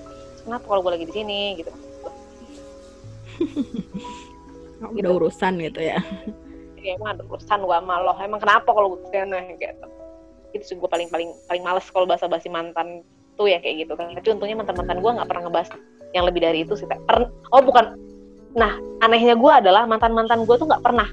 [0.49, 1.41] Kenapa kalau gue lagi di sini?
[1.61, 1.73] gitu.
[4.81, 6.01] Udah urusan gitu ya
[6.83, 8.13] ya emang ada urusan gue sama lo.
[8.19, 9.87] Emang kenapa kalau gue ke sana gitu.
[10.57, 13.03] Itu sih gue paling paling paling males kalau bahasa basi mantan
[13.37, 14.15] tuh ya kayak gitu kan.
[14.15, 15.69] Tapi untungnya mantan mantan gue nggak pernah ngebahas
[16.17, 16.87] yang lebih dari itu sih.
[16.89, 17.95] Per- oh bukan.
[18.57, 21.09] Nah anehnya gue adalah mantan mantan gue tuh nggak pernah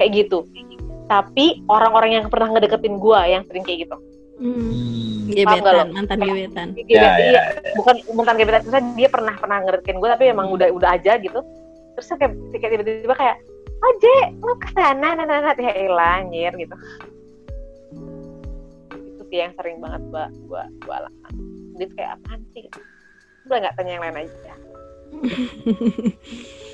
[0.00, 0.46] kayak gitu.
[1.08, 3.96] Tapi orang-orang yang pernah ngedeketin gue yang sering kayak gitu.
[4.38, 5.28] Hmm.
[5.28, 6.68] Gebetan mantan gebetan.
[6.72, 7.42] Gebetan, Ya, ya, iya.
[7.76, 8.62] bukan mantan gebetan.
[8.64, 11.40] Misalnya dia pernah pernah ngedeketin gue tapi emang udah udah aja gitu.
[11.98, 12.32] Terus kayak
[12.62, 13.36] kayak tiba-tiba kayak
[13.78, 14.04] oh J
[14.42, 16.76] lu ke sana nah ya elah anjir gitu.
[18.94, 21.08] Itu sih yang sering banget gua gua gua
[21.78, 22.66] dia tuh kayak apaan sih?
[22.66, 22.80] Gitu.
[23.48, 24.54] udah nggak tanya yang lain aja.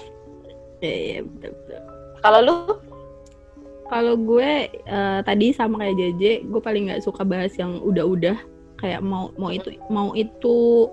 [0.84, 1.80] Iya, iya, betul, betul.
[2.20, 2.56] kalau lu?
[3.88, 8.36] Kalau gue eh, tadi sama kayak JJ, gue paling nggak suka bahas yang udah-udah.
[8.76, 10.88] Kayak mau mau itu mau itu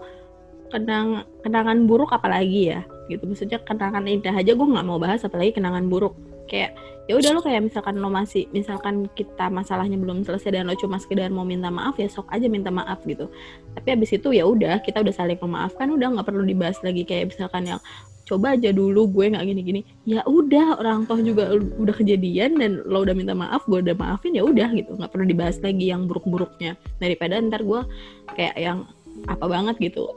[0.72, 3.24] kenang kenangan buruk apalagi ya gitu.
[3.28, 6.16] Maksudnya kenangan indah aja gue nggak mau bahas apalagi kenangan buruk.
[6.48, 6.76] Kayak
[7.12, 10.96] ya udah lo kayak misalkan lo masih misalkan kita masalahnya belum selesai dan lo cuma
[10.96, 13.28] sekedar mau minta maaf ya sok aja minta maaf gitu.
[13.76, 17.36] Tapi abis itu ya udah kita udah saling memaafkan udah nggak perlu dibahas lagi kayak
[17.36, 17.82] misalkan yang
[18.32, 19.82] coba aja dulu gue nggak gini-gini.
[20.08, 24.32] Ya udah orang toh juga udah kejadian dan lo udah minta maaf gue udah maafin
[24.32, 24.96] ya udah gitu.
[24.96, 26.80] Nggak perlu dibahas lagi yang buruk-buruknya.
[27.04, 27.82] Daripada ntar gue
[28.40, 28.88] kayak yang
[29.28, 30.16] apa banget gitu.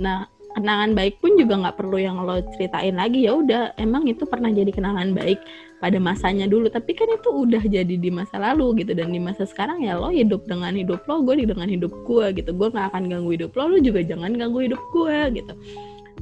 [0.00, 0.24] Nah
[0.56, 3.26] kenangan baik pun juga nggak perlu yang lo ceritain lagi.
[3.26, 5.38] Ya udah emang itu pernah jadi kenangan baik
[5.78, 6.68] pada masanya dulu.
[6.68, 8.92] Tapi kan itu udah jadi di masa lalu gitu.
[8.92, 12.50] Dan di masa sekarang ya lo hidup dengan hidup lo gue dengan hidup gue gitu.
[12.54, 15.54] Gue nggak akan ganggu hidup lo lo juga jangan ganggu hidup gue gitu.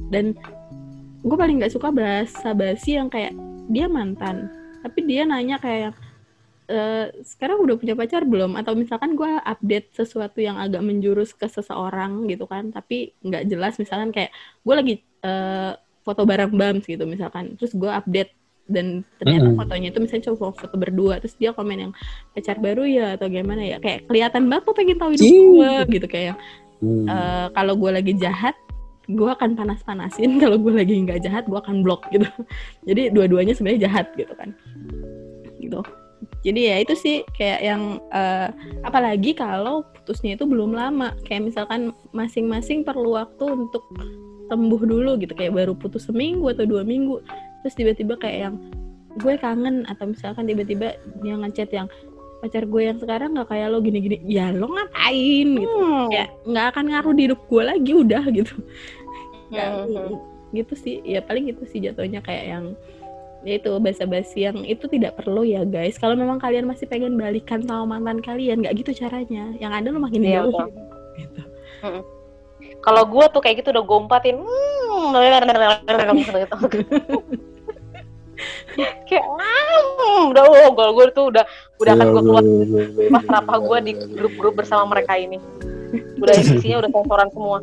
[0.09, 0.37] Dan
[1.19, 3.35] gue paling nggak suka bahasa basi yang kayak
[3.69, 4.47] dia mantan
[4.79, 5.91] tapi dia nanya kayak
[6.69, 8.53] "Eh, sekarang udah punya pacar belum?
[8.53, 13.81] Atau misalkan gue update sesuatu yang agak menjurus ke seseorang gitu kan tapi nggak jelas.
[13.81, 14.29] Misalkan kayak
[14.61, 15.73] gue lagi eh,
[16.05, 17.57] foto bareng bams gitu misalkan.
[17.57, 18.37] Terus gue update
[18.69, 19.57] dan ternyata Mm-mm.
[19.57, 21.93] fotonya itu misalnya cuma foto berdua terus dia komen yang
[22.37, 23.17] pacar baru ya?
[23.17, 23.77] Atau gimana ya?
[23.81, 26.37] Kayak kelihatan banget tuh pengen tahu hidup gue gitu kayak
[26.79, 27.11] Hmm.
[27.11, 28.55] eh, kalau gue lagi jahat
[29.09, 30.37] gue akan panas-panasin.
[30.43, 32.23] Kalau gue lagi nggak jahat gue akan blok gitu.
[32.87, 34.55] Jadi dua-duanya sebenarnya jahat gitu kan.
[35.59, 35.81] Gitu
[36.39, 38.47] jadi ya itu sih kayak yang eh,
[38.87, 41.11] apalagi kalau putusnya itu belum lama.
[41.27, 43.83] Kayak misalkan masing-masing perlu waktu untuk
[44.47, 45.35] sembuh dulu gitu.
[45.35, 47.19] Kayak baru putus seminggu atau dua minggu.
[47.63, 48.55] Terus tiba-tiba kayak yang
[49.19, 51.91] gue kangen atau misalkan tiba-tiba dia ngechat yang
[52.39, 54.23] pacar gue yang sekarang nggak kayak lo gini-gini.
[54.23, 55.75] Ya lo ngapain gitu.
[55.75, 56.07] Hmm.
[56.07, 58.55] ya nggak akan ngaruh di hidup gue lagi udah gitu.
[59.51, 60.23] Ya, Hmm.
[60.55, 61.03] gitu sih.
[61.03, 62.98] Ya paling gitu sih jatuhnya kayak yang ya
[63.47, 67.87] itu basa-basi yang itu tidak perlu ya guys kalau memang kalian masih pengen balikan sama
[67.87, 70.67] mantan kalian nggak gitu caranya yang ada lo makin Iya, jauh betul.
[71.15, 71.41] gitu.
[72.79, 74.35] Kalau gue tuh kayak gitu udah gue umpatin.
[74.39, 75.15] Hmm,
[79.07, 81.43] kayak hmm, udah oh, gue tuh udah
[81.79, 82.43] udah akan gue keluar
[83.11, 85.39] pas kenapa gue di grup-grup bersama mereka ini.
[86.17, 87.57] Udah isinya udah sensoran semua.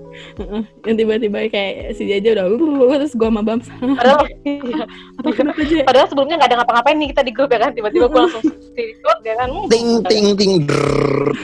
[0.83, 4.85] yang tiba-tiba kayak si Jaja udah "Uh, terus gue sama Bams Padahal, iya.
[5.15, 7.71] apa kenapa aja padahal sebelumnya nggak ada ngapa-ngapain nih kita di grup ya kan.
[7.71, 8.43] Tiba-tiba gue langsung
[8.73, 9.49] ikut ya kan.
[9.49, 10.53] Hmm, ting ting ting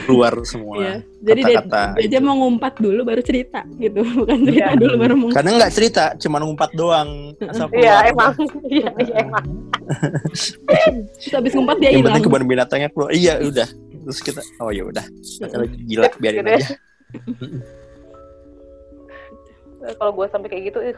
[0.03, 0.95] keluar semua Iya.
[1.23, 4.75] Jadi dia, Kata-kata Jaja mau ngumpat dulu baru cerita gitu bukan cerita Iya.
[4.75, 7.09] dulu baru mau kadang nggak cerita cuma ngumpat doang
[7.41, 8.11] asal Iya keluar.
[8.11, 8.33] emang.
[8.65, 9.45] Iya iya emang.
[11.15, 13.67] terus habis ngumpat dia yang hilang penting kebun binatangnya keluar iya udah
[14.03, 15.05] terus kita oh ya udah.
[15.41, 16.57] Lagi gila biarin ya.
[16.59, 16.75] aja.
[19.99, 20.95] Kalau gue sampai kayak gitu, ih,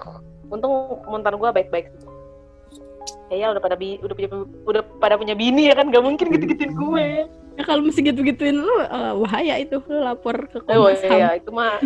[0.54, 1.90] untung mantan gue baik-baik.
[3.30, 4.30] Kayaknya udah pada bi udah punya
[4.70, 7.08] udah pada punya bini ya kan, gak mungkin gitu-gituin gue.
[7.56, 11.18] ya kalau mesti gitu-gituin lu eh, bahaya itu lu lapor ke Oh Komnas HAM.
[11.18, 11.80] iya, itu mah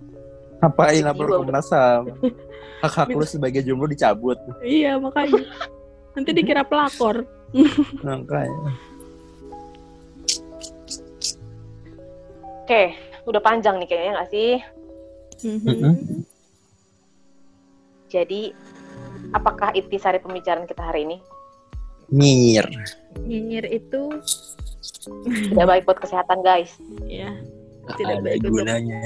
[0.64, 1.38] ngapain lapor Jiwa.
[1.44, 2.02] Komnas HAM?
[2.80, 4.40] Hak hak lu sebagai jomblo dicabut.
[4.64, 5.44] Iya makanya.
[6.16, 7.28] Nanti dikira pelakor
[8.00, 8.72] makanya
[12.70, 12.94] Oke,
[13.26, 14.52] udah panjang nih kayaknya nggak sih?
[15.42, 16.22] Mhm.
[18.06, 18.54] Jadi,
[19.34, 21.18] apakah intisari pembicaraan kita hari ini
[22.10, 22.66] nyinyir
[23.26, 24.10] nyinyir itu
[25.50, 26.74] tidak baik buat kesehatan guys?
[27.06, 27.34] ya
[27.86, 29.02] Nggak Tidak ada baik gunanya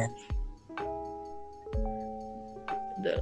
[3.00, 3.20] betul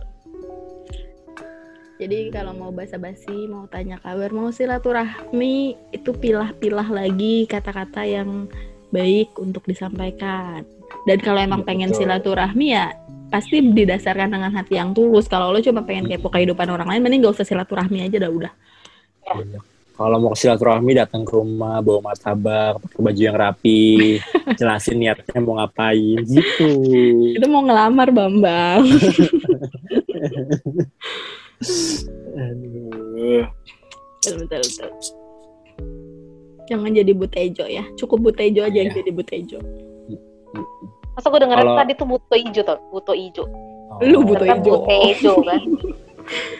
[2.02, 8.50] jadi kalau mau basa-basi mau tanya kabar mau silaturahmi itu pilah-pilah lagi kata-kata yang
[8.92, 10.62] baik untuk disampaikan
[11.08, 12.04] dan kalau emang Iya, pengen betul.
[12.04, 12.92] silaturahmi ya
[13.26, 17.24] pasti didasarkan dengan hati yang tulus kalau lo cuma pengen kepo kehidupan orang lain mending
[17.24, 18.52] gak usah silaturahmi aja dah udah
[19.92, 24.18] Kalau mau silaturahmi datang ke rumah bawa martabak, pakai baju yang rapi,
[24.58, 26.72] jelasin niatnya mau ngapain gitu.
[27.36, 28.82] itu mau ngelamar bambang
[32.34, 33.44] Aduh.
[34.18, 35.21] betul betul betul
[36.72, 38.98] jangan jadi butejo ya cukup butejo aja yang Iya.
[39.04, 39.58] jadi butejo
[41.12, 43.44] Masa gue dengerin Kalau- tadi tuh buto ijo tuh, buto ijo.
[44.00, 44.80] Lu buto ijo.
[44.80, 45.60] buto ijo kan.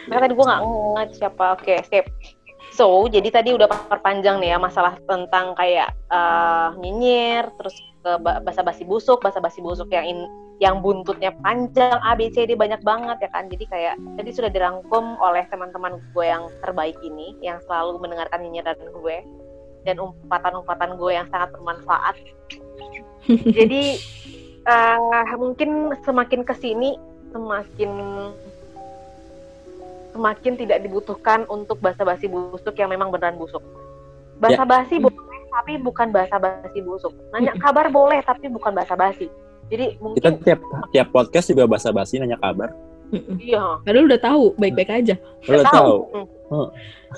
[0.05, 0.61] Karena tadi gue nggak
[0.93, 1.45] ngat siapa.
[1.57, 2.05] Oke, sip.
[2.69, 7.73] So, jadi tadi udah perpanjang nih ya masalah tentang kayak eh, nyinyir, terus
[8.05, 10.19] ke ba- basa-basi busuk, basa-basi busuk yang in,
[10.61, 13.49] yang buntutnya panjang, A, B, C, D banyak banget ya kan.
[13.49, 18.77] Jadi kayak tadi sudah dirangkum oleh teman-teman gue yang terbaik ini, yang selalu mendengarkan nyinyiran
[18.77, 19.17] gue
[19.83, 22.15] dan umpatan-umpatan gue yang sangat bermanfaat.
[23.59, 23.83] Jadi
[24.67, 26.99] eh, mungkin semakin ke sini
[27.33, 27.91] semakin
[30.13, 33.65] semakin tidak dibutuhkan untuk basa-basi busuk yang memang beneran busuk.
[34.37, 37.13] Basa-basi boleh tapi bukan basa-basi busuk.
[37.33, 39.33] Nanya kabar boleh tapi bukan basa-basi.
[39.73, 40.61] Jadi Kita mungkin tiap
[40.93, 42.77] tiap podcast juga basa-basi nanya kabar.
[43.13, 45.15] Iya, Padahal udah tahu baik-baik aja.
[45.45, 45.97] Lu udah tahu.
[46.13, 46.27] Hmm.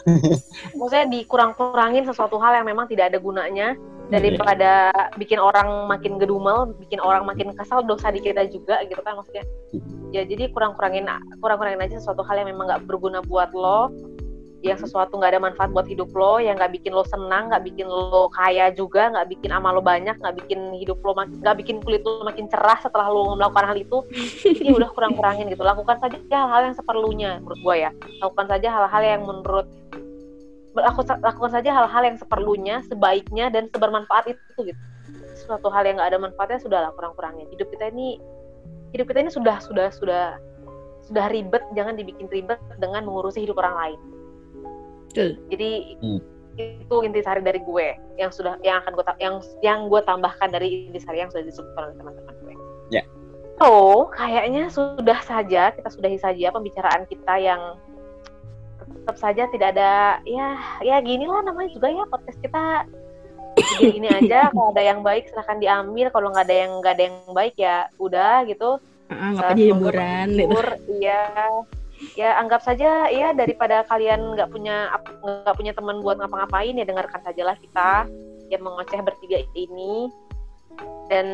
[0.79, 3.75] Maksudnya dikurang-kurangin sesuatu hal yang memang tidak ada gunanya.
[4.13, 9.17] Daripada bikin orang makin gedumel, bikin orang makin kesal dosa di kita juga gitu kan
[9.17, 9.49] maksudnya.
[10.13, 11.09] Ya jadi kurang-kurangin
[11.41, 13.89] kurang-kurangin aja sesuatu hal yang memang nggak berguna buat lo,
[14.65, 17.85] yang sesuatu nggak ada manfaat buat hidup lo, yang nggak bikin lo senang, nggak bikin
[17.85, 22.01] lo kaya juga, nggak bikin amal lo banyak, nggak bikin hidup lo nggak bikin kulit
[22.01, 23.99] lo makin cerah setelah lo melakukan hal itu.
[24.41, 25.61] Jadi udah kurang-kurangin gitu.
[25.61, 27.91] Lakukan saja hal-hal yang seperlunya menurut gua ya.
[28.25, 29.67] Lakukan saja hal-hal yang menurut
[30.75, 34.81] lakukan, lakukan saja hal-hal yang seperlunya, sebaiknya dan sebermanfaat itu gitu.
[35.45, 37.47] Suatu hal yang nggak ada manfaatnya sudahlah kurang-kurangin.
[37.53, 38.17] Hidup kita ini
[38.97, 40.25] hidup kita ini sudah sudah sudah
[41.05, 44.14] sudah ribet, jangan dibikin ribet dengan mengurusi hidup orang lain.
[45.15, 45.31] Betul.
[45.55, 45.71] Jadi
[46.03, 46.21] Hmm.
[46.59, 51.23] itu intisari dari gue yang sudah yang akan gue yang yang gue tambahkan dari intisari
[51.23, 52.55] yang sudah disebutkan oleh teman-teman gue.
[52.91, 53.03] Ya.
[53.63, 57.79] So, kayaknya sudah saja kita sudahi saja pembicaraan kita yang
[58.83, 62.83] tetap saja tidak ada ya ya gini lah namanya juga ya podcast kita
[63.79, 67.19] gini, aja kalau ada yang baik silahkan diambil kalau nggak ada yang nggak ada yang
[67.31, 70.49] baik ya udah gitu Uh, apa semoga hiburan gitu.
[70.49, 70.67] menghibur,
[70.97, 71.23] iya
[72.13, 77.21] ya anggap saja ya daripada kalian nggak punya nggak punya teman buat ngapa-ngapain ya dengarkan
[77.25, 78.05] sajalah kita
[78.53, 80.13] yang mengoceh bertiga ini
[81.09, 81.27] dan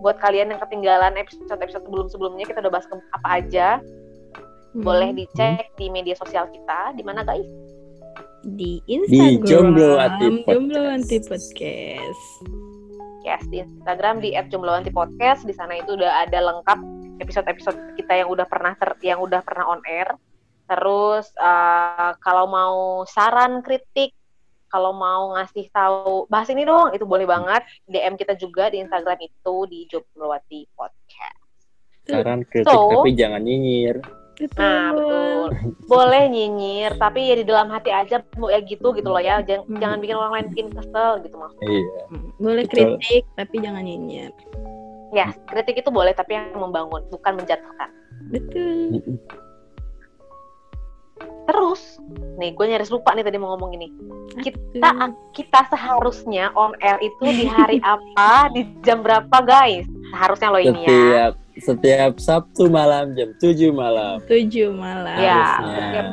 [0.00, 3.68] buat kalian yang ketinggalan episode-episode sebelum-sebelumnya kita udah bahas ke- apa aja
[4.68, 4.84] Hmm.
[4.84, 7.48] boleh dicek di media sosial kita di mana guys
[8.44, 10.46] di Instagram Jomblo Anti Podcast.
[10.46, 12.24] Jomblo Anti Podcast.
[13.24, 16.78] yes di Instagram di @jombloantipodcast di sana itu udah ada lengkap
[17.18, 20.08] episode-episode kita yang udah pernah ter yang udah pernah on air
[20.64, 24.12] terus eh, kalau mau saran kritik
[24.68, 29.16] kalau mau ngasih tahu bahas ini dong itu boleh banget DM kita juga di Instagram
[29.18, 31.40] itu di Jombloati Podcast
[32.04, 34.00] Saran kritik So- tapi jangan nyinyir.
[34.54, 35.50] nah betul
[35.84, 39.66] boleh nyinyir tapi ya di dalam hati aja mau ya gitu gitu loh ya jangan,
[39.66, 39.80] Hmm.
[39.82, 42.00] jangan bikin orang lain bikin kesel gitu maksudnya Iya.
[42.06, 42.72] Hmm, Boleh Betul.
[43.02, 44.30] kritik tapi jangan nyinyir.
[45.14, 47.90] Ya kritik itu boleh tapi yang membangun bukan menjatuhkan
[48.28, 49.00] Betul.
[51.48, 51.80] Terus,
[52.36, 53.88] nih gue nyaris lupa nih tadi mau ngomong ini.
[54.38, 54.92] Kita
[55.32, 59.88] kita seharusnya on air itu di hari apa, di jam berapa guys?
[60.12, 60.88] Seharusnya lo ini ya.
[60.92, 64.22] Setiap setiap Sabtu malam jam 7 malam.
[64.30, 65.18] tujuh malam.
[65.18, 65.74] Ya, Harusnya.
[65.82, 66.06] setiap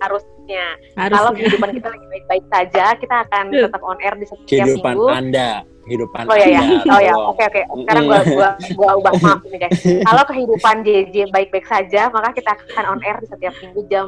[0.00, 0.66] harusnya.
[0.98, 4.92] Harus Kalau kehidupan kita lagi baik-baik saja, kita akan tetap on air di setiap Kehidupan
[4.98, 5.06] minggu.
[5.08, 5.50] Anda,
[5.90, 6.86] kehidupan Oh ya ya, Anda.
[6.86, 7.28] oh ya, tolong.
[7.34, 7.62] oke oke.
[7.82, 8.48] Sekarang gua gua
[8.78, 9.74] gua ubah maaf nih guys.
[10.06, 14.06] Kalau kehidupan JJ baik-baik saja, maka kita akan on air di setiap minggu jam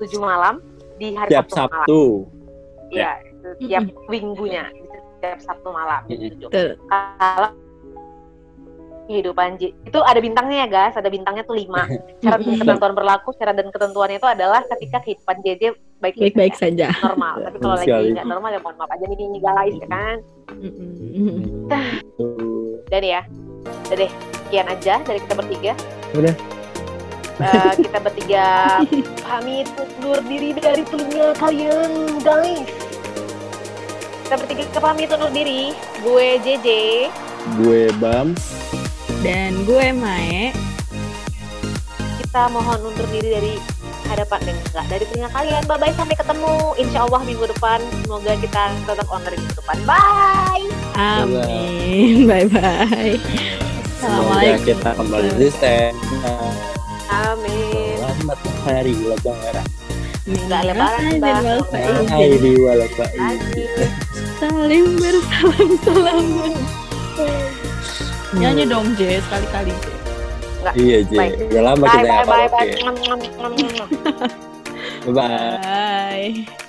[0.00, 0.64] 7 malam
[0.96, 1.84] di hari Setiap Sabtu malam.
[1.84, 2.02] Sabtu.
[2.88, 3.10] Iya,
[3.44, 4.64] setiap minggunya,
[5.20, 6.40] setiap Sabtu malam jam Mm-mm.
[6.40, 6.48] 7.
[6.48, 6.68] Betul.
[6.88, 7.50] Kalau
[9.04, 11.84] kehidupan J- itu ada bintangnya ya guys, ada bintangnya tuh lima.
[12.24, 15.62] Syarat dan ketentuan berlaku, syarat dan ketentuannya itu adalah ketika kehidupan JJ
[16.00, 17.44] baik-baik saja, normal.
[17.44, 20.16] Tapi kalau lagi nggak normal ya mohon maaf aja nih nih guys ya kan.
[20.52, 21.68] Mm-mm.
[22.18, 22.84] Tuh.
[22.92, 23.20] Dan ya,
[23.88, 24.12] udah deh
[24.44, 25.72] sekian aja dari kita bertiga.
[26.12, 26.34] Udah.
[27.34, 28.46] Eh, kita bertiga
[29.26, 32.70] pamit undur diri dari telinga kalian guys.
[34.24, 35.74] Kita bertiga pamit undur diri.
[36.06, 36.68] Gue JJ.
[37.58, 38.38] Gue Bam.
[39.24, 40.54] Dan gue Mae.
[42.34, 43.54] kita mohon undur diri dari
[44.08, 45.62] hadapan dan enggak dari telinga kalian.
[45.64, 46.54] Bye bye sampai ketemu.
[46.76, 47.78] Insya Allah minggu depan.
[48.04, 49.78] Semoga kita tetap on dari minggu depan.
[49.88, 50.66] Bye.
[50.94, 52.14] Amin.
[52.30, 53.16] Bye bye.
[53.98, 54.64] Semoga Assalamualaikum.
[54.68, 55.90] kita kembali konsisten.
[57.08, 57.94] Amin.
[58.00, 59.66] Selamat hari lebaran.
[60.24, 61.36] Nggak lebaran, Mbak.
[62.08, 63.20] Hai di walafaizin.
[63.20, 63.64] Lagi.
[64.40, 66.52] Salim bersalam salaman.
[68.34, 70.03] Nyanyi dong J sekali-kali J.
[70.72, 71.12] Iya, J.
[71.12, 71.32] Bye.
[71.52, 72.68] Udah lama Bye kita bye nggak bye bye.
[72.80, 73.88] mwah, mwah.
[75.04, 75.58] Bye-bye.
[75.60, 76.63] Bye.